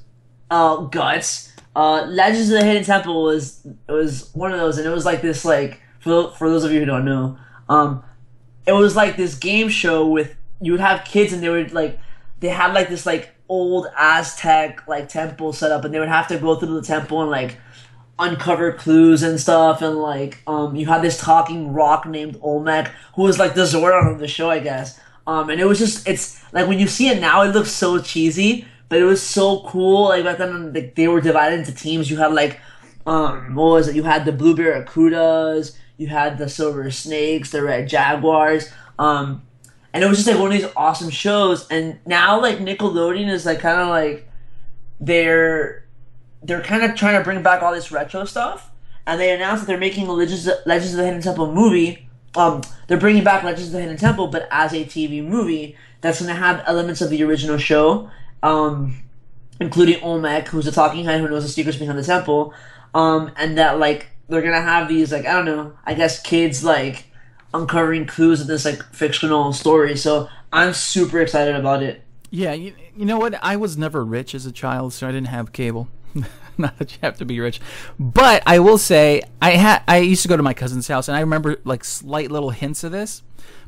Uh, 0.52 0.76
Guts. 0.82 1.50
Uh, 1.74 2.04
Legends 2.08 2.50
of 2.50 2.60
the 2.60 2.64
Hidden 2.64 2.84
Temple 2.84 3.22
was 3.22 3.66
was 3.88 4.30
one 4.34 4.52
of 4.52 4.58
those, 4.60 4.76
and 4.76 4.86
it 4.86 4.90
was 4.90 5.06
like 5.06 5.22
this 5.22 5.46
like 5.46 5.80
for 5.98 6.30
for 6.32 6.50
those 6.50 6.62
of 6.64 6.72
you 6.72 6.80
who 6.80 6.84
don't 6.84 7.06
know, 7.06 7.38
um, 7.70 8.04
it 8.66 8.72
was 8.72 8.94
like 8.94 9.16
this 9.16 9.34
game 9.34 9.70
show 9.70 10.06
with 10.06 10.36
you 10.60 10.72
would 10.72 10.80
have 10.80 11.04
kids 11.06 11.32
and 11.32 11.42
they 11.42 11.48
would 11.48 11.72
like 11.72 11.98
they 12.40 12.48
had 12.48 12.74
like 12.74 12.90
this 12.90 13.06
like 13.06 13.30
old 13.48 13.86
Aztec 13.96 14.86
like 14.86 15.08
temple 15.08 15.52
set 15.52 15.72
up 15.72 15.84
and 15.84 15.92
they 15.92 15.98
would 15.98 16.08
have 16.08 16.28
to 16.28 16.38
go 16.38 16.54
through 16.54 16.74
the 16.74 16.86
temple 16.86 17.22
and 17.22 17.30
like 17.30 17.56
uncover 18.18 18.72
clues 18.72 19.22
and 19.22 19.40
stuff 19.40 19.82
and 19.82 19.96
like 19.96 20.42
um 20.46 20.76
you 20.76 20.86
had 20.86 21.02
this 21.02 21.18
talking 21.18 21.72
rock 21.72 22.06
named 22.06 22.38
Olmec 22.40 22.92
who 23.16 23.22
was 23.22 23.38
like 23.38 23.54
the 23.54 23.62
Zordon 23.62 24.12
of 24.12 24.20
the 24.20 24.28
show 24.28 24.48
I 24.48 24.60
guess 24.60 25.00
um 25.26 25.50
and 25.50 25.60
it 25.60 25.64
was 25.64 25.78
just 25.78 26.06
it's 26.06 26.42
like 26.52 26.68
when 26.68 26.78
you 26.78 26.86
see 26.86 27.08
it 27.08 27.20
now 27.20 27.42
it 27.42 27.48
looks 27.48 27.70
so 27.70 27.98
cheesy 28.00 28.66
but 28.92 29.00
it 29.00 29.04
was 29.04 29.22
so 29.22 29.62
cool 29.62 30.10
like 30.10 30.22
back 30.22 30.36
then 30.36 30.70
like, 30.74 30.94
they 30.96 31.08
were 31.08 31.22
divided 31.22 31.58
into 31.58 31.74
teams. 31.74 32.10
You 32.10 32.18
had 32.18 32.34
like 32.34 32.60
um 33.06 33.54
what 33.54 33.70
was 33.70 33.88
it? 33.88 33.96
You 33.96 34.02
had 34.02 34.26
the 34.26 34.32
blue 34.32 34.54
barracudas 34.54 35.74
you 35.96 36.08
had 36.08 36.36
the 36.36 36.46
silver 36.46 36.90
snakes 36.90 37.52
the 37.52 37.62
red 37.62 37.88
jaguars 37.88 38.70
um 38.98 39.42
and 39.94 40.04
it 40.04 40.06
was 40.08 40.18
just 40.18 40.28
like 40.28 40.38
one 40.38 40.52
of 40.52 40.60
these 40.60 40.70
awesome 40.76 41.08
shows. 41.08 41.66
And 41.68 42.00
now 42.04 42.38
like 42.38 42.58
nickelodeon 42.58 43.30
is 43.30 43.46
like 43.46 43.60
kind 43.60 43.80
of 43.80 43.88
like 43.88 44.28
they're 45.00 45.86
they're 46.42 46.62
kind 46.62 46.82
of 46.82 46.94
trying 46.94 47.16
to 47.16 47.24
bring 47.24 47.42
back 47.42 47.62
all 47.62 47.72
this 47.72 47.90
retro 47.90 48.26
stuff. 48.26 48.70
And 49.06 49.18
they 49.18 49.34
announced 49.34 49.62
that 49.62 49.68
they're 49.68 49.78
making 49.78 50.06
legends, 50.06 50.46
legends 50.66 50.92
of 50.92 50.98
the 50.98 51.06
hidden 51.06 51.22
temple 51.22 51.50
movie 51.50 52.10
um 52.36 52.60
they're 52.88 52.98
bringing 52.98 53.24
back 53.24 53.42
legends 53.42 53.68
of 53.68 53.72
the 53.72 53.80
hidden 53.80 53.96
temple 53.96 54.26
but 54.26 54.46
as 54.50 54.74
a 54.74 54.84
tv 54.84 55.24
movie 55.24 55.76
that's 56.02 56.20
going 56.20 56.34
to 56.34 56.38
have 56.38 56.62
elements 56.66 57.00
of 57.00 57.10
the 57.10 57.22
original 57.22 57.56
show 57.56 58.10
um 58.42 59.02
including 59.60 60.02
Olmec, 60.02 60.48
who's 60.48 60.66
a 60.66 60.72
talking 60.72 61.04
head 61.04 61.20
who 61.20 61.28
knows 61.28 61.44
the 61.44 61.48
secrets 61.48 61.78
behind 61.78 61.98
the 61.98 62.02
temple, 62.02 62.52
um, 62.94 63.32
and 63.36 63.56
that 63.58 63.78
like 63.78 64.08
they're 64.28 64.42
gonna 64.42 64.60
have 64.60 64.88
these 64.88 65.12
like 65.12 65.26
I 65.26 65.32
don't 65.32 65.44
know, 65.44 65.76
I 65.84 65.94
guess 65.94 66.20
kids 66.20 66.64
like 66.64 67.04
uncovering 67.54 68.06
clues 68.06 68.40
in 68.40 68.46
this 68.46 68.64
like 68.64 68.82
fictional 68.92 69.52
story. 69.52 69.96
So 69.96 70.28
I'm 70.52 70.74
super 70.74 71.20
excited 71.20 71.54
about 71.54 71.82
it. 71.82 72.02
Yeah, 72.30 72.52
you, 72.52 72.74
you 72.96 73.04
know 73.04 73.18
what? 73.18 73.34
I 73.42 73.56
was 73.56 73.76
never 73.76 74.04
rich 74.04 74.34
as 74.34 74.46
a 74.46 74.52
child, 74.52 74.94
so 74.94 75.06
I 75.06 75.12
didn't 75.12 75.28
have 75.28 75.52
cable. 75.52 75.88
Not 76.58 76.78
that 76.78 76.92
you 76.92 76.98
have 77.02 77.16
to 77.18 77.24
be 77.24 77.40
rich, 77.40 77.60
but 77.98 78.42
I 78.46 78.58
will 78.58 78.78
say 78.78 79.22
I 79.40 79.52
had. 79.52 79.82
I 79.88 79.98
used 79.98 80.22
to 80.22 80.28
go 80.28 80.36
to 80.36 80.42
my 80.42 80.52
cousin's 80.54 80.86
house, 80.88 81.08
and 81.08 81.16
I 81.16 81.20
remember 81.20 81.56
like 81.64 81.82
slight 81.84 82.30
little 82.30 82.50
hints 82.50 82.84
of 82.84 82.92
this. 82.92 83.22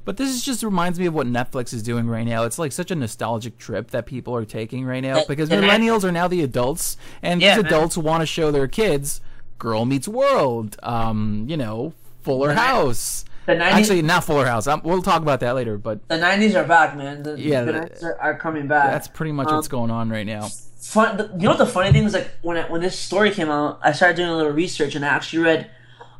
But 0.04 0.18
this 0.18 0.28
is 0.28 0.44
just 0.44 0.62
reminds 0.62 0.98
me 1.00 1.06
of 1.06 1.14
what 1.14 1.26
Netflix 1.26 1.72
is 1.72 1.82
doing 1.82 2.06
right 2.06 2.26
now. 2.26 2.44
It's 2.44 2.58
like 2.58 2.72
such 2.72 2.90
a 2.90 2.94
nostalgic 2.94 3.56
trip 3.56 3.90
that 3.92 4.04
people 4.04 4.36
are 4.36 4.44
taking 4.44 4.84
right 4.84 5.00
now 5.02 5.24
because 5.26 5.48
millennials 5.48 6.04
are 6.04 6.12
now 6.12 6.28
the 6.28 6.42
adults, 6.42 6.98
and 7.22 7.40
Yeah, 7.40 7.56
these 7.56 7.64
adults 7.64 7.96
want 7.96 8.20
to 8.20 8.26
show 8.26 8.50
their 8.50 8.68
kids 8.68 9.22
Girl 9.58 9.86
Meets 9.86 10.06
World, 10.06 10.76
um, 10.82 11.46
you 11.48 11.56
know, 11.56 11.94
Fuller 12.22 12.48
The 12.48 12.56
House. 12.60 13.24
The 13.46 13.52
90s, 13.52 13.60
Actually, 13.72 14.02
not 14.02 14.24
Fuller 14.24 14.46
House. 14.46 14.66
Um, 14.66 14.80
we'll 14.84 15.02
talk 15.02 15.20
about 15.22 15.40
that 15.40 15.54
later, 15.54 15.76
but 15.78 16.06
the 16.08 16.16
90s 16.16 16.54
are 16.54 16.64
back, 16.66 16.96
man. 16.96 17.22
The, 17.22 17.38
Yeah, 17.38 17.62
the 17.64 17.72
the- 17.72 17.78
90s 17.80 18.02
are, 18.04 18.18
are 18.20 18.34
coming 18.38 18.66
back. 18.68 18.90
that's 18.90 19.08
pretty 19.08 19.32
much 19.32 19.48
Um, 19.48 19.56
what's 19.56 19.68
going 19.68 19.90
on 19.90 20.10
right 20.10 20.26
now. 20.26 20.48
Fun. 20.84 21.16
The, 21.16 21.30
you 21.34 21.44
know 21.44 21.50
what 21.50 21.58
the 21.58 21.66
funny 21.66 21.92
thing 21.92 22.04
is? 22.04 22.14
Like 22.14 22.30
when 22.42 22.56
I, 22.56 22.70
when 22.70 22.80
this 22.80 22.98
story 22.98 23.30
came 23.30 23.50
out, 23.50 23.80
I 23.82 23.92
started 23.92 24.16
doing 24.16 24.28
a 24.28 24.36
little 24.36 24.52
research 24.52 24.94
and 24.94 25.04
I 25.04 25.08
actually 25.08 25.42
read. 25.42 25.70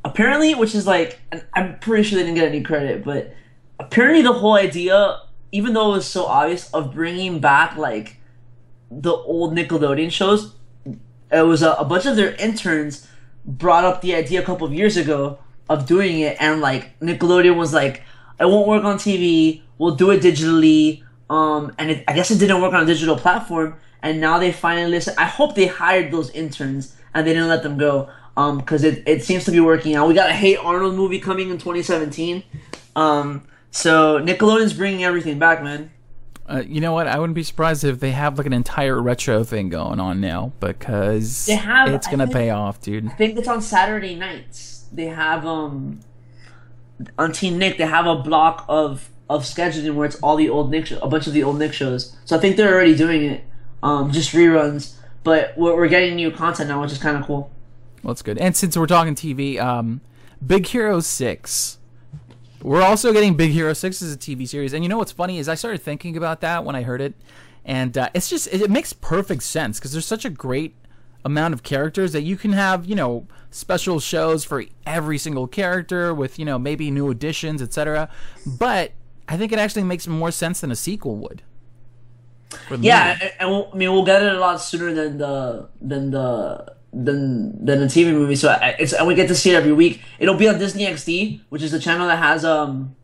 Apparently, 0.07 0.55
which 0.55 0.75
is 0.75 0.87
like, 0.87 1.19
I'm 1.55 1.79
pretty 1.79 2.03
sure 2.03 2.19
they 2.19 2.25
didn't 2.25 2.37
get 2.37 2.49
any 2.49 2.63
credit, 2.63 3.05
but 3.05 3.35
apparently 3.79 4.21
the 4.21 4.35
whole 4.35 4.55
idea, 4.55 5.21
even 5.51 5.73
though 5.73 5.93
it 5.93 5.97
was 5.97 6.07
so 6.07 6.27
obvious, 6.27 6.71
of 6.75 6.93
bringing 6.93 7.41
back 7.41 7.79
like 7.79 8.19
the 8.91 9.13
old 9.13 9.55
Nickelodeon 9.55 10.13
shows, 10.13 10.55
it 11.33 11.47
was 11.47 11.63
a, 11.63 11.73
a 11.73 11.85
bunch 11.87 12.05
of 12.05 12.17
their 12.17 12.35
interns 12.35 13.09
brought 13.47 13.85
up 13.85 14.03
the 14.03 14.15
idea 14.15 14.41
a 14.41 14.45
couple 14.45 14.67
of 14.67 14.73
years 14.73 14.97
ago 14.97 15.39
of 15.69 15.87
doing 15.87 16.21
it, 16.21 16.37
and 16.39 16.61
like 16.61 16.99
Nickelodeon 17.01 17.57
was 17.57 17.73
like, 17.73 18.03
"It 18.39 18.45
won't 18.45 18.69
work 18.69 18.85
on 18.85 18.97
TV. 18.97 19.63
We'll 19.79 19.97
do 19.97 20.11
it 20.11 20.23
digitally." 20.23 21.03
Um, 21.31 21.73
and 21.79 21.91
it, 21.91 22.05
I 22.07 22.13
guess 22.13 22.31
it 22.31 22.39
didn't 22.39 22.61
work 22.61 22.75
on 22.75 22.83
a 22.83 22.87
digital 22.87 23.17
platform, 23.17 23.77
and 24.05 24.21
now 24.21 24.39
they 24.39 24.53
finally 24.53 24.89
listen. 24.91 25.15
I 25.19 25.25
hope 25.25 25.57
they 25.57 25.67
hired 25.67 26.13
those 26.13 26.31
interns 26.31 26.95
and 27.13 27.27
they 27.27 27.33
didn't 27.33 27.49
let 27.49 27.63
them 27.65 27.77
go. 27.77 28.09
Um, 28.37 28.59
because 28.59 28.83
it, 28.85 29.03
it 29.07 29.23
seems 29.25 29.45
to 29.45 29.51
be 29.53 29.61
working 29.61 29.95
out. 29.95 30.07
We 30.09 30.15
got 30.15 30.29
a 30.29 30.33
Hey 30.33 30.57
Arnold 30.57 30.95
movie 30.95 31.21
coming 31.21 31.51
in 31.51 31.59
2017. 31.59 32.43
Um, 32.97 33.47
so 33.71 34.19
Nickelodeon's 34.21 34.73
bringing 34.75 35.05
everything 35.05 35.39
back, 35.39 35.63
man. 35.63 35.91
Uh, 36.47 36.63
you 36.67 36.81
know 36.81 36.93
what? 36.93 37.07
I 37.07 37.19
wouldn't 37.19 37.35
be 37.37 37.43
surprised 37.43 37.85
if 37.85 38.01
they 38.01 38.11
have 38.11 38.37
like 38.37 38.47
an 38.47 38.53
entire 38.53 39.01
retro 39.01 39.45
thing 39.45 39.69
going 39.71 39.99
on 40.01 40.21
now 40.21 40.53
because 40.61 41.47
have- 41.47 41.89
it's 41.95 42.07
gonna 42.07 42.27
think- 42.27 42.37
pay 42.37 42.51
off, 42.51 42.81
dude. 42.81 43.07
I 43.07 43.11
think 43.15 43.39
it's 43.39 43.49
on 43.49 43.63
Saturday 43.63 44.15
nights. 44.15 44.85
They 44.93 45.07
have 45.07 45.47
um 45.47 46.01
on 47.19 47.31
TeenNick. 47.33 47.79
They 47.79 47.87
have 47.87 48.07
a 48.07 48.17
block 48.17 48.65
of 48.69 49.09
of 49.31 49.45
scheduling 49.45 49.95
where 49.95 50.07
it's 50.07 50.17
all 50.17 50.37
the 50.37 50.49
old 50.51 50.71
Nick, 50.71 50.87
sho- 50.87 50.99
a 51.01 51.09
bunch 51.09 51.27
of 51.27 51.33
the 51.33 51.43
old 51.43 51.59
Nick 51.59 51.73
shows. 51.73 52.15
So 52.27 52.37
I 52.37 52.41
think 52.41 52.57
they're 52.57 52.75
already 52.75 52.95
doing 52.95 53.23
it, 53.25 53.45
um, 53.85 54.11
just 54.11 54.33
reruns. 54.33 54.95
But 55.23 55.57
we're, 55.57 55.77
we're 55.77 55.89
getting 55.89 56.17
new 56.17 56.33
content 56.33 56.69
now, 56.69 56.81
which 56.81 56.91
is 56.91 56.99
kind 56.99 57.17
of 57.17 57.25
cool. 57.25 57.53
Well, 58.03 58.13
that's 58.13 58.23
good. 58.23 58.39
And 58.39 58.57
since 58.57 58.77
we're 58.77 58.87
talking 58.87 59.15
TV, 59.15 59.61
um, 59.61 60.01
Big 60.45 60.67
Hero 60.67 61.01
Six. 61.01 61.79
We're 62.63 62.83
also 62.83 63.13
getting 63.13 63.35
Big 63.35 63.53
Hero 63.53 63.75
Six 63.75 64.01
as 64.03 64.15
a 64.15 64.19
TV 64.19 64.49
series, 64.49 64.73
and 64.73 64.83
you 64.83 64.89
know 64.89 64.99
what's 64.99 65.13
funny 65.13 65.39
is 65.39 65.49
I 65.49 65.55
started 65.55 65.83
thinking 65.83 66.17
about 66.17 66.41
that 66.41 66.65
when 66.65 66.75
I 66.75 66.83
heard 66.83 67.01
it, 67.01 67.15
and 67.65 67.97
uh, 67.97 68.09
it's 68.15 68.29
just 68.29 68.47
it, 68.53 68.63
it 68.63 68.71
makes 68.71 68.93
perfect 68.95 69.43
sense 69.43 69.79
because 69.79 69.93
there's 69.93 70.07
such 70.07 70.25
a 70.25 70.31
great 70.31 70.75
amount 71.27 71.55
of 71.55 71.63
characters 71.63 72.13
that 72.13 72.23
you 72.23 72.37
can 72.37 72.53
have 72.53 72.85
you 72.87 72.95
know 72.95 73.27
special 73.51 74.01
shows 74.01 74.45
for 74.45 74.65
every 74.87 75.17
single 75.19 75.47
character 75.47 76.13
with 76.13 76.39
you 76.39 76.45
know 76.45 76.59
maybe 76.59 76.91
new 76.91 77.11
additions 77.11 77.61
etc. 77.61 78.09
But 78.47 78.93
I 79.29 79.37
think 79.37 79.53
it 79.53 79.59
actually 79.59 79.85
makes 79.85 80.07
more 80.07 80.31
sense 80.31 80.61
than 80.61 80.71
a 80.71 80.77
sequel 80.77 81.17
would. 81.17 81.43
Yeah, 82.81 83.19
and, 83.21 83.33
and 83.41 83.51
we'll, 83.51 83.71
I 83.73 83.77
mean 83.77 83.93
we'll 83.93 84.05
get 84.05 84.23
it 84.23 84.33
a 84.33 84.39
lot 84.39 84.61
sooner 84.61 84.93
than 84.93 85.19
the 85.19 85.69
than 85.81 86.11
the 86.11 86.75
than 86.93 87.65
than 87.65 87.81
the 87.81 87.87
TV 87.87 88.13
movie. 88.13 88.37
So 88.37 88.57
it's 88.79 88.93
and 88.93 89.07
we 89.07 89.15
get 89.15 89.29
to 89.29 89.35
see 89.35 89.51
it 89.51 89.55
every 89.55 89.73
week. 89.73 90.03
It'll 90.19 90.37
be 90.37 90.49
on 90.49 90.59
Disney 90.59 90.87
XD, 90.87 91.41
which 91.49 91.63
is 91.63 91.73
the 91.73 91.81
channel 91.81 92.07
that 92.07 92.19
has 92.19 92.45
um 92.45 92.95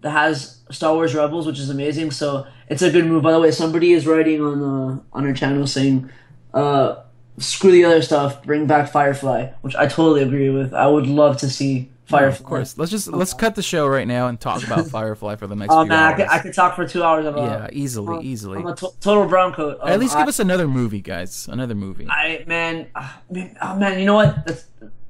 that 0.00 0.10
has 0.10 0.58
Star 0.70 0.94
Wars 0.94 1.14
Rebels, 1.14 1.46
which 1.46 1.58
is 1.58 1.70
amazing. 1.70 2.10
So 2.10 2.46
it's 2.68 2.82
a 2.82 2.90
good 2.90 3.06
move. 3.06 3.22
By 3.22 3.32
the 3.32 3.40
way, 3.40 3.50
somebody 3.50 3.92
is 3.92 4.06
writing 4.06 4.40
on 4.42 4.62
uh, 4.62 5.00
on 5.12 5.26
our 5.26 5.32
channel 5.32 5.66
saying, 5.66 6.10
uh, 6.54 6.96
"Screw 7.38 7.70
the 7.70 7.84
other 7.84 8.02
stuff, 8.02 8.42
bring 8.44 8.66
back 8.66 8.90
Firefly," 8.90 9.50
which 9.62 9.76
I 9.76 9.86
totally 9.86 10.22
agree 10.22 10.50
with. 10.50 10.74
I 10.74 10.86
would 10.86 11.06
love 11.06 11.38
to 11.38 11.50
see 11.50 11.90
Firefly. 12.08 12.38
Of 12.38 12.42
course. 12.44 12.78
Let's 12.78 12.90
just 12.90 13.08
let's 13.08 13.34
cut 13.34 13.54
the 13.54 13.62
show 13.62 13.86
right 13.86 14.06
now 14.08 14.28
and 14.28 14.40
talk 14.40 14.64
about 14.64 14.86
Firefly 14.90 15.36
for 15.36 15.46
the 15.46 15.54
next 15.54 15.72
Oh 15.72 15.82
few 15.82 15.90
man, 15.90 16.02
I 16.02 16.16
could, 16.16 16.26
I 16.28 16.38
could 16.38 16.54
talk 16.54 16.74
for 16.74 16.86
two 16.88 17.02
hours 17.04 17.26
about. 17.26 17.44
yeah, 17.44 17.68
easily, 17.72 18.24
easily. 18.24 18.58
I'm 18.60 18.66
a 18.66 18.74
total 18.74 19.26
brown 19.26 19.52
coat. 19.52 19.78
At 19.84 19.92
Um, 19.94 20.00
least 20.00 20.16
I- 20.16 20.20
give 20.20 20.28
us 20.28 20.38
another 20.40 20.66
movie, 20.66 21.00
guys. 21.02 21.48
Another 21.50 21.74
movie. 21.74 22.06
I 22.08 22.44
man, 22.46 22.86
man, 23.30 23.56
oh 23.60 23.76
man, 23.76 23.98
you 23.98 24.06
know 24.06 24.14
what? 24.14 24.46
That's 24.46 24.64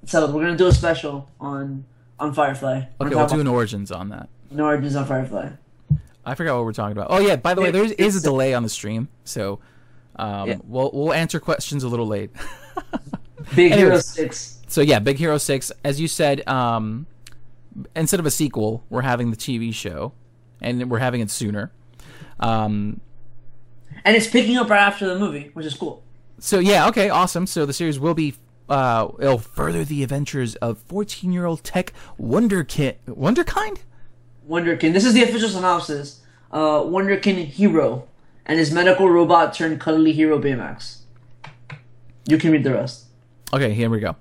settled. 0.05 0.35
We're 0.35 0.43
gonna 0.45 0.57
do 0.57 0.67
a 0.67 0.73
special 0.73 1.31
on 1.41 1.85
on 2.19 2.35
Firefly. 2.35 2.83
okay, 3.01 3.15
we'll 3.15 3.27
do 3.29 3.41
an 3.41 3.47
origins 3.47 3.93
on 3.93 4.09
that. 4.09 4.29
no 4.51 4.65
origins 4.67 4.97
on 4.97 5.05
Firefly. 5.07 5.51
I 6.27 6.35
forgot 6.35 6.57
what 6.57 6.65
we're 6.65 6.73
talking 6.73 6.93
about. 6.97 7.07
Oh 7.11 7.21
yeah, 7.21 7.37
by 7.37 7.55
the 7.55 7.61
way, 7.63 7.71
there 7.71 7.85
is 7.85 8.17
a 8.17 8.21
delay 8.21 8.55
on 8.55 8.63
the 8.65 8.69
stream, 8.69 9.09
so 9.25 9.61
um, 10.17 10.49
Yeah. 10.49 10.57
we'll 10.65 10.91
we'll 10.93 11.13
answer 11.15 11.39
questions 11.39 11.85
a 11.85 11.89
little 11.89 12.07
late. 12.09 12.31
Big 13.55 13.73
Hero 13.73 13.87
Anyways. 13.91 14.07
Six. 14.07 14.58
So 14.69 14.81
yeah, 14.81 14.99
Big 15.01 15.17
Hero 15.19 15.39
Six, 15.39 15.73
as 15.85 16.01
you 16.01 16.07
said, 16.09 16.47
um, 16.49 17.07
instead 17.97 18.21
of 18.21 18.27
a 18.27 18.31
sequel, 18.31 18.85
we're 18.91 19.03
having 19.03 19.31
the 19.31 19.37
TV 19.37 19.73
show, 19.75 20.13
and 20.63 20.91
we're 20.91 20.99
having 21.01 21.21
it 21.21 21.31
sooner. 21.31 21.73
Um, 22.41 23.01
And 24.05 24.17
it's 24.17 24.27
picking 24.29 24.57
up 24.57 24.71
right 24.71 24.81
after 24.81 25.07
the 25.09 25.19
movie, 25.19 25.51
which 25.55 25.67
is 25.67 25.75
cool. 25.75 26.03
so 26.39 26.59
yeah, 26.59 26.87
okay, 26.89 27.09
awesome. 27.09 27.47
So 27.47 27.67
the 27.67 27.73
series 27.73 27.99
will 27.99 28.15
be. 28.15 28.35
Uh, 28.69 29.09
it'll 29.19 29.39
further 29.39 29.83
the 29.83 30.03
adventures 30.03 30.55
of 30.57 30.87
14-year-old 30.89 31.65
tech 31.65 31.95
Wonderkid, 32.21 32.97
Wonderkind. 33.09 33.79
Wonderkin. 34.47 34.93
This 34.93 35.07
is 35.07 35.15
the 35.15 35.23
official 35.23 35.49
synopsis. 35.49 36.21
Uh, 36.53 36.81
Wonderkin 36.83 37.47
hero 37.47 38.07
and 38.45 38.59
his 38.59 38.71
medical 38.71 39.09
robot 39.09 39.55
turned 39.55 39.81
cuddly 39.81 40.13
hero 40.13 40.39
Baymax. 40.39 40.99
You 42.27 42.37
can 42.37 42.53
read 42.53 42.63
the 42.63 42.73
rest. 42.75 43.07
Okay, 43.55 43.73
here 43.73 43.89
we 43.89 44.01
go. 44.01 44.17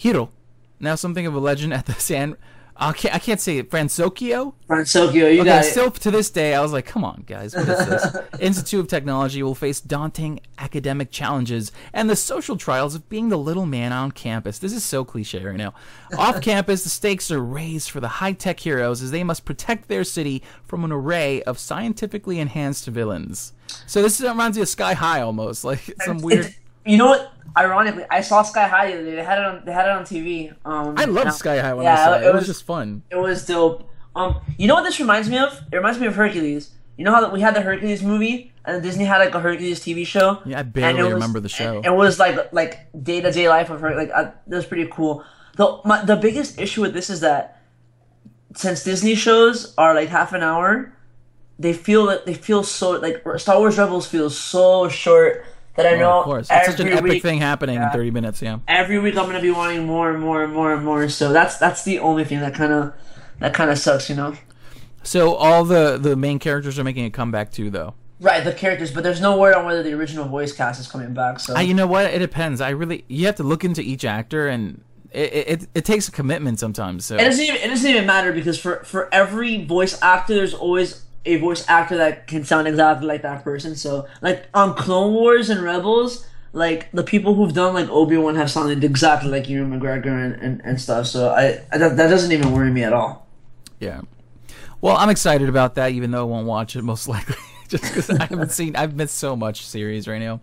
Hiro, 0.00 0.30
now 0.78 0.94
something 0.94 1.26
of 1.26 1.34
a 1.34 1.38
legend 1.38 1.74
at 1.74 1.84
the 1.84 1.92
San. 1.98 2.36
I 2.82 2.92
can't, 2.94 3.14
I 3.14 3.18
can't 3.18 3.38
say 3.38 3.58
it. 3.58 3.68
Fransokyo. 3.70 4.54
Fransokyo, 4.66 5.12
you 5.34 5.40
Okay, 5.42 5.44
got 5.44 5.66
it. 5.66 5.70
still 5.70 5.90
to 5.90 6.10
this 6.10 6.30
day, 6.30 6.54
I 6.54 6.62
was 6.62 6.72
like, 6.72 6.86
come 6.86 7.04
on, 7.04 7.24
guys, 7.26 7.54
what 7.54 7.68
is 7.68 7.86
this? 7.86 8.16
Institute 8.40 8.80
of 8.80 8.88
Technology 8.88 9.42
will 9.42 9.54
face 9.54 9.82
daunting 9.82 10.40
academic 10.56 11.10
challenges 11.10 11.72
and 11.92 12.08
the 12.08 12.16
social 12.16 12.56
trials 12.56 12.94
of 12.94 13.06
being 13.10 13.28
the 13.28 13.36
little 13.36 13.66
man 13.66 13.92
on 13.92 14.12
campus. 14.12 14.58
This 14.58 14.72
is 14.72 14.82
so 14.82 15.04
cliche 15.04 15.44
right 15.44 15.58
now. 15.58 15.74
Off 16.16 16.40
campus, 16.40 16.82
the 16.82 16.88
stakes 16.88 17.30
are 17.30 17.42
raised 17.44 17.90
for 17.90 18.00
the 18.00 18.08
high 18.08 18.32
tech 18.32 18.58
heroes 18.60 19.02
as 19.02 19.10
they 19.10 19.24
must 19.24 19.44
protect 19.44 19.88
their 19.88 20.02
city 20.02 20.42
from 20.64 20.82
an 20.82 20.90
array 20.92 21.42
of 21.42 21.58
scientifically 21.58 22.38
enhanced 22.40 22.86
villains. 22.86 23.52
So 23.86 24.00
this 24.00 24.18
reminds 24.22 24.56
me 24.56 24.62
of 24.62 24.70
Sky 24.70 24.94
High 24.94 25.20
almost, 25.20 25.64
like 25.64 25.94
some 26.06 26.16
weird. 26.22 26.54
You 26.84 26.96
know 26.96 27.06
what? 27.06 27.32
Ironically, 27.56 28.04
I 28.10 28.20
saw 28.20 28.42
Sky 28.42 28.68
High 28.68 28.92
the 28.92 28.94
other 29.00 29.04
day. 29.04 29.16
They 29.16 29.24
had 29.24 29.38
it 29.38 29.44
on. 29.44 29.62
They 29.64 29.72
had 29.72 29.86
it 29.86 29.90
on 29.92 30.04
TV. 30.04 30.54
Um, 30.64 30.94
I 30.96 31.04
love 31.06 31.24
now- 31.26 31.30
Sky 31.30 31.58
High 31.60 31.74
when 31.74 31.84
yeah, 31.84 31.94
I 31.94 32.04
saw 32.04 32.14
it. 32.14 32.22
it 32.22 32.26
It 32.26 32.32
was 32.32 32.40
was- 32.42 32.46
just 32.46 32.64
fun. 32.64 33.02
It 33.10 33.16
was 33.16 33.44
dope. 33.44 33.88
Um, 34.14 34.40
you 34.58 34.66
know 34.68 34.74
what 34.74 34.82
this 34.84 34.98
reminds 35.00 35.28
me 35.28 35.38
of? 35.38 35.60
It 35.72 35.76
reminds 35.76 35.98
me 35.98 36.06
of 36.06 36.14
Hercules. 36.16 36.70
You 36.96 37.04
know 37.04 37.12
how 37.14 37.30
we 37.32 37.40
had 37.40 37.54
the 37.54 37.60
Hercules 37.62 38.02
movie, 38.02 38.52
and 38.64 38.82
Disney 38.82 39.04
had 39.04 39.18
like 39.18 39.34
a 39.34 39.40
Hercules 39.40 39.80
TV 39.80 40.06
show. 40.06 40.40
Yeah, 40.44 40.60
I 40.60 40.62
barely 40.62 41.02
was- 41.02 41.12
remember 41.14 41.40
the 41.40 41.48
show. 41.48 41.80
It 41.84 41.92
was 41.92 42.18
like 42.18 42.52
like 42.52 42.86
day 43.02 43.20
to 43.20 43.32
day 43.32 43.48
life 43.48 43.70
of 43.70 43.80
her. 43.80 43.96
Like 43.96 44.10
uh, 44.14 44.30
that 44.46 44.56
was 44.56 44.66
pretty 44.66 44.88
cool. 44.92 45.24
The 45.56 45.80
my, 45.84 46.04
the 46.04 46.16
biggest 46.16 46.58
issue 46.60 46.82
with 46.82 46.92
this 46.94 47.10
is 47.10 47.20
that 47.20 47.60
since 48.54 48.84
Disney 48.84 49.14
shows 49.14 49.74
are 49.78 49.94
like 49.94 50.08
half 50.08 50.32
an 50.32 50.42
hour, 50.42 50.92
they 51.58 51.72
feel 51.72 52.06
that 52.06 52.26
they 52.26 52.34
feel 52.34 52.62
so 52.62 52.92
like 52.92 53.22
Star 53.38 53.58
Wars 53.58 53.78
Rebels 53.78 54.06
feels 54.06 54.36
so 54.38 54.88
short 54.88 55.44
that 55.76 55.86
I 55.86 55.96
know 55.96 56.12
Oh, 56.12 56.18
of 56.20 56.24
course, 56.24 56.48
it's 56.50 56.66
such 56.66 56.80
an 56.80 56.88
epic 56.88 57.02
week- 57.04 57.22
thing 57.22 57.38
happening 57.40 57.76
in 57.80 57.88
30 57.90 58.10
minutes. 58.10 58.42
Yeah. 58.42 58.58
every 58.68 58.98
week 58.98 59.16
I'm 59.16 59.26
gonna 59.26 59.40
be 59.40 59.50
wanting 59.50 59.86
more 59.86 60.10
and 60.10 60.20
more 60.20 60.42
and 60.42 60.52
more 60.52 60.72
and 60.74 60.84
more. 60.84 61.08
So 61.08 61.32
that's 61.32 61.56
that's 61.58 61.84
the 61.84 61.98
only 62.00 62.24
thing 62.24 62.40
that 62.40 62.54
kind 62.54 62.72
of 62.72 62.92
that 63.38 63.54
kind 63.54 63.70
of 63.70 63.78
sucks, 63.78 64.08
you 64.10 64.16
know. 64.16 64.34
So 65.02 65.34
all 65.34 65.64
the 65.64 65.96
the 65.98 66.16
main 66.16 66.38
characters 66.38 66.78
are 66.78 66.84
making 66.84 67.04
a 67.06 67.10
comeback 67.10 67.52
too, 67.52 67.70
though. 67.70 67.94
Right, 68.20 68.44
the 68.44 68.52
characters, 68.52 68.90
but 68.90 69.02
there's 69.02 69.20
no 69.22 69.38
word 69.38 69.54
on 69.54 69.64
whether 69.64 69.82
the 69.82 69.94
original 69.94 70.26
voice 70.26 70.52
cast 70.52 70.78
is 70.78 70.86
coming 70.86 71.14
back. 71.14 71.40
So 71.40 71.54
I, 71.54 71.62
you 71.62 71.72
know 71.72 71.86
what? 71.86 72.04
It 72.04 72.18
depends. 72.18 72.60
I 72.60 72.70
really 72.70 73.04
you 73.08 73.24
have 73.26 73.36
to 73.36 73.42
look 73.42 73.64
into 73.64 73.80
each 73.80 74.04
actor, 74.04 74.46
and 74.46 74.82
it 75.10 75.32
it, 75.32 75.66
it 75.74 75.84
takes 75.86 76.06
a 76.06 76.10
commitment 76.10 76.58
sometimes. 76.58 77.06
So 77.06 77.14
it 77.16 77.20
doesn't 77.24 77.42
even 77.42 77.56
it 77.62 77.68
doesn't 77.68 77.88
even 77.90 78.04
matter 78.04 78.32
because 78.34 78.58
for 78.58 78.84
for 78.84 79.08
every 79.14 79.64
voice 79.64 79.98
actor, 80.02 80.34
there's 80.34 80.52
always 80.52 81.02
a 81.24 81.36
voice 81.36 81.64
actor 81.68 81.96
that 81.98 82.26
can 82.26 82.44
sound 82.44 82.66
exactly 82.66 83.06
like 83.06 83.22
that 83.22 83.44
person. 83.44 83.74
So 83.76 84.06
like 84.20 84.46
on 84.54 84.74
Clone 84.74 85.14
Wars 85.14 85.50
and 85.50 85.62
Rebels. 85.62 86.26
Like 86.52 86.90
the 86.90 87.04
people 87.04 87.34
who've 87.34 87.54
done 87.54 87.74
like 87.74 87.88
Obi 87.90 88.16
Wan 88.16 88.34
have 88.34 88.50
sounded 88.50 88.82
exactly 88.82 89.30
like 89.30 89.48
Ewan 89.48 89.70
McGregor 89.70 90.06
and, 90.08 90.34
and, 90.42 90.60
and 90.64 90.80
stuff, 90.80 91.06
so 91.06 91.30
I, 91.30 91.62
I 91.70 91.78
that, 91.78 91.96
that 91.96 92.08
doesn't 92.08 92.32
even 92.32 92.50
worry 92.50 92.72
me 92.72 92.82
at 92.82 92.92
all. 92.92 93.28
yeah. 93.78 94.00
Well, 94.80 94.96
I'm 94.96 95.10
excited 95.10 95.48
about 95.48 95.74
that, 95.76 95.92
even 95.92 96.10
though 96.10 96.22
I 96.22 96.24
won't 96.24 96.46
watch 96.46 96.74
it 96.74 96.82
most 96.82 97.06
likely, 97.14 97.36
just 97.70 97.84
because 97.84 98.10
I 98.10 98.24
haven't 98.26 98.52
seen. 98.52 98.76
I've 98.76 98.94
missed 98.94 99.16
so 99.16 99.34
much 99.36 99.64
series 99.64 100.06
right 100.06 100.20
now. 100.20 100.40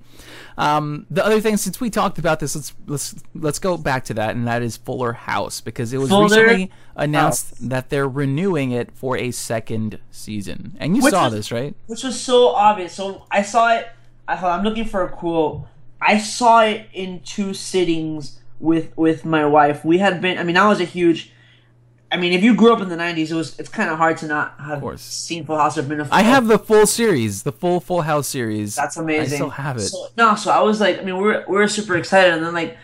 Um, 0.57 1.05
the 1.11 1.23
other 1.23 1.39
thing, 1.41 1.57
since 1.57 1.79
we 1.79 1.89
talked 1.89 2.17
about 2.17 2.39
this, 2.39 2.55
let's 2.55 2.73
let's 2.87 3.15
let's 3.35 3.59
go 3.59 3.77
back 3.77 4.05
to 4.05 4.13
that, 4.15 4.35
and 4.35 4.47
that 4.47 4.61
is 4.63 4.77
Fuller 4.77 5.13
House 5.13 5.61
because 5.61 5.93
it 5.93 5.97
was 5.99 6.09
Fuller 6.09 6.23
recently 6.41 6.71
announced 6.95 7.69
that 7.69 7.89
they're 7.89 8.07
renewing 8.09 8.71
it 8.71 8.91
for 8.95 9.17
a 9.17 9.29
second 9.31 9.99
season, 10.09 10.75
and 10.79 10.95
you 10.97 11.03
Which 11.03 11.11
saw 11.13 11.25
was- 11.25 11.33
this, 11.33 11.51
right? 11.51 11.75
which 11.85 12.03
was 12.03 12.19
so 12.19 12.47
obvious. 12.49 12.93
So 12.93 13.25
I 13.29 13.43
saw 13.43 13.75
it. 13.75 13.87
I 14.27 14.35
thought 14.35 14.57
I'm 14.57 14.63
looking 14.65 14.85
for 14.85 15.03
a 15.03 15.09
quote. 15.09 15.67
I 16.01 16.17
saw 16.17 16.61
it 16.61 16.87
in 16.93 17.21
two 17.21 17.53
sittings 17.53 18.39
with 18.59 18.95
with 18.97 19.25
my 19.25 19.45
wife. 19.45 19.85
We 19.85 19.99
had 19.99 20.21
been. 20.21 20.37
I 20.37 20.43
mean, 20.43 20.57
I 20.57 20.67
was 20.67 20.79
a 20.79 20.85
huge. 20.85 21.31
I 22.09 22.17
mean, 22.17 22.31
if 22.31 22.41
you 22.41 22.55
grew 22.55 22.71
up 22.73 22.81
in 22.81 22.89
the 22.89 22.95
'90s, 22.95 23.31
it 23.31 23.33
was 23.33 23.59
it's 23.59 23.69
kind 23.69 23.89
of 23.89 23.97
hard 23.97 24.17
to 24.19 24.27
not 24.27 24.55
have 24.59 24.99
seen 24.99 25.45
Full 25.45 25.57
House 25.57 25.77
or 25.77 25.83
been 25.83 25.99
a. 25.99 26.07
I 26.11 26.21
have 26.21 26.47
the 26.47 26.57
full 26.57 26.85
series, 26.85 27.43
the 27.43 27.51
full 27.51 27.79
Full 27.79 28.01
House 28.01 28.27
series. 28.27 28.75
That's 28.75 28.97
amazing. 28.97 29.33
I 29.33 29.35
still 29.35 29.49
have 29.49 29.77
it. 29.77 29.81
So, 29.81 30.07
no, 30.15 30.35
so 30.35 30.51
I 30.51 30.61
was 30.61 30.79
like, 30.79 30.99
I 30.99 31.03
mean, 31.03 31.17
we 31.17 31.23
we're 31.23 31.45
we 31.47 31.55
we're 31.55 31.67
super 31.67 31.97
excited, 31.97 32.33
and 32.33 32.43
then 32.43 32.53
like 32.53 32.77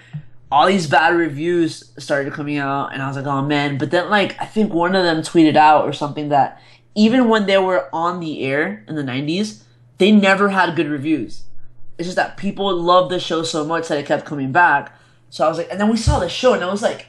all 0.51 0.67
these 0.67 0.87
bad 0.87 1.15
reviews 1.15 1.91
started 1.97 2.33
coming 2.33 2.57
out, 2.57 2.93
and 2.93 3.01
I 3.01 3.07
was 3.07 3.15
like, 3.15 3.25
oh 3.25 3.41
man. 3.41 3.77
But 3.77 3.91
then 3.91 4.09
like 4.09 4.39
I 4.41 4.45
think 4.45 4.73
one 4.73 4.95
of 4.95 5.03
them 5.03 5.21
tweeted 5.21 5.55
out 5.55 5.85
or 5.85 5.93
something 5.93 6.29
that 6.29 6.61
even 6.95 7.29
when 7.29 7.45
they 7.45 7.57
were 7.57 7.89
on 7.93 8.19
the 8.19 8.43
air 8.43 8.83
in 8.87 8.95
the 8.95 9.03
'90s, 9.03 9.63
they 9.99 10.11
never 10.11 10.49
had 10.49 10.75
good 10.75 10.87
reviews. 10.87 11.43
It's 11.97 12.07
just 12.07 12.17
that 12.17 12.37
people 12.37 12.75
loved 12.75 13.09
the 13.09 13.19
show 13.19 13.43
so 13.43 13.63
much 13.63 13.87
that 13.87 13.97
it 13.97 14.05
kept 14.05 14.25
coming 14.25 14.51
back. 14.51 14.95
So 15.29 15.45
I 15.45 15.49
was 15.49 15.57
like, 15.57 15.69
and 15.71 15.79
then 15.79 15.89
we 15.89 15.97
saw 15.97 16.19
the 16.19 16.29
show, 16.29 16.53
and 16.53 16.63
I 16.63 16.69
was 16.69 16.81
like, 16.81 17.07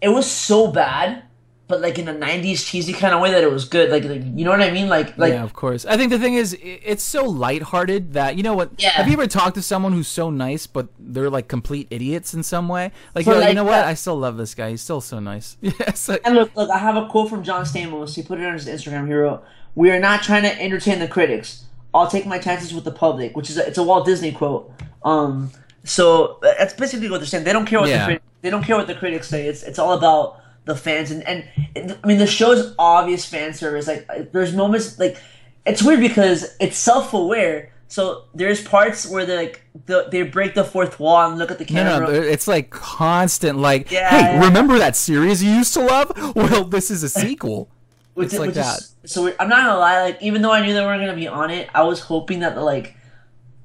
it 0.00 0.08
was 0.08 0.30
so 0.30 0.70
bad, 0.70 1.22
but 1.68 1.80
like 1.80 1.98
in 1.98 2.06
a 2.08 2.14
'90s 2.14 2.64
cheesy 2.64 2.92
kind 2.92 3.12
of 3.14 3.20
way 3.20 3.30
that 3.32 3.42
it 3.42 3.50
was 3.50 3.64
good. 3.64 3.90
Like, 3.90 4.04
like 4.04 4.22
you 4.24 4.44
know 4.44 4.50
what 4.52 4.62
I 4.62 4.70
mean? 4.70 4.88
Like, 4.88 5.18
like 5.18 5.32
yeah, 5.32 5.42
of 5.42 5.52
course. 5.52 5.84
I 5.84 5.96
think 5.96 6.10
the 6.10 6.18
thing 6.18 6.34
is, 6.34 6.56
it's 6.60 7.02
so 7.02 7.24
lighthearted 7.24 8.12
that 8.12 8.36
you 8.36 8.42
know 8.42 8.54
what? 8.54 8.70
Yeah. 8.78 8.90
Have 8.90 9.06
you 9.08 9.14
ever 9.14 9.26
talked 9.26 9.54
to 9.56 9.62
someone 9.62 9.92
who's 9.92 10.08
so 10.08 10.30
nice, 10.30 10.66
but 10.66 10.88
they're 10.98 11.30
like 11.30 11.48
complete 11.48 11.88
idiots 11.90 12.34
in 12.34 12.42
some 12.42 12.68
way? 12.68 12.92
Like, 13.14 13.26
you're 13.26 13.36
like, 13.38 13.48
you 13.48 13.54
know 13.54 13.64
what? 13.64 13.84
uh, 13.84 13.88
I 13.88 13.94
still 13.94 14.16
love 14.16 14.36
this 14.36 14.54
guy. 14.54 14.70
He's 14.70 14.82
still 14.82 15.00
so 15.00 15.18
nice. 15.18 15.56
yes. 15.62 16.08
like- 16.08 16.20
And 16.24 16.34
look, 16.34 16.54
look, 16.54 16.70
I 16.70 16.78
have 16.78 16.96
a 16.96 17.06
quote 17.08 17.30
from 17.30 17.42
John 17.42 17.64
Stamos. 17.64 18.14
He 18.14 18.22
put 18.22 18.38
it 18.40 18.46
on 18.46 18.52
his 18.54 18.66
Instagram. 18.66 19.06
He 19.08 19.14
wrote, 19.14 19.42
"We 19.74 19.90
are 19.90 19.98
not 20.00 20.22
trying 20.22 20.42
to 20.42 20.62
entertain 20.62 20.98
the 21.00 21.08
critics. 21.08 21.64
I'll 21.94 22.08
take 22.08 22.26
my 22.26 22.38
chances 22.38 22.72
with 22.74 22.84
the 22.84 22.92
public," 22.92 23.36
which 23.36 23.50
is 23.50 23.58
a, 23.58 23.66
it's 23.66 23.78
a 23.78 23.82
Walt 23.82 24.06
Disney 24.06 24.30
quote. 24.32 24.70
Um, 25.04 25.50
so 25.84 26.38
that's 26.42 26.74
basically 26.74 27.08
what 27.10 27.18
they're 27.18 27.26
saying. 27.26 27.44
They 27.44 27.52
don't 27.52 27.66
care 27.66 27.80
what 27.80 27.88
Yeah. 27.88 28.06
the 28.08 28.20
they 28.42 28.50
don't 28.50 28.62
care 28.62 28.76
what 28.76 28.86
the 28.86 28.94
critics 28.94 29.28
say. 29.28 29.46
It's 29.48 29.62
it's 29.62 29.78
all 29.78 29.92
about 29.94 30.40
the 30.66 30.76
fans 30.76 31.10
and 31.10 31.22
and 31.26 31.98
I 32.02 32.06
mean 32.06 32.18
the 32.18 32.26
show's 32.26 32.74
obvious 32.78 33.24
fan 33.24 33.54
service. 33.54 33.86
Like 33.86 34.04
uh, 34.10 34.24
there's 34.32 34.52
moments 34.52 34.98
like 34.98 35.16
it's 35.64 35.82
weird 35.82 36.00
because 36.00 36.54
it's 36.60 36.76
self 36.76 37.14
aware. 37.14 37.72
So 37.88 38.24
there's 38.34 38.62
parts 38.62 39.08
where 39.08 39.24
they 39.24 39.36
like 39.36 39.62
the, 39.86 40.08
they 40.10 40.22
break 40.22 40.54
the 40.54 40.64
fourth 40.64 40.98
wall 40.98 41.28
and 41.30 41.38
look 41.38 41.50
at 41.52 41.58
the 41.58 41.64
camera. 41.64 42.06
no, 42.06 42.12
it's 42.12 42.48
like 42.48 42.70
constant. 42.70 43.58
Like, 43.58 43.92
Yeah, 43.92 44.10
hey, 44.10 44.18
yeah. 44.38 44.44
remember 44.44 44.76
that 44.78 44.96
series 44.96 45.42
you 45.42 45.52
used 45.52 45.72
to 45.74 45.80
love? 45.82 46.10
Well, 46.36 46.64
this 46.64 46.90
is 46.90 47.02
a 47.04 47.08
sequel. 47.08 47.68
Which 48.14 48.26
It's 48.32 48.38
like 48.40 48.48
which 48.48 48.56
is- 48.56 48.94
that. 49.02 49.08
so 49.08 49.32
I'm 49.38 49.48
not 49.48 49.64
gonna 49.64 49.78
lie, 49.78 50.02
like 50.02 50.20
even 50.20 50.42
though 50.42 50.50
I 50.50 50.66
knew 50.66 50.74
they 50.74 50.80
weren't 50.80 51.00
gonna 51.02 51.14
be 51.14 51.28
on 51.28 51.50
it, 51.50 51.68
I 51.74 51.82
was 51.84 52.00
hoping 52.00 52.40
that 52.40 52.56
like 52.60 52.96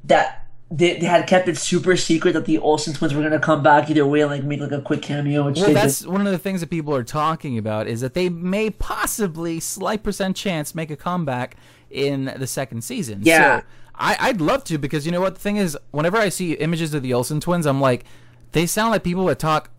that 0.04 0.41
they, 0.72 0.98
they 0.98 1.06
had 1.06 1.28
kept 1.28 1.50
it 1.50 1.58
super 1.58 1.98
secret 1.98 2.32
that 2.32 2.46
the 2.46 2.58
Olsen 2.58 2.94
twins 2.94 3.14
were 3.14 3.22
gonna 3.22 3.40
come 3.40 3.62
back 3.62 3.90
either 3.90 4.06
way 4.06 4.22
and 4.22 4.32
like 4.32 4.44
make 4.44 4.62
like 4.62 4.72
a 4.72 4.82
quick 4.82 5.02
cameo. 5.02 5.46
Which 5.46 5.60
Well, 5.60 5.74
that's 5.74 6.00
did. 6.00 6.08
one 6.10 6.26
of 6.26 6.32
the 6.32 6.40
things 6.40 6.62
that 6.62 6.70
people 6.70 6.96
are 6.96 7.04
talking 7.04 7.58
about 7.58 7.88
is 7.88 8.00
that 8.02 8.14
they 8.14 8.30
may 8.30 8.70
possibly, 8.70 9.60
slight 9.60 10.02
percent 10.02 10.38
chance, 10.38 10.74
make 10.74 10.90
a 10.90 10.96
comeback 10.96 11.58
in 11.90 12.34
the 12.38 12.48
second 12.48 12.84
season. 12.84 13.20
Yeah. 13.24 13.60
So 13.60 13.66
I, 13.96 14.18
I'd 14.20 14.40
love 14.40 14.64
to 14.66 14.78
because 14.78 15.06
you 15.06 15.12
know 15.12 15.20
what? 15.20 15.36
The 15.36 15.42
thing 15.42 15.58
is, 15.58 15.78
whenever 15.92 16.18
I 16.18 16.30
see 16.30 16.54
images 16.54 16.94
of 16.94 17.04
the 17.04 17.14
Olsen 17.14 17.42
twins, 17.42 17.66
I'm 17.66 17.82
like, 17.82 18.06
they 18.54 18.66
sound 18.66 18.92
like 18.92 19.04
people 19.04 19.26
that 19.26 19.40
talk 19.40 19.70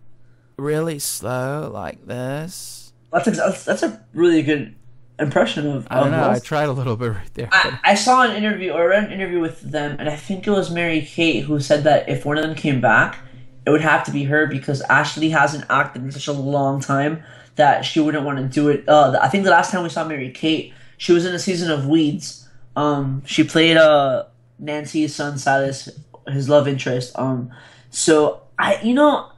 really 0.57 0.99
slow 0.99 1.71
like 1.73 2.05
this. 2.05 2.93
That's, 3.11 3.25
that's 3.35 3.65
that's 3.65 3.83
a 3.83 4.05
really 4.13 4.43
good 4.43 4.75
impression 5.23 5.67
of. 5.67 5.87
I 5.89 6.01
don't 6.01 6.07
of 6.07 6.11
know. 6.11 6.29
I 6.29 6.39
tried 6.39 6.65
a 6.65 6.71
little 6.71 6.95
bit 6.95 7.11
right 7.11 7.33
there. 7.33 7.49
I, 7.51 7.79
I 7.83 7.95
saw 7.95 8.23
an 8.23 8.35
interview 8.35 8.71
or 8.71 8.89
read 8.89 9.05
an 9.05 9.11
interview 9.11 9.39
with 9.39 9.61
them, 9.61 9.95
and 9.99 10.07
I 10.09 10.15
think 10.15 10.45
it 10.45 10.51
was 10.51 10.69
Mary 10.69 11.01
Kate 11.01 11.43
who 11.43 11.59
said 11.59 11.83
that 11.85 12.07
if 12.07 12.25
one 12.25 12.37
of 12.37 12.43
them 12.43 12.55
came 12.55 12.79
back, 12.79 13.17
it 13.65 13.69
would 13.69 13.81
have 13.81 14.03
to 14.05 14.11
be 14.11 14.25
her 14.25 14.45
because 14.45 14.81
Ashley 14.83 15.29
hasn't 15.29 15.65
acted 15.69 16.03
in 16.03 16.11
such 16.11 16.27
a 16.27 16.33
long 16.33 16.79
time 16.79 17.23
that 17.55 17.85
she 17.85 17.99
wouldn't 17.99 18.25
want 18.25 18.37
to 18.37 18.45
do 18.45 18.69
it. 18.69 18.87
Uh, 18.87 19.17
I 19.21 19.29
think 19.29 19.43
the 19.43 19.51
last 19.51 19.71
time 19.71 19.83
we 19.83 19.89
saw 19.89 20.03
Mary 20.05 20.31
Kate, 20.31 20.73
she 20.97 21.13
was 21.13 21.25
in 21.25 21.33
a 21.33 21.39
season 21.39 21.71
of 21.71 21.87
Weeds. 21.87 22.47
Um, 22.75 23.23
she 23.25 23.43
played 23.43 23.77
uh 23.77 24.25
Nancy's 24.59 25.15
son 25.15 25.37
Silas, 25.37 25.89
his 26.27 26.49
love 26.49 26.67
interest. 26.67 27.17
Um, 27.17 27.51
so 27.89 28.43
I, 28.57 28.81
you 28.81 28.93
know, 28.93 29.31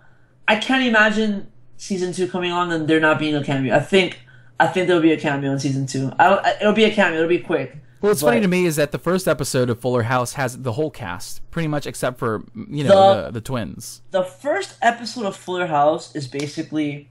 I 0.47 0.57
can't 0.57 0.85
imagine 0.85 1.51
season 1.77 2.13
two 2.13 2.27
coming 2.27 2.51
on 2.51 2.71
and 2.71 2.87
there 2.87 2.99
not 2.99 3.19
being 3.19 3.35
a 3.35 3.43
cameo. 3.43 3.75
I 3.75 3.79
think. 3.79 4.19
I 4.59 4.67
think 4.67 4.87
there'll 4.87 5.01
be 5.01 5.11
a 5.11 5.19
cameo 5.19 5.51
in 5.51 5.59
season 5.59 5.85
two. 5.85 6.11
I. 6.19 6.55
It'll 6.61 6.73
be 6.73 6.85
a 6.85 6.91
cameo. 6.93 7.17
It'll 7.19 7.29
be 7.29 7.39
quick. 7.39 7.77
Well, 8.01 8.11
what's 8.11 8.21
But- 8.21 8.27
funny 8.29 8.41
to 8.41 8.47
me 8.47 8.65
is 8.65 8.75
that 8.75 8.91
the 8.91 8.99
first 8.99 9.27
episode 9.27 9.69
of 9.69 9.79
Fuller 9.79 10.03
House 10.03 10.33
has 10.33 10.61
the 10.61 10.73
whole 10.73 10.91
cast, 10.91 11.41
pretty 11.51 11.67
much 11.67 11.87
except 11.87 12.19
for 12.19 12.43
you 12.69 12.83
know 12.83 12.89
The- 13.15 13.21
the, 13.25 13.31
the 13.31 13.41
twins. 13.41 14.01
the 14.11 14.23
first 14.23 14.75
episode 14.81 15.25
of 15.25 15.35
Fuller 15.35 15.67
House 15.67 16.15
is 16.15 16.27
basically 16.27 17.09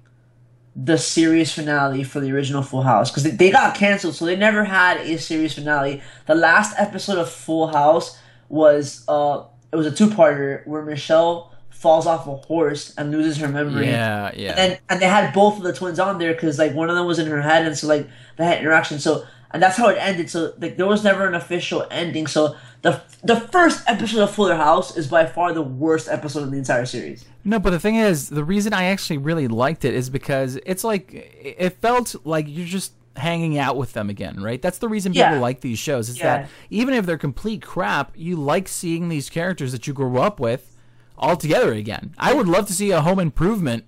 the 0.76 0.98
series 0.98 1.52
finale 1.52 2.02
for 2.02 2.18
the 2.20 2.32
original 2.32 2.62
Full 2.62 2.82
House 2.82 3.10
because 3.10 3.22
they, 3.22 3.30
they 3.30 3.50
got 3.50 3.76
canceled, 3.76 4.14
so 4.16 4.24
they 4.24 4.34
never 4.36 4.64
had 4.64 4.96
a 4.98 5.18
series 5.18 5.54
finale. 5.54 6.02
The 6.26 6.34
last 6.34 6.74
episode 6.78 7.18
of 7.18 7.30
Full 7.30 7.68
House 7.68 8.18
was 8.48 9.04
uh 9.08 9.44
it 9.72 9.76
was 9.76 9.86
a 9.86 9.90
two 9.90 10.08
parter 10.08 10.64
where 10.66 10.82
Michelle 10.82 11.52
falls 11.74 12.06
off 12.06 12.26
a 12.26 12.36
horse 12.36 12.94
and 12.96 13.10
loses 13.10 13.36
her 13.38 13.48
memory. 13.48 13.86
Yeah, 13.86 14.30
yeah. 14.34 14.54
And 14.56 14.78
and 14.88 15.00
they 15.02 15.06
had 15.06 15.34
both 15.34 15.56
of 15.58 15.62
the 15.64 15.72
twins 15.72 15.98
on 15.98 16.18
there 16.18 16.32
because 16.32 16.58
like 16.58 16.74
one 16.74 16.88
of 16.88 16.96
them 16.96 17.06
was 17.06 17.18
in 17.18 17.26
her 17.26 17.42
head, 17.42 17.66
and 17.66 17.76
so 17.76 17.86
like 17.86 18.08
they 18.36 18.44
had 18.44 18.58
interaction. 18.60 18.98
So 18.98 19.24
and 19.50 19.62
that's 19.62 19.76
how 19.76 19.88
it 19.88 19.98
ended. 20.00 20.30
So 20.30 20.54
like 20.58 20.76
there 20.76 20.86
was 20.86 21.04
never 21.04 21.26
an 21.26 21.34
official 21.34 21.86
ending. 21.90 22.26
So 22.26 22.56
the 22.82 23.02
the 23.22 23.36
first 23.40 23.82
episode 23.86 24.20
of 24.22 24.30
Fuller 24.30 24.56
House 24.56 24.96
is 24.96 25.06
by 25.08 25.26
far 25.26 25.52
the 25.52 25.62
worst 25.62 26.08
episode 26.08 26.42
of 26.44 26.50
the 26.50 26.58
entire 26.58 26.86
series. 26.86 27.24
No, 27.44 27.58
but 27.58 27.70
the 27.70 27.80
thing 27.80 27.96
is, 27.96 28.30
the 28.30 28.44
reason 28.44 28.72
I 28.72 28.84
actually 28.84 29.18
really 29.18 29.48
liked 29.48 29.84
it 29.84 29.94
is 29.94 30.08
because 30.10 30.58
it's 30.64 30.84
like 30.84 31.12
it 31.12 31.70
felt 31.80 32.14
like 32.24 32.46
you're 32.48 32.66
just 32.66 32.92
hanging 33.16 33.58
out 33.58 33.76
with 33.76 33.92
them 33.92 34.10
again, 34.10 34.42
right? 34.42 34.60
That's 34.60 34.78
the 34.78 34.88
reason 34.88 35.12
people 35.12 35.34
Yeah. 35.34 35.38
like 35.38 35.60
these 35.60 35.78
shows. 35.78 36.08
Is 36.08 36.18
Yeah. 36.18 36.38
that 36.38 36.50
even 36.70 36.94
if 36.94 37.06
they're 37.06 37.16
complete 37.18 37.62
crap, 37.62 38.12
you 38.16 38.34
like 38.36 38.66
seeing 38.66 39.08
these 39.08 39.30
characters 39.30 39.70
that 39.72 39.86
you 39.86 39.92
grew 39.92 40.18
up 40.18 40.40
with 40.40 40.73
all 41.16 41.36
together 41.36 41.72
again. 41.72 42.14
I 42.18 42.34
would 42.34 42.48
love 42.48 42.66
to 42.66 42.72
see 42.72 42.90
a 42.90 43.00
Home 43.00 43.18
Improvement 43.18 43.84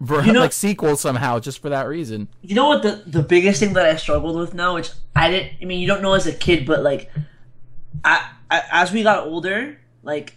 ver- 0.00 0.22
You 0.24 0.32
know- 0.32 0.40
like 0.40 0.52
sequel 0.52 0.96
somehow, 0.96 1.38
just 1.38 1.60
for 1.62 1.68
that 1.68 1.86
reason. 1.86 2.28
You 2.42 2.54
know 2.54 2.68
what 2.68 2.82
the 2.82 3.02
the 3.06 3.22
biggest 3.22 3.60
thing 3.60 3.72
that 3.74 3.86
I 3.86 3.96
struggled 3.96 4.36
with 4.36 4.54
now, 4.54 4.74
which 4.74 4.90
I 5.14 5.30
didn't. 5.30 5.52
I 5.62 5.64
mean, 5.64 5.80
you 5.80 5.86
don't 5.86 6.02
know 6.02 6.14
as 6.14 6.26
a 6.26 6.32
kid, 6.32 6.66
but 6.66 6.82
like, 6.82 7.10
I, 8.04 8.30
I 8.50 8.62
as 8.72 8.92
we 8.92 9.02
got 9.02 9.26
older, 9.26 9.78
like 10.02 10.36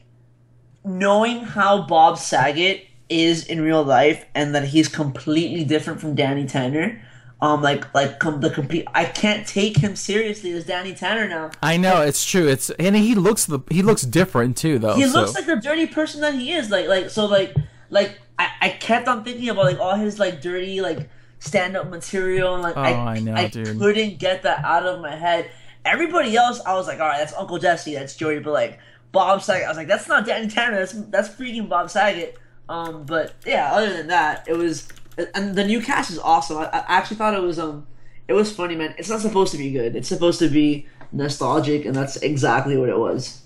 knowing 0.85 1.39
how 1.43 1.83
Bob 1.87 2.17
Saget 2.17 2.87
is 3.09 3.45
in 3.45 3.61
real 3.61 3.83
life 3.83 4.25
and 4.35 4.53
that 4.55 4.65
he's 4.69 4.87
completely 4.87 5.63
different 5.63 5.99
from 6.01 6.15
Danny 6.15 6.45
Tanner. 6.45 7.01
Um, 7.43 7.61
like 7.61 7.93
like 7.93 8.19
com- 8.19 8.39
the 8.39 8.49
complete. 8.49 8.87
I 8.93 9.03
can't 9.03 9.45
take 9.45 9.75
him 9.75 9.97
seriously 9.97 10.53
as 10.53 10.63
Danny 10.63 10.93
Tanner 10.93 11.27
now. 11.27 11.51
I 11.61 11.75
know 11.75 12.01
it's 12.01 12.23
true. 12.25 12.47
It's 12.47 12.69
and 12.69 12.95
he 12.95 13.15
looks 13.15 13.45
the 13.45 13.59
he 13.69 13.81
looks 13.81 14.03
different 14.03 14.55
too, 14.55 14.79
though. 14.79 14.95
he 14.95 15.03
so- 15.07 15.19
looks 15.19 15.35
like 15.35 15.45
the 15.45 15.57
dirty 15.57 15.87
person 15.87 16.21
that 16.21 16.35
he 16.35 16.53
is. 16.53 16.69
Like 16.71 16.87
like 16.87 17.09
so 17.09 17.25
like 17.25 17.53
like 17.89 18.17
I, 18.39 18.49
I 18.61 18.69
kept 18.69 19.09
on 19.09 19.25
thinking 19.25 19.49
about 19.49 19.65
like 19.65 19.79
all 19.79 19.95
his 19.95 20.19
like 20.19 20.41
dirty 20.41 20.79
like 20.79 21.09
stand 21.39 21.75
up 21.75 21.89
material 21.89 22.53
and 22.53 22.63
like 22.63 22.77
I, 22.77 22.93
Oh, 22.93 22.97
I 22.99 23.19
know, 23.19 23.33
I 23.35 23.49
couldn't 23.49 24.19
get 24.19 24.43
that 24.43 24.63
out 24.63 24.85
of 24.85 25.01
my 25.01 25.13
head. 25.15 25.51
Everybody 25.83 26.37
else, 26.37 26.61
I 26.65 26.75
was 26.75 26.87
like, 26.87 27.01
all 27.01 27.07
right, 27.09 27.17
that's 27.17 27.33
Uncle 27.33 27.57
Jesse, 27.59 27.93
that's 27.93 28.15
Joey, 28.15 28.39
but 28.39 28.53
like 28.53 28.79
Bob 29.11 29.41
Saget, 29.41 29.65
I 29.65 29.67
was 29.67 29.75
like, 29.75 29.89
that's 29.89 30.07
not 30.07 30.25
Danny 30.25 30.47
Tanner, 30.47 30.77
that's 30.77 30.93
that's 30.93 31.27
freaking 31.27 31.67
Bob 31.67 31.89
Saget. 31.89 32.37
Um, 32.69 33.03
but 33.05 33.33
yeah, 33.45 33.73
other 33.73 33.91
than 33.91 34.07
that, 34.07 34.47
it 34.47 34.53
was 34.53 34.87
and 35.35 35.55
the 35.55 35.65
new 35.65 35.81
cast 35.81 36.11
is 36.11 36.19
awesome. 36.19 36.57
I, 36.57 36.65
I 36.65 36.83
actually 36.87 37.17
thought 37.17 37.33
it 37.33 37.41
was 37.41 37.59
um 37.59 37.87
it 38.27 38.33
was 38.33 38.51
funny, 38.51 38.75
man. 38.75 38.95
It's 38.97 39.09
not 39.09 39.21
supposed 39.21 39.51
to 39.51 39.57
be 39.57 39.71
good. 39.71 39.95
It's 39.95 40.07
supposed 40.07 40.39
to 40.39 40.49
be 40.49 40.87
nostalgic, 41.11 41.85
and 41.85 41.95
that's 41.95 42.17
exactly 42.17 42.77
what 42.77 42.89
it 42.89 42.97
was. 42.97 43.41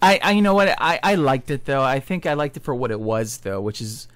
I, 0.00 0.20
I 0.22 0.30
you 0.32 0.42
know 0.42 0.54
what 0.54 0.74
I, 0.80 1.00
I 1.02 1.14
liked 1.14 1.50
it 1.50 1.64
though. 1.64 1.82
I 1.82 2.00
think 2.00 2.26
I 2.26 2.34
liked 2.34 2.56
it 2.56 2.62
for 2.62 2.74
what 2.74 2.90
it 2.90 3.00
was 3.00 3.38
though, 3.38 3.60
which 3.60 3.80
is 3.80 4.08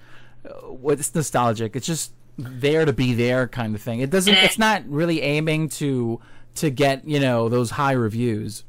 uh, 0.45 0.53
what 0.71 0.99
it's 0.99 1.13
nostalgic. 1.13 1.75
It's 1.75 1.87
just 1.87 2.13
there 2.37 2.85
to 2.85 2.93
be 2.93 3.13
there 3.13 3.47
kind 3.47 3.75
of 3.75 3.81
thing. 3.81 3.99
It 3.99 4.09
doesn't. 4.09 4.33
It's 4.33 4.57
not 4.57 4.87
really 4.87 5.21
aiming 5.21 5.69
to 5.69 6.19
to 6.55 6.69
get 6.69 7.07
you 7.07 7.19
know 7.19 7.49
those 7.49 7.71
high 7.71 7.93
reviews. 7.93 8.63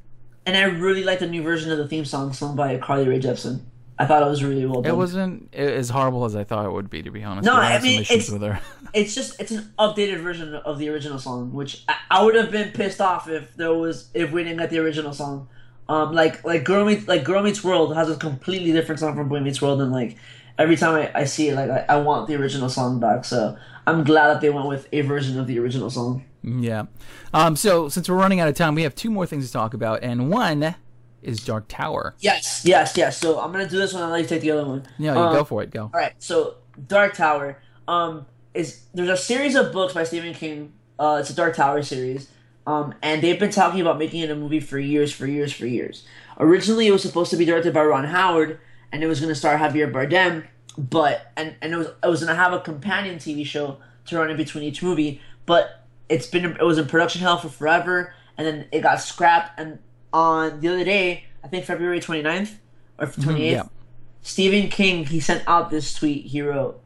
And 0.44 0.56
I 0.56 0.62
really 0.64 1.04
like 1.04 1.20
the 1.20 1.28
new 1.28 1.42
version 1.42 1.70
of 1.70 1.78
the 1.78 1.86
theme 1.86 2.04
song 2.04 2.32
sung 2.32 2.56
by 2.56 2.76
Carly 2.78 3.08
Rae 3.08 3.20
Jepsen. 3.20 3.60
I 4.02 4.06
thought 4.06 4.22
it 4.22 4.26
was 4.28 4.42
really 4.42 4.66
well 4.66 4.82
done. 4.82 4.92
It 4.92 4.96
wasn't 4.96 5.54
as 5.54 5.88
horrible 5.90 6.24
as 6.24 6.34
I 6.34 6.42
thought 6.44 6.66
it 6.66 6.72
would 6.72 6.90
be, 6.90 7.02
to 7.02 7.10
be 7.10 7.22
honest. 7.22 7.46
No, 7.46 7.52
but 7.52 7.62
I 7.64 7.80
mean, 7.80 8.00
it's- 8.02 8.30
with 8.30 8.42
her. 8.42 8.60
It's 8.94 9.14
just 9.14 9.40
it's 9.40 9.50
an 9.52 9.72
updated 9.78 10.20
version 10.20 10.54
of 10.54 10.78
the 10.78 10.90
original 10.90 11.18
song, 11.18 11.52
which 11.54 11.82
I, 11.88 11.94
I 12.10 12.22
would 12.24 12.34
have 12.34 12.50
been 12.50 12.72
pissed 12.72 13.00
off 13.00 13.26
if 13.26 13.54
there 13.56 13.72
was 13.72 14.10
if 14.12 14.32
we 14.32 14.42
didn't 14.44 14.58
get 14.58 14.68
the 14.68 14.80
original 14.80 15.14
song. 15.14 15.48
Um, 15.88 16.12
like 16.12 16.44
like 16.44 16.64
Girl 16.64 16.84
Meets 16.84 17.08
like 17.08 17.24
Girl 17.24 17.42
Meets 17.42 17.64
World 17.64 17.94
has 17.94 18.10
a 18.10 18.16
completely 18.16 18.70
different 18.72 18.98
song 19.00 19.14
from 19.14 19.28
Boy 19.30 19.40
Meets 19.40 19.62
World, 19.62 19.80
and 19.80 19.92
like 19.92 20.16
every 20.58 20.76
time 20.76 20.94
I, 20.94 21.20
I 21.20 21.24
see 21.24 21.48
it, 21.48 21.54
like 21.54 21.70
I, 21.70 21.86
I 21.88 21.96
want 22.02 22.26
the 22.28 22.34
original 22.34 22.68
song 22.68 23.00
back. 23.00 23.24
So 23.24 23.56
I'm 23.86 24.04
glad 24.04 24.26
that 24.28 24.40
they 24.42 24.50
went 24.50 24.68
with 24.68 24.86
a 24.92 25.00
version 25.00 25.38
of 25.40 25.46
the 25.46 25.58
original 25.58 25.88
song. 25.88 26.24
yeah. 26.42 26.84
Um. 27.32 27.56
So 27.56 27.88
since 27.88 28.10
we're 28.10 28.16
running 28.16 28.40
out 28.40 28.48
of 28.48 28.56
time, 28.56 28.74
we 28.74 28.82
have 28.82 28.94
two 28.94 29.10
more 29.10 29.24
things 29.24 29.46
to 29.46 29.52
talk 29.54 29.72
about, 29.72 30.02
and 30.02 30.28
one 30.30 30.74
is 31.22 31.44
Dark 31.44 31.66
Tower. 31.68 32.14
Yes, 32.20 32.62
yes, 32.64 32.96
yes. 32.96 33.18
So 33.18 33.40
I'm 33.40 33.52
gonna 33.52 33.68
do 33.68 33.78
this 33.78 33.92
one. 33.94 34.02
I'll 34.02 34.10
let 34.10 34.22
you 34.22 34.26
take 34.28 34.42
the 34.42 34.50
other 34.50 34.64
one. 34.66 34.84
Yeah, 34.98 35.14
you 35.14 35.20
Um, 35.20 35.34
go 35.34 35.44
for 35.44 35.62
it. 35.62 35.70
Go. 35.70 35.82
All 35.84 35.90
right, 35.92 36.14
so 36.18 36.56
Dark 36.88 37.14
Tower 37.14 37.60
um, 37.88 38.26
is 38.54 38.86
there's 38.94 39.08
a 39.08 39.16
series 39.16 39.54
of 39.54 39.72
books 39.72 39.94
by 39.94 40.04
Stephen 40.04 40.34
King. 40.34 40.72
Uh, 40.98 41.18
it's 41.20 41.30
a 41.30 41.34
Dark 41.34 41.56
Tower 41.56 41.82
series, 41.82 42.28
um, 42.66 42.94
and 43.02 43.22
they've 43.22 43.38
been 43.40 43.50
talking 43.50 43.80
about 43.80 43.98
making 43.98 44.20
it 44.20 44.30
a 44.30 44.36
movie 44.36 44.60
for 44.60 44.78
years, 44.78 45.12
for 45.12 45.26
years, 45.26 45.52
for 45.52 45.66
years. 45.66 46.06
Originally, 46.38 46.86
it 46.86 46.92
was 46.92 47.02
supposed 47.02 47.30
to 47.30 47.36
be 47.36 47.44
directed 47.44 47.74
by 47.74 47.82
Ron 47.82 48.04
Howard, 48.04 48.58
and 48.92 49.02
it 49.02 49.06
was 49.06 49.20
going 49.20 49.28
to 49.30 49.34
star 49.34 49.58
Javier 49.58 49.90
Bardem, 49.92 50.44
but 50.78 51.32
and 51.36 51.54
and 51.60 51.72
it 51.72 51.76
was 51.76 51.88
it 52.02 52.06
was 52.08 52.20
going 52.20 52.34
to 52.34 52.40
have 52.40 52.52
a 52.52 52.60
companion 52.60 53.16
TV 53.16 53.44
show 53.44 53.78
to 54.06 54.18
run 54.18 54.30
in 54.30 54.36
between 54.36 54.64
each 54.64 54.82
movie, 54.82 55.20
but 55.46 55.84
it's 56.08 56.26
been 56.26 56.44
it 56.44 56.62
was 56.62 56.78
in 56.78 56.86
production 56.86 57.20
hell 57.22 57.38
for 57.38 57.48
forever, 57.48 58.14
and 58.36 58.46
then 58.46 58.66
it 58.72 58.80
got 58.80 59.00
scrapped. 59.00 59.58
And 59.58 59.78
on 60.12 60.60
the 60.60 60.68
other 60.68 60.84
day, 60.84 61.24
I 61.42 61.48
think 61.48 61.64
February 61.64 62.00
29th 62.00 62.54
or 62.98 63.06
28th. 63.06 63.24
Mm-hmm, 63.24 63.36
yeah. 63.38 63.62
Stephen 64.22 64.68
King 64.68 65.04
he 65.04 65.20
sent 65.20 65.42
out 65.48 65.70
this 65.70 65.94
tweet. 65.94 66.26
He 66.26 66.42
wrote, 66.42 66.82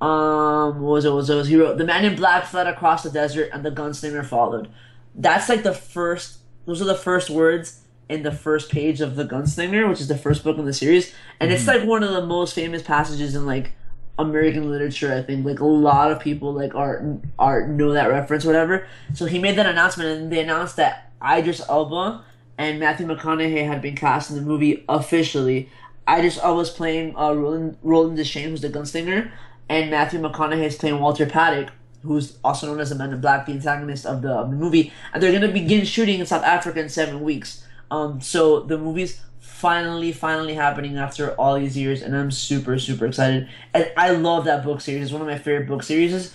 um, 0.00 0.80
what 0.80 0.92
was 0.92 1.04
it? 1.04 1.10
What 1.10 1.16
was 1.16 1.30
it? 1.30 1.46
He 1.46 1.56
wrote, 1.56 1.76
"The 1.76 1.84
man 1.84 2.04
in 2.04 2.16
black 2.16 2.46
fled 2.46 2.66
across 2.66 3.02
the 3.02 3.10
desert, 3.10 3.50
and 3.52 3.62
the 3.62 3.70
gunslinger 3.70 4.24
followed." 4.24 4.68
That's 5.14 5.48
like 5.48 5.62
the 5.62 5.74
first. 5.74 6.38
Those 6.64 6.80
are 6.80 6.86
the 6.86 6.94
first 6.94 7.28
words 7.28 7.80
in 8.08 8.22
the 8.22 8.32
first 8.32 8.70
page 8.70 9.00
of 9.00 9.14
the 9.16 9.24
Gunslinger, 9.24 9.88
which 9.88 10.00
is 10.00 10.08
the 10.08 10.18
first 10.18 10.42
book 10.42 10.58
in 10.58 10.64
the 10.64 10.72
series, 10.72 11.14
and 11.38 11.52
it's 11.52 11.66
like 11.66 11.84
one 11.84 12.02
of 12.02 12.10
the 12.10 12.24
most 12.24 12.54
famous 12.54 12.82
passages 12.82 13.34
in 13.34 13.46
like 13.46 13.72
American 14.18 14.70
literature. 14.70 15.14
I 15.14 15.22
think 15.22 15.44
like 15.44 15.60
a 15.60 15.66
lot 15.66 16.10
of 16.10 16.18
people 16.18 16.52
like 16.52 16.74
art 16.74 17.04
art 17.38 17.68
know 17.68 17.92
that 17.92 18.06
reference, 18.06 18.44
whatever. 18.44 18.86
So 19.14 19.26
he 19.26 19.38
made 19.38 19.56
that 19.56 19.66
announcement, 19.66 20.18
and 20.18 20.32
they 20.32 20.40
announced 20.40 20.76
that 20.76 21.12
Idris 21.22 21.60
Elba 21.68 22.24
and 22.60 22.78
Matthew 22.78 23.06
McConaughey 23.06 23.66
had 23.66 23.80
been 23.80 23.96
cast 23.96 24.28
in 24.28 24.36
the 24.36 24.42
movie 24.42 24.84
officially. 24.86 25.70
Idris 26.06 26.38
Elba's 26.38 26.68
playing 26.68 27.16
uh, 27.16 27.32
Roland 27.32 27.78
Roland 27.82 28.18
Deschain, 28.18 28.50
who's 28.50 28.60
the 28.60 28.68
gunslinger, 28.68 29.30
and 29.70 29.90
Matthew 29.90 30.20
McConaughey 30.20 30.64
is 30.64 30.76
playing 30.76 31.00
Walter 31.00 31.24
Padick, 31.24 31.70
who's 32.02 32.36
also 32.44 32.66
known 32.66 32.78
as 32.78 32.90
the 32.90 32.96
Man 32.96 33.14
in 33.14 33.20
Black, 33.22 33.46
the 33.46 33.52
antagonist 33.52 34.04
of 34.04 34.20
the, 34.20 34.30
of 34.30 34.50
the 34.50 34.56
movie. 34.56 34.92
And 35.14 35.22
they're 35.22 35.32
gonna 35.32 35.50
begin 35.50 35.86
shooting 35.86 36.20
in 36.20 36.26
South 36.26 36.44
Africa 36.44 36.80
in 36.80 36.90
seven 36.90 37.22
weeks. 37.22 37.64
Um, 37.90 38.20
so 38.20 38.60
the 38.60 38.76
movie's 38.76 39.22
finally, 39.38 40.12
finally 40.12 40.52
happening 40.52 40.98
after 40.98 41.30
all 41.36 41.58
these 41.58 41.78
years, 41.78 42.02
and 42.02 42.14
I'm 42.14 42.30
super, 42.30 42.78
super 42.78 43.06
excited. 43.06 43.48
And 43.72 43.90
I 43.96 44.10
love 44.10 44.44
that 44.44 44.64
book 44.64 44.82
series. 44.82 45.04
It's 45.04 45.12
one 45.12 45.22
of 45.22 45.28
my 45.28 45.38
favorite 45.38 45.66
book 45.66 45.82
series. 45.82 46.34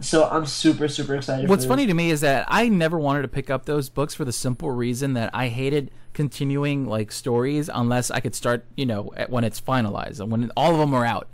So 0.00 0.28
I'm 0.28 0.46
super, 0.46 0.88
super 0.88 1.14
excited. 1.14 1.48
What's 1.48 1.66
funny 1.66 1.86
to 1.86 1.94
me 1.94 2.10
is 2.10 2.22
that 2.22 2.46
I 2.48 2.68
never 2.68 2.98
wanted 2.98 3.22
to 3.22 3.28
pick 3.28 3.50
up 3.50 3.66
those 3.66 3.88
books 3.90 4.14
for 4.14 4.24
the 4.24 4.32
simple 4.32 4.70
reason 4.70 5.12
that 5.14 5.30
I 5.34 5.48
hated 5.48 5.90
continuing 6.14 6.86
like 6.86 7.12
stories 7.12 7.68
unless 7.72 8.10
I 8.10 8.20
could 8.20 8.34
start, 8.34 8.64
you 8.76 8.86
know, 8.86 9.12
at, 9.16 9.30
when 9.30 9.44
it's 9.44 9.60
finalized 9.60 10.20
and 10.20 10.30
when 10.30 10.50
all 10.56 10.72
of 10.72 10.78
them 10.78 10.94
are 10.94 11.04
out. 11.04 11.28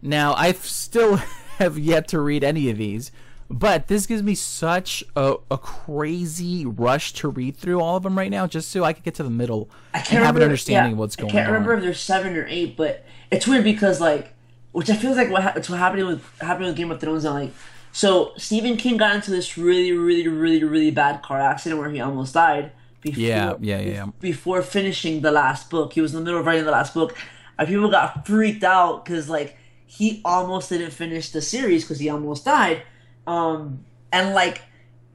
Now 0.00 0.34
I 0.34 0.52
still 0.52 1.16
have 1.58 1.78
yet 1.78 2.08
to 2.08 2.20
read 2.20 2.42
any 2.42 2.70
of 2.70 2.78
these, 2.78 3.12
but 3.50 3.88
this 3.88 4.06
gives 4.06 4.22
me 4.22 4.34
such 4.34 5.04
a, 5.14 5.36
a 5.50 5.58
crazy 5.58 6.64
rush 6.64 7.12
to 7.14 7.28
read 7.28 7.56
through 7.56 7.80
all 7.80 7.96
of 7.96 8.02
them 8.02 8.16
right 8.16 8.30
now, 8.30 8.46
just 8.46 8.70
so 8.70 8.84
I 8.84 8.92
could 8.92 9.04
get 9.04 9.14
to 9.16 9.22
the 9.22 9.30
middle 9.30 9.70
I 9.92 9.98
and 9.98 10.06
can't 10.06 10.08
have 10.08 10.20
remember, 10.20 10.38
an 10.40 10.44
understanding 10.44 10.90
yeah, 10.90 10.94
of 10.94 10.98
what's 10.98 11.16
going 11.16 11.30
on. 11.30 11.36
I 11.36 11.38
can't 11.40 11.48
on. 11.48 11.52
remember 11.54 11.74
if 11.74 11.82
there's 11.82 12.00
seven 12.00 12.36
or 12.36 12.46
eight, 12.48 12.76
but 12.76 13.04
it's 13.30 13.46
weird 13.46 13.64
because 13.64 14.00
like, 14.00 14.34
which 14.72 14.90
I 14.90 14.96
feel 14.96 15.14
like 15.14 15.30
what 15.30 15.42
ha- 15.42 15.52
it's 15.56 15.68
what 15.68 15.78
happening 15.78 16.06
with 16.06 16.24
happening 16.40 16.68
with 16.68 16.76
Game 16.76 16.90
of 16.90 17.00
Thrones 17.00 17.24
and 17.24 17.34
like, 17.34 17.52
so 17.98 18.30
Stephen 18.36 18.76
King 18.76 18.96
got 18.96 19.16
into 19.16 19.32
this 19.32 19.58
really, 19.58 19.90
really, 19.90 20.28
really, 20.28 20.62
really 20.62 20.92
bad 20.92 21.20
car 21.20 21.40
accident 21.40 21.80
where 21.80 21.90
he 21.90 22.00
almost 22.00 22.32
died. 22.32 22.70
Before, 23.00 23.20
Yeah, 23.20 23.54
yeah, 23.58 23.80
yeah. 23.80 24.06
Before 24.20 24.62
finishing 24.62 25.20
the 25.20 25.32
last 25.32 25.68
book, 25.68 25.94
he 25.94 26.00
was 26.00 26.14
in 26.14 26.20
the 26.20 26.24
middle 26.24 26.38
of 26.38 26.46
writing 26.46 26.64
the 26.64 26.70
last 26.70 26.94
book, 26.94 27.18
and 27.58 27.66
people 27.66 27.90
got 27.90 28.24
freaked 28.24 28.62
out 28.62 29.04
because 29.04 29.28
like 29.28 29.56
he 29.86 30.22
almost 30.24 30.68
didn't 30.68 30.92
finish 30.92 31.30
the 31.30 31.42
series 31.42 31.82
because 31.82 31.98
he 31.98 32.08
almost 32.08 32.44
died. 32.44 32.84
Um, 33.26 33.84
and 34.12 34.32
like, 34.32 34.62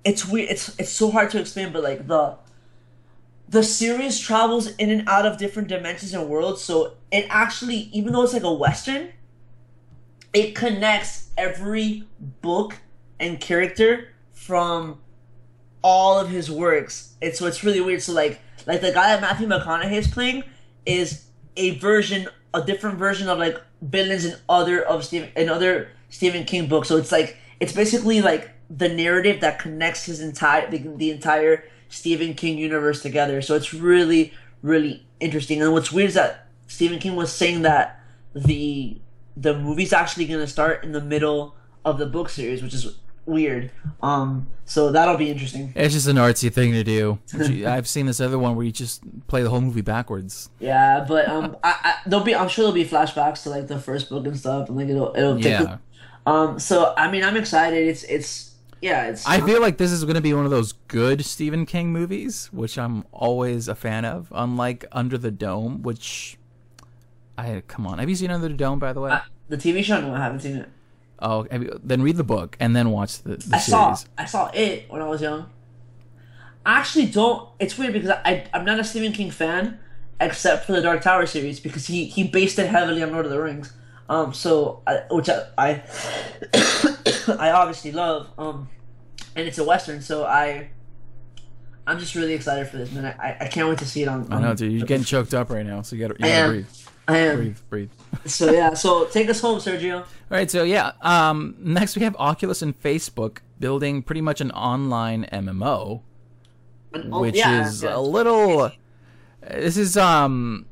it's 0.04 0.28
weird. 0.28 0.50
It's 0.50 0.78
it's 0.78 0.92
so 0.92 1.10
hard 1.10 1.30
to 1.30 1.40
explain, 1.40 1.72
but 1.72 1.84
like 1.84 2.06
the 2.06 2.36
the 3.48 3.64
series 3.64 4.20
travels 4.20 4.76
in 4.76 4.90
and 4.90 5.08
out 5.08 5.26
of 5.26 5.38
different 5.38 5.70
dimensions 5.70 6.14
and 6.14 6.28
worlds 6.28 6.60
so 6.60 6.96
it 7.12 7.28
actually 7.30 7.90
even 7.94 8.12
though 8.12 8.24
it's 8.24 8.34
like 8.34 8.42
a 8.42 8.52
western 8.52 9.10
it 10.34 10.56
connects 10.56 11.30
every 11.38 12.08
book 12.42 12.78
and 13.20 13.40
character 13.40 14.10
from 14.32 15.00
all 15.82 16.20
of 16.20 16.30
his 16.30 16.50
works 16.50 17.14
it's 17.22 17.40
so 17.40 17.46
it's 17.46 17.64
really 17.64 17.82
weird 17.82 18.02
so 18.02 18.14
like 18.14 18.40
like 18.66 18.82
the 18.82 18.92
guy 18.92 19.08
that 19.08 19.22
matthew 19.22 19.48
mcconaughey 19.48 19.94
is 19.94 20.08
playing 20.08 20.44
is 20.86 21.26
a 21.58 21.78
version 21.78 22.28
a 22.54 22.64
different 22.64 22.98
version 22.98 23.28
of 23.28 23.38
like 23.38 23.62
villains 23.82 24.26
and 24.26 24.40
other 24.48 24.82
of 24.84 25.04
stephen 25.04 25.30
in 25.36 25.50
other 25.50 25.90
stephen 26.10 26.46
king 26.46 26.68
books 26.68 26.88
so 26.88 26.98
it's 26.98 27.12
like 27.12 27.38
it's 27.60 27.74
basically 27.74 28.22
like 28.22 28.50
the 28.70 28.90
narrative 28.90 29.42
that 29.42 29.60
connects 29.60 30.06
his 30.06 30.22
entire 30.22 30.70
the, 30.70 30.78
the 30.96 31.12
entire 31.12 31.64
Stephen 31.94 32.34
King 32.34 32.58
universe 32.58 33.04
together. 33.04 33.42
So 33.42 33.56
it's 33.56 33.72
really, 33.72 34.34
really 34.64 35.06
interesting. 35.20 35.62
And 35.62 35.74
what's 35.74 35.92
weird 35.92 36.10
is 36.10 36.16
that 36.16 36.48
Stephen 36.66 36.98
King 36.98 37.16
was 37.16 37.32
saying 37.32 37.62
that 37.62 38.02
the 38.34 39.00
the 39.38 39.58
movie's 39.58 39.94
actually 39.94 40.26
gonna 40.26 40.48
start 40.48 40.84
in 40.84 40.92
the 40.92 41.02
middle 41.02 41.56
of 41.86 41.98
the 41.98 42.06
book 42.06 42.30
series, 42.30 42.62
which 42.64 42.74
is 42.74 42.98
weird. 43.26 43.72
Um, 44.02 44.48
so 44.66 44.92
that'll 44.92 45.18
be 45.18 45.30
interesting. 45.30 45.72
It's 45.76 45.94
just 45.94 46.08
an 46.08 46.18
artsy 46.18 46.52
thing 46.52 46.72
to 46.74 46.84
do. 46.84 47.20
I've 47.68 47.88
seen 47.88 48.06
this 48.06 48.20
other 48.20 48.38
one 48.40 48.56
where 48.56 48.66
you 48.66 48.72
just 48.72 49.02
play 49.28 49.44
the 49.44 49.50
whole 49.50 49.62
movie 49.62 49.82
backwards. 49.82 50.50
Yeah, 50.60 51.06
but 51.08 51.28
um, 51.28 51.58
I, 51.64 51.76
I 51.84 51.96
there'll 52.06 52.26
be 52.26 52.36
I'm 52.36 52.50
sure 52.50 52.64
there'll 52.64 52.74
be 52.74 52.86
flashbacks 52.86 53.44
to 53.44 53.50
like 53.50 53.68
the 53.68 53.80
first 53.80 54.10
book 54.10 54.26
and 54.26 54.38
stuff, 54.38 54.68
and 54.70 54.78
like 54.78 54.88
it'll 54.90 55.14
it'll 55.16 55.36
take 55.36 55.46
Yeah. 55.46 55.78
um. 56.26 56.60
So 56.60 56.94
I 56.98 57.10
mean, 57.12 57.24
I'm 57.24 57.38
excited. 57.38 57.88
It's 57.88 58.04
it's 58.04 58.52
yeah. 58.82 59.08
It's 59.08 59.26
I 59.28 59.40
feel 59.42 59.62
like 59.62 59.78
this 59.78 59.92
is 59.92 60.04
going 60.04 60.16
to 60.16 60.22
be 60.22 60.34
one 60.34 60.46
of 60.46 60.52
those 60.52 60.74
good 60.88 61.24
Stephen 61.26 61.66
King 61.66 61.92
movies, 61.94 62.50
which 62.52 62.78
I'm 62.78 63.04
always 63.12 63.68
a 63.68 63.76
fan 63.76 64.04
of. 64.06 64.32
Unlike 64.34 64.86
Under 64.92 65.18
the 65.18 65.32
Dome, 65.32 65.82
which 65.82 66.38
I 67.38 67.62
come 67.68 67.88
on, 67.88 68.00
have 68.00 68.10
you 68.10 68.16
seen 68.16 68.32
Under 68.32 68.48
the 68.48 68.54
Dome? 68.54 68.80
By 68.80 68.94
the 68.94 69.02
way, 69.02 69.12
uh, 69.12 69.20
the 69.50 69.58
TV 69.58 69.84
show. 69.84 70.00
No, 70.02 70.14
I 70.14 70.20
haven't 70.20 70.42
seen 70.42 70.58
it. 70.58 70.70
oh, 71.20 71.48
have 71.50 71.64
you, 71.64 71.80
then 71.84 72.02
read 72.02 72.18
the 72.18 72.24
book 72.24 72.56
and 72.60 72.76
then 72.76 72.92
watch 72.92 73.22
the, 73.24 73.38
the 73.38 73.56
I 73.56 73.60
saw 73.60 73.94
series. 73.94 74.10
I 74.18 74.26
saw 74.26 74.52
it 74.54 74.86
when 74.90 75.02
I 75.02 75.08
was 75.08 75.22
young. 75.22 75.50
I 76.66 76.80
actually 76.80 77.08
don't. 77.08 77.50
It's 77.60 77.78
weird 77.78 77.94
because 77.94 78.10
I 78.10 78.48
I'm 78.54 78.66
not 78.66 78.80
a 78.80 78.84
Stephen 78.84 79.12
King 79.12 79.32
fan, 79.32 79.80
except 80.22 80.66
for 80.66 80.72
the 80.74 80.82
Dark 80.82 81.02
Tower 81.02 81.26
series 81.26 81.60
because 81.60 81.88
he 81.88 82.06
he 82.06 82.24
based 82.24 82.58
it 82.60 82.68
heavily 82.68 83.02
on 83.04 83.12
Lord 83.12 83.26
of 83.26 83.32
the 83.32 83.42
Rings. 83.42 83.74
Um, 84.10 84.34
so 84.34 84.82
I, 84.86 85.02
which 85.10 85.30
I 85.30 85.44
I, 85.58 85.84
I 87.40 87.52
obviously 87.52 87.92
love. 87.92 88.30
Um, 88.38 88.70
and 89.36 89.48
it's 89.48 89.58
a 89.58 89.64
western, 89.64 90.02
so 90.02 90.26
I. 90.26 90.70
I'm 91.86 92.00
just 92.00 92.16
really 92.16 92.32
excited 92.34 92.70
for 92.70 92.78
this, 92.78 92.94
man. 92.94 93.04
I, 93.20 93.36
I 93.42 93.48
can't 93.48 93.68
wait 93.68 93.80
to 93.80 93.86
see 93.86 94.04
it 94.04 94.08
on. 94.08 94.32
I 94.32 94.40
know, 94.40 94.54
dude. 94.56 94.72
You're 94.72 94.88
getting 94.88 95.04
choked 95.04 95.34
up 95.34 95.50
right 95.50 95.66
now, 95.66 95.82
so 95.82 95.98
you 95.98 96.08
got 96.08 96.16
to 96.16 96.48
breathe, 96.48 96.66
I 97.08 97.18
am. 97.18 97.38
breathe, 97.38 97.58
breathe. 97.70 97.90
So 98.26 98.52
yeah. 98.52 98.74
So 98.74 99.06
take 99.06 99.30
us 99.30 99.42
home, 99.42 99.60
Sergio. 99.60 100.00
All 100.00 100.08
right, 100.30 100.50
so 100.50 100.64
yeah. 100.64 100.94
Um, 101.02 101.56
next 101.60 101.96
we 101.98 102.04
have 102.04 102.16
Oculus 102.18 102.62
and 102.62 102.80
Facebook 102.80 103.40
building 103.60 104.02
pretty 104.02 104.22
much 104.22 104.40
an 104.40 104.52
online 104.52 105.26
MMO. 105.32 106.02
And- 106.94 107.14
oh, 107.14 107.22
which 107.22 107.36
yeah, 107.36 107.68
is 107.68 107.84
yeah. 107.84 107.98
a 107.98 108.00
little 108.00 108.72
this 109.50 109.78
is 109.78 109.98
um 109.98 110.66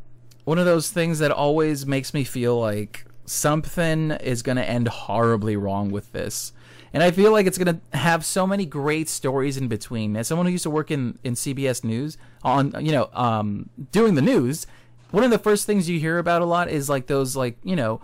one 0.44 0.58
of 0.58 0.66
those 0.66 0.90
things 0.90 1.20
that 1.20 1.32
always 1.32 1.86
makes 1.86 2.14
me 2.14 2.24
feel 2.24 2.60
like 2.60 3.06
something 3.26 4.12
is 4.12 4.42
going 4.42 4.58
to 4.58 4.68
end 4.68 4.88
horribly 4.88 5.56
wrong 5.56 5.92
with 5.92 6.12
this 6.12 6.52
and 6.94 7.04
i 7.04 7.12
feel 7.12 7.32
like 7.32 7.46
it's 7.46 7.58
going 7.58 7.80
to 7.80 7.98
have 7.98 8.26
so 8.26 8.46
many 8.46 8.66
great 8.66 9.08
stories 9.08 9.58
in 9.58 9.68
between 9.68 10.16
as 10.18 10.28
someone 10.28 10.46
who 10.46 10.52
used 10.52 10.64
to 10.64 10.70
work 10.70 10.92
in 10.92 11.18
in 11.24 11.34
cbs 11.34 11.84
news 11.84 12.18
on 12.44 12.74
you 12.84 12.92
know 12.92 13.10
um 13.14 13.70
doing 13.92 14.16
the 14.16 14.22
news 14.22 14.68
one 15.12 15.24
of 15.24 15.32
the 15.32 15.40
first 15.40 15.66
things 15.66 15.90
you 15.90 16.00
hear 16.00 16.18
about 16.18 16.42
a 16.42 16.46
lot 16.46 16.70
is 16.70 16.90
like 16.90 17.08
those 17.08 17.36
like 17.36 17.58
you 17.64 17.76
know 17.76 18.02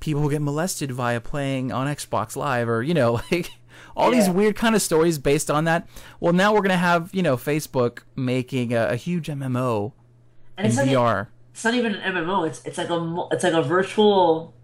people 0.00 0.20
who 0.20 0.30
get 0.30 0.42
molested 0.42 0.90
via 0.90 1.20
playing 1.20 1.72
on 1.72 1.86
Xbox 1.86 2.36
Live 2.36 2.68
or 2.68 2.82
you 2.82 2.94
know 2.94 3.20
like 3.30 3.50
all 3.96 4.10
these 4.10 4.28
weird 4.28 4.56
kind 4.56 4.74
of 4.74 4.82
stories 4.82 5.18
based 5.18 5.50
on 5.50 5.64
that. 5.64 5.88
Well, 6.20 6.32
now 6.32 6.52
we're 6.52 6.62
gonna 6.62 6.76
have 6.76 7.14
you 7.14 7.22
know 7.22 7.36
Facebook 7.36 8.00
making 8.16 8.72
a, 8.72 8.88
a 8.88 8.96
huge 8.96 9.28
MMO 9.28 9.92
and 10.56 10.66
in 10.66 10.70
it's 10.70 10.76
like 10.76 10.88
VR. 10.88 11.28
it's 11.52 11.64
not 11.64 11.74
even 11.74 11.94
an 11.94 12.14
MMO. 12.14 12.46
It's 12.46 12.64
it's 12.64 12.78
like 12.78 12.90
a 12.90 13.28
it's 13.30 13.44
like 13.44 13.54
a 13.54 13.62
virtual. 13.62 14.54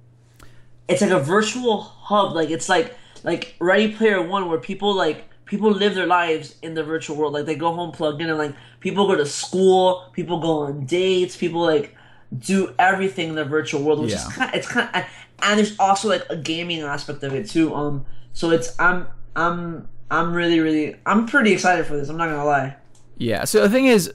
It's 0.89 1.03
like 1.03 1.11
a 1.11 1.21
virtual 1.21 1.83
hub. 1.83 2.35
Like 2.35 2.51
it's 2.51 2.69
like 2.69 2.97
like 3.25 3.55
Ready 3.61 3.93
Player 3.93 4.23
One, 4.23 4.49
where 4.49 4.59
people 4.59 4.95
like 4.95 5.28
people 5.49 5.71
live 5.73 5.95
their 5.97 6.07
lives 6.07 6.55
in 6.63 6.75
the 6.75 6.85
virtual 6.85 7.17
world. 7.17 7.33
Like 7.33 7.47
they 7.47 7.57
go 7.57 7.73
home 7.75 7.91
plugged 7.91 8.21
in, 8.23 8.29
and 8.29 8.39
like 8.39 8.55
people 8.79 9.07
go 9.09 9.17
to 9.17 9.27
school, 9.27 10.09
people 10.13 10.39
go 10.41 10.61
on 10.61 10.87
dates, 10.87 11.37
people 11.37 11.61
like 11.63 11.97
do 12.39 12.73
everything 12.79 13.31
in 13.31 13.35
the 13.35 13.45
virtual 13.45 13.83
world, 13.83 14.01
which 14.01 14.13
is 14.13 14.25
Yeah. 14.25 14.33
kind. 14.37 14.55
It's 14.55 14.69
kind 14.69 14.89
of, 14.95 15.05
and 15.43 15.59
there's 15.59 15.75
also 15.79 16.09
like 16.09 16.25
a 16.31 16.37
gaming 16.37 16.83
aspect 16.83 17.23
of 17.25 17.35
it 17.35 17.49
too. 17.49 17.75
Um, 17.75 18.07
so 18.33 18.51
it's 18.51 18.79
I'm 18.79 19.07
I'm 19.35 19.89
I'm 20.11 20.33
really 20.33 20.61
really 20.61 20.97
I'm 21.07 21.27
pretty 21.27 21.53
excited 21.53 21.87
for 21.87 21.97
this. 21.97 22.09
I'm 22.09 22.17
not 22.17 22.29
gonna 22.29 22.45
lie. 22.45 22.77
Yeah. 23.17 23.45
So 23.45 23.63
the 23.63 23.71
thing 23.71 23.87
is, 23.87 24.13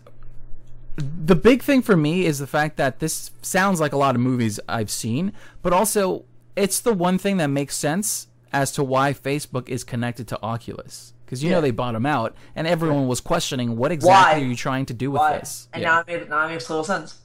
the 0.97 1.36
big 1.36 1.63
thing 1.63 1.81
for 1.81 1.97
me 1.97 2.25
is 2.25 2.39
the 2.39 2.47
fact 2.47 2.77
that 2.77 2.99
this 2.99 3.31
sounds 3.41 3.79
like 3.79 3.91
a 3.93 3.97
lot 3.97 4.15
of 4.15 4.21
movies 4.21 4.59
I've 4.69 4.91
seen, 4.91 5.34
but 5.61 5.73
also 5.73 6.25
it's 6.55 6.79
the 6.79 6.93
one 6.93 7.17
thing 7.17 7.38
that 7.38 7.47
makes 7.47 7.75
sense 7.75 8.27
as 8.51 8.71
to 8.73 8.84
why 8.84 9.11
Facebook 9.13 9.67
is 9.67 9.84
connected 9.84 10.27
to 10.27 10.39
Oculus. 10.43 11.13
Because 11.34 11.43
you 11.43 11.49
know 11.49 11.61
they 11.61 11.71
bought 11.71 11.93
them 11.93 12.05
out, 12.05 12.36
and 12.55 12.67
everyone 12.67 13.07
was 13.07 13.19
questioning 13.19 13.75
what 13.75 13.91
exactly 13.91 14.39
Why? 14.39 14.45
are 14.45 14.47
you 14.47 14.55
trying 14.55 14.86
to 14.86 14.93
do 14.93 15.09
with 15.09 15.17
Why? 15.19 15.39
this. 15.39 15.67
And 15.73 15.81
Yeah. 15.81 15.88
now 15.89 15.99
it 16.01 16.07
made, 16.07 16.29
now 16.29 16.45
it 16.45 16.49
makes 16.51 16.67
total 16.67 16.84
sense. 16.84 17.15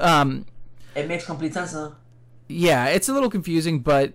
um, 0.00 0.46
It 0.96 1.06
makes 1.06 1.24
complete 1.26 1.54
sense 1.54 1.72
now. 1.74 1.94
yeah, 2.48 2.86
it's 2.86 3.08
a 3.08 3.12
little 3.12 3.30
confusing, 3.30 3.80
but 3.80 4.14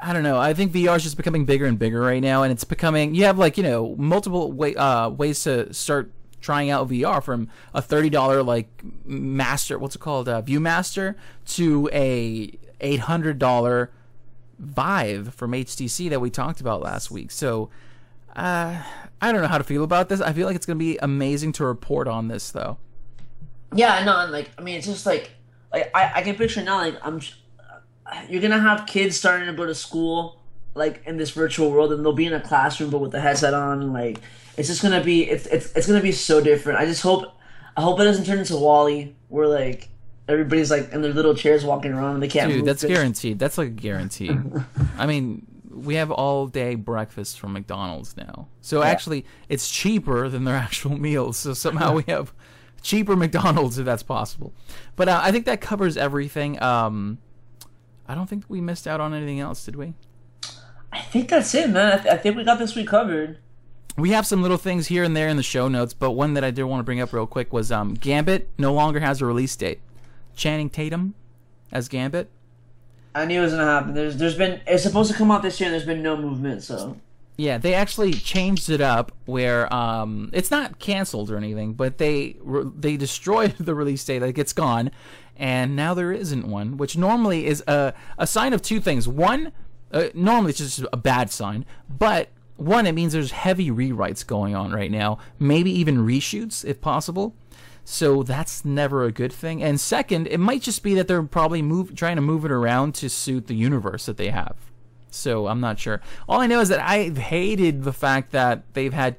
I 0.00 0.12
don't 0.12 0.24
know. 0.24 0.36
I 0.36 0.52
think 0.52 0.72
VR 0.72 0.96
is 0.96 1.04
just 1.04 1.16
becoming 1.16 1.44
bigger 1.44 1.64
and 1.66 1.78
bigger 1.78 2.00
right 2.00 2.20
now, 2.20 2.42
and 2.42 2.50
it's 2.50 2.64
becoming. 2.64 3.14
You 3.14 3.24
have 3.24 3.38
like 3.38 3.56
you 3.56 3.62
know 3.62 3.94
multiple 3.96 4.50
way, 4.52 4.74
uh, 4.74 5.08
ways 5.10 5.42
to 5.44 5.72
start 5.72 6.10
trying 6.40 6.68
out 6.70 6.88
VR 6.88 7.22
from 7.22 7.48
a 7.72 7.80
thirty 7.80 8.10
dollar 8.10 8.42
like 8.42 8.68
master, 9.04 9.78
what's 9.78 9.94
it 9.94 10.00
called, 10.00 10.28
uh, 10.28 10.42
ViewMaster, 10.42 11.14
to 11.46 11.88
a 11.92 12.50
eight 12.80 13.00
hundred 13.00 13.38
dollar 13.38 13.92
Vive 14.58 15.34
from 15.34 15.52
HTC 15.52 16.10
that 16.10 16.20
we 16.20 16.30
talked 16.30 16.60
about 16.60 16.82
last 16.82 17.10
week. 17.10 17.30
So, 17.30 17.70
uh, 18.34 18.82
I 19.20 19.32
don't 19.32 19.40
know 19.40 19.48
how 19.48 19.58
to 19.58 19.64
feel 19.64 19.84
about 19.84 20.08
this. 20.08 20.20
I 20.20 20.32
feel 20.32 20.46
like 20.46 20.56
it's 20.56 20.66
going 20.66 20.78
to 20.78 20.84
be 20.84 20.98
amazing 20.98 21.52
to 21.52 21.64
report 21.64 22.08
on 22.08 22.28
this, 22.28 22.50
though. 22.50 22.78
Yeah, 23.74 24.04
no, 24.04 24.18
and 24.18 24.32
like 24.32 24.50
I 24.58 24.62
mean, 24.62 24.76
it's 24.76 24.86
just 24.86 25.06
like 25.06 25.30
like 25.72 25.90
I, 25.94 26.12
I 26.16 26.22
can 26.22 26.36
picture 26.36 26.62
now 26.62 26.78
like 26.78 26.96
I'm 27.02 27.20
you're 28.28 28.40
gonna 28.40 28.60
have 28.60 28.86
kids 28.86 29.16
starting 29.16 29.46
to 29.46 29.52
go 29.52 29.66
to 29.66 29.74
school 29.74 30.40
like 30.74 31.02
in 31.06 31.16
this 31.16 31.30
virtual 31.30 31.70
world 31.70 31.92
and 31.92 32.04
they'll 32.04 32.12
be 32.12 32.26
in 32.26 32.34
a 32.34 32.40
classroom 32.40 32.90
but 32.90 32.98
with 32.98 33.10
the 33.10 33.20
headset 33.20 33.54
on 33.54 33.92
like 33.92 34.20
it's 34.56 34.68
just 34.68 34.82
gonna 34.82 35.02
be 35.02 35.28
it's 35.28 35.46
it's 35.46 35.72
it's 35.72 35.86
gonna 35.86 36.00
be 36.00 36.12
so 36.12 36.40
different. 36.40 36.78
I 36.78 36.86
just 36.86 37.02
hope 37.02 37.34
I 37.76 37.82
hope 37.82 38.00
it 38.00 38.04
doesn't 38.04 38.24
turn 38.24 38.38
into 38.38 38.56
WALL-E 38.56 39.14
where 39.28 39.48
like 39.48 39.88
everybody's 40.28 40.70
like 40.70 40.92
in 40.92 41.02
their 41.02 41.12
little 41.12 41.34
chairs 41.34 41.64
walking 41.64 41.92
around 41.92 42.14
and 42.14 42.22
they 42.22 42.28
can't 42.28 42.50
Dude, 42.50 42.64
that's 42.64 42.84
guaranteed. 42.84 43.38
That's 43.38 43.58
like 43.58 43.68
a 43.68 43.70
guarantee. 43.70 44.36
I 44.98 45.06
mean, 45.06 45.46
we 45.70 45.94
have 45.96 46.10
all 46.10 46.46
day 46.46 46.74
breakfast 46.74 47.38
from 47.38 47.52
McDonald's 47.52 48.16
now. 48.16 48.48
So 48.60 48.82
actually, 48.82 49.24
it's 49.48 49.70
cheaper 49.70 50.28
than 50.28 50.44
their 50.44 50.56
actual 50.66 50.98
meals. 50.98 51.36
So 51.36 51.54
somehow 51.54 51.94
we 51.94 52.04
have 52.08 52.32
cheaper 52.82 53.16
McDonald's 53.16 53.78
if 53.78 53.84
that's 53.84 54.02
possible. 54.02 54.52
But 54.96 55.08
uh, 55.08 55.20
I 55.22 55.32
think 55.32 55.44
that 55.46 55.60
covers 55.60 55.96
everything. 55.96 56.60
Um, 56.62 57.18
I 58.08 58.14
don't 58.14 58.28
think 58.28 58.44
we 58.48 58.60
missed 58.60 58.86
out 58.86 59.00
on 59.00 59.14
anything 59.14 59.40
else, 59.40 59.64
did 59.64 59.76
we? 59.76 59.94
I 60.92 61.00
think 61.00 61.28
that's 61.28 61.54
it, 61.54 61.70
man. 61.70 61.92
I, 61.92 61.96
th- 62.02 62.14
I 62.14 62.16
think 62.16 62.36
we 62.36 62.44
got 62.44 62.58
this 62.58 62.74
week 62.74 62.88
covered. 62.88 63.38
We 63.98 64.10
have 64.10 64.26
some 64.26 64.42
little 64.42 64.58
things 64.58 64.86
here 64.86 65.04
and 65.04 65.16
there 65.16 65.28
in 65.28 65.36
the 65.36 65.42
show 65.42 65.68
notes, 65.68 65.94
but 65.94 66.12
one 66.12 66.34
that 66.34 66.44
I 66.44 66.50
did 66.50 66.64
want 66.64 66.80
to 66.80 66.84
bring 66.84 67.00
up 67.00 67.12
real 67.12 67.26
quick 67.26 67.52
was 67.52 67.72
um, 67.72 67.94
Gambit 67.94 68.48
no 68.58 68.72
longer 68.72 69.00
has 69.00 69.20
a 69.20 69.26
release 69.26 69.56
date. 69.56 69.80
Channing 70.36 70.70
Tatum 70.70 71.14
as 71.72 71.88
Gambit. 71.88 72.30
I 73.14 73.24
knew 73.24 73.40
it 73.40 73.44
was 73.44 73.52
gonna 73.52 73.64
happen. 73.64 73.94
There's 73.94 74.16
there's 74.18 74.36
been 74.36 74.60
it's 74.66 74.82
supposed 74.82 75.10
to 75.10 75.16
come 75.16 75.30
out 75.30 75.42
this 75.42 75.58
year. 75.58 75.68
and 75.68 75.74
There's 75.74 75.86
been 75.86 76.02
no 76.02 76.16
movement, 76.16 76.62
so 76.62 76.96
Yeah, 77.38 77.56
they 77.58 77.72
actually 77.74 78.12
changed 78.12 78.68
it 78.68 78.80
up 78.82 79.12
where 79.24 79.72
um, 79.72 80.30
it's 80.32 80.50
not 80.50 80.78
canceled 80.78 81.30
or 81.30 81.36
anything, 81.38 81.72
but 81.72 81.98
they 81.98 82.36
they 82.76 82.96
destroyed 82.96 83.54
the 83.58 83.74
release 83.74 84.04
date, 84.04 84.20
like 84.20 84.38
it's 84.38 84.52
gone, 84.52 84.90
and 85.36 85.74
now 85.74 85.94
there 85.94 86.12
isn't 86.12 86.46
one, 86.46 86.76
which 86.76 86.96
normally 86.96 87.46
is 87.46 87.64
a 87.66 87.94
a 88.18 88.26
sign 88.26 88.52
of 88.52 88.60
two 88.60 88.80
things. 88.80 89.08
One, 89.08 89.52
uh, 89.92 90.08
normally 90.12 90.50
it's 90.50 90.58
just 90.58 90.84
a 90.92 90.96
bad 90.98 91.30
sign, 91.30 91.64
but 91.88 92.28
one, 92.56 92.86
it 92.86 92.92
means 92.92 93.12
there's 93.12 93.32
heavy 93.32 93.70
rewrites 93.70 94.26
going 94.26 94.54
on 94.54 94.72
right 94.72 94.90
now, 94.90 95.18
maybe 95.38 95.70
even 95.70 95.98
reshoots 95.98 96.64
if 96.64 96.80
possible. 96.80 97.34
So 97.88 98.24
that's 98.24 98.64
never 98.64 99.04
a 99.04 99.12
good 99.12 99.32
thing. 99.32 99.62
And 99.62 99.80
second, 99.80 100.26
it 100.26 100.40
might 100.40 100.60
just 100.60 100.82
be 100.82 100.94
that 100.94 101.06
they're 101.06 101.22
probably 101.22 101.62
move 101.62 101.94
trying 101.94 102.16
to 102.16 102.20
move 102.20 102.44
it 102.44 102.50
around 102.50 102.96
to 102.96 103.08
suit 103.08 103.46
the 103.46 103.54
universe 103.54 104.06
that 104.06 104.16
they 104.16 104.30
have. 104.30 104.56
So 105.08 105.46
I'm 105.46 105.60
not 105.60 105.78
sure. 105.78 106.00
All 106.28 106.40
I 106.40 106.48
know 106.48 106.58
is 106.58 106.68
that 106.68 106.80
I've 106.80 107.16
hated 107.16 107.84
the 107.84 107.92
fact 107.92 108.32
that 108.32 108.64
they've 108.74 108.92
had 108.92 109.14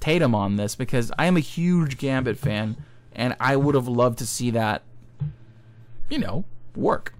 Tatum 0.00 0.34
on 0.34 0.56
this 0.56 0.74
because 0.74 1.12
I 1.16 1.26
am 1.26 1.36
a 1.36 1.40
huge 1.40 1.96
Gambit 1.96 2.36
fan, 2.38 2.76
and 3.14 3.36
I 3.38 3.54
would 3.54 3.76
have 3.76 3.86
loved 3.86 4.18
to 4.18 4.26
see 4.26 4.50
that, 4.50 4.82
you 6.10 6.18
know, 6.18 6.44
work. 6.74 7.14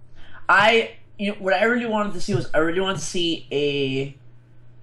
I 0.49 0.97
you 1.17 1.31
know 1.31 1.37
what 1.39 1.55
I 1.55 1.62
really 1.62 1.87
wanted 1.87 2.12
to 2.14 2.21
see 2.21 2.35
was 2.35 2.51
I 2.53 2.59
really 2.59 2.81
wanted 2.81 2.99
to 2.99 3.05
see 3.05 3.47
a 3.53 4.17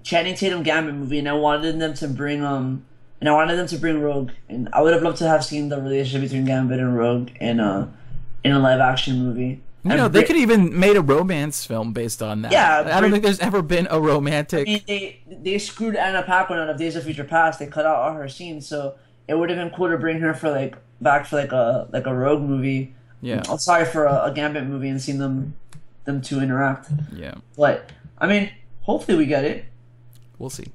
Channing 0.01 0.35
Tatum 0.35 0.63
Gambit 0.63 0.95
movie, 0.95 1.19
and 1.19 1.27
I 1.27 1.33
wanted 1.33 1.77
them 1.77 1.93
to 1.95 2.07
bring 2.07 2.41
um 2.41 2.85
and 3.23 3.29
I 3.29 3.31
wanted 3.31 3.55
them 3.55 3.67
to 3.67 3.77
bring 3.77 4.01
Rogue, 4.01 4.31
and 4.49 4.67
I 4.73 4.81
would 4.81 4.91
have 4.91 5.01
loved 5.01 5.19
to 5.19 5.27
have 5.29 5.45
seen 5.45 5.69
the 5.69 5.81
relationship 5.81 6.23
between 6.29 6.43
Gambit 6.43 6.77
and 6.77 6.97
Rogue 6.97 7.29
in 7.39 7.61
a 7.61 7.89
in 8.43 8.51
a 8.51 8.59
live 8.59 8.81
action 8.81 9.23
movie. 9.23 9.61
You 9.85 9.95
know, 9.95 10.09
they 10.09 10.23
could 10.23 10.35
even 10.35 10.77
made 10.77 10.97
a 10.97 11.01
romance 11.01 11.65
film 11.65 11.93
based 11.93 12.21
on 12.21 12.41
that. 12.41 12.51
Yeah, 12.51 12.83
I 12.93 12.99
don't 12.99 13.11
think 13.11 13.23
there's 13.23 13.39
ever 13.39 13.61
been 13.61 13.87
a 13.89 13.97
romantic. 14.01 14.67
I 14.67 14.71
mean, 14.71 14.81
they 14.85 15.19
they 15.29 15.57
screwed 15.57 15.95
Anna 15.95 16.21
Paquin 16.23 16.57
out 16.57 16.69
of 16.69 16.77
Days 16.77 16.97
of 16.97 17.05
Future 17.05 17.23
Past. 17.23 17.59
They 17.59 17.67
cut 17.67 17.85
out 17.85 17.95
all 17.95 18.11
her 18.13 18.27
scenes, 18.27 18.67
so 18.67 18.95
it 19.29 19.35
would 19.35 19.49
have 19.49 19.57
been 19.57 19.69
cool 19.69 19.87
to 19.87 19.97
bring 19.97 20.19
her 20.19 20.33
for 20.33 20.51
like 20.51 20.75
back 20.99 21.25
for 21.25 21.37
like 21.37 21.53
a 21.53 21.87
like 21.93 22.05
a 22.05 22.13
Rogue 22.13 22.41
movie. 22.41 22.93
Yeah. 23.21 23.41
Oh, 23.47 23.55
sorry 23.55 23.85
for 23.85 24.03
a, 24.03 24.25
a 24.25 24.33
Gambit 24.33 24.65
movie 24.65 24.89
and 24.89 25.01
seeing 25.01 25.19
them 25.19 25.55
them 26.03 26.21
two 26.21 26.41
interact. 26.41 26.89
Yeah, 27.13 27.35
But 27.55 27.89
I 28.17 28.27
mean, 28.27 28.51
hopefully 28.81 29.17
we 29.17 29.25
get 29.25 29.45
it. 29.45 29.63
we'll 30.39 30.49
see. 30.49 30.67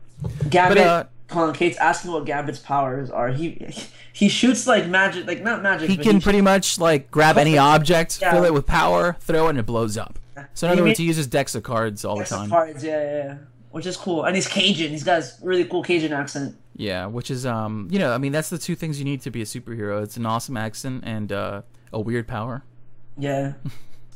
Gambit. 0.48 0.78
But, 0.78 0.86
uh, 0.86 1.04
Colin 1.28 1.54
Kate's 1.54 1.76
asking 1.78 2.10
what 2.12 2.24
Gambit's 2.24 2.58
powers 2.58 3.10
are. 3.10 3.28
He 3.28 3.66
he 4.12 4.28
shoots 4.28 4.66
like 4.66 4.86
magic, 4.88 5.26
like 5.26 5.42
not 5.42 5.62
magic. 5.62 5.90
He 5.90 5.96
can 5.96 6.20
pretty 6.20 6.40
much 6.40 6.78
like 6.78 7.10
grab 7.10 7.36
any 7.38 7.58
object, 7.58 8.18
Yeah. 8.20 8.32
fill 8.32 8.44
it 8.44 8.52
with 8.54 8.66
power, 8.66 9.16
throw 9.20 9.46
it, 9.46 9.50
and 9.50 9.58
it 9.58 9.66
blows 9.66 9.96
up. 9.98 10.18
So 10.54 10.66
in 10.66 10.70
He 10.70 10.72
other 10.72 10.82
words, 10.82 10.98
made- 10.98 11.02
he 11.02 11.06
uses 11.08 11.26
decks 11.26 11.54
of 11.54 11.62
cards 11.62 12.04
all 12.04 12.14
the 12.16 12.20
Decks 12.20 12.32
of 12.32 12.38
time. 12.38 12.50
cards, 12.50 12.82
yeah, 12.84 13.02
yeah, 13.02 13.16
yeah. 13.24 13.34
Which 13.70 13.84
is 13.86 13.96
cool, 13.96 14.24
and 14.24 14.34
he's 14.34 14.48
Cajun. 14.48 14.90
He's 14.90 15.04
got 15.04 15.16
this 15.20 15.38
really 15.42 15.64
cool 15.64 15.82
Cajun 15.82 16.12
accent. 16.12 16.56
Yeah, 16.74 17.06
which 17.06 17.30
is 17.30 17.44
um, 17.44 17.88
you 17.90 17.98
know, 17.98 18.12
I 18.12 18.18
mean, 18.18 18.32
that's 18.32 18.48
the 18.48 18.56
two 18.58 18.74
things 18.74 18.98
you 18.98 19.04
need 19.04 19.20
to 19.22 19.30
be 19.30 19.42
a 19.42 19.44
superhero. 19.44 20.02
It's 20.02 20.16
an 20.16 20.24
awesome 20.26 20.56
accent 20.56 21.02
and 21.04 21.30
uh, 21.32 21.62
a 21.92 22.00
weird 22.00 22.26
power. 22.26 22.62
Yeah. 23.18 23.52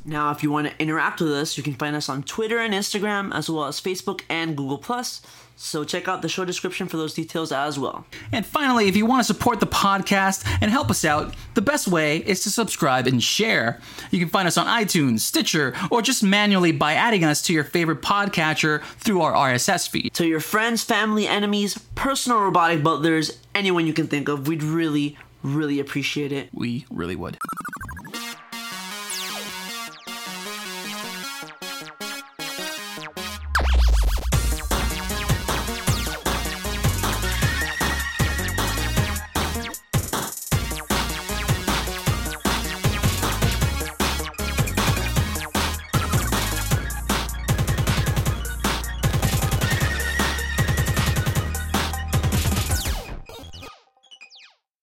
Now, 0.05 0.31
if 0.31 0.43
you 0.43 0.51
want 0.51 0.67
to 0.67 0.81
interact 0.81 1.21
with 1.21 1.31
us, 1.31 1.57
you 1.57 1.63
can 1.63 1.75
find 1.75 1.95
us 1.95 2.09
on 2.09 2.23
Twitter 2.23 2.59
and 2.59 2.73
Instagram, 2.73 3.33
as 3.33 3.49
well 3.49 3.65
as 3.65 3.79
Facebook 3.79 4.21
and 4.29 4.57
Google 4.57 4.77
Plus. 4.77 5.21
So 5.55 5.83
check 5.83 6.07
out 6.07 6.21
the 6.21 6.29
show 6.29 6.43
description 6.43 6.87
for 6.87 6.97
those 6.97 7.13
details 7.13 7.51
as 7.51 7.79
well. 7.79 8.05
And 8.31 8.45
finally, 8.45 8.87
if 8.87 8.97
you 8.97 9.05
want 9.05 9.21
to 9.21 9.23
support 9.23 9.59
the 9.59 9.67
podcast 9.67 10.45
and 10.61 10.71
help 10.71 10.89
us 10.89 11.05
out, 11.05 11.35
the 11.53 11.61
best 11.61 11.87
way 11.87 12.17
is 12.17 12.43
to 12.43 12.49
subscribe 12.49 13.07
and 13.07 13.23
share. 13.23 13.79
You 14.11 14.19
can 14.19 14.29
find 14.29 14.47
us 14.47 14.57
on 14.57 14.65
iTunes, 14.65 15.19
Stitcher, 15.19 15.73
or 15.91 16.01
just 16.01 16.23
manually 16.23 16.71
by 16.71 16.93
adding 16.93 17.23
us 17.23 17.41
to 17.43 17.53
your 17.53 17.63
favorite 17.63 18.01
podcatcher 18.01 18.83
through 18.97 19.21
our 19.21 19.33
RSS 19.33 19.87
feed. 19.87 20.13
To 20.15 20.27
your 20.27 20.39
friends, 20.39 20.83
family, 20.83 21.27
enemies, 21.27 21.77
personal 21.95 22.39
robotic 22.39 22.83
butlers, 22.83 23.39
anyone 23.53 23.87
you 23.87 23.93
can 23.93 24.07
think 24.07 24.27
of, 24.27 24.47
we'd 24.47 24.63
really, 24.63 25.17
really 25.43 25.79
appreciate 25.79 26.31
it. 26.31 26.49
We 26.51 26.85
really 26.89 27.15
would. 27.15 27.37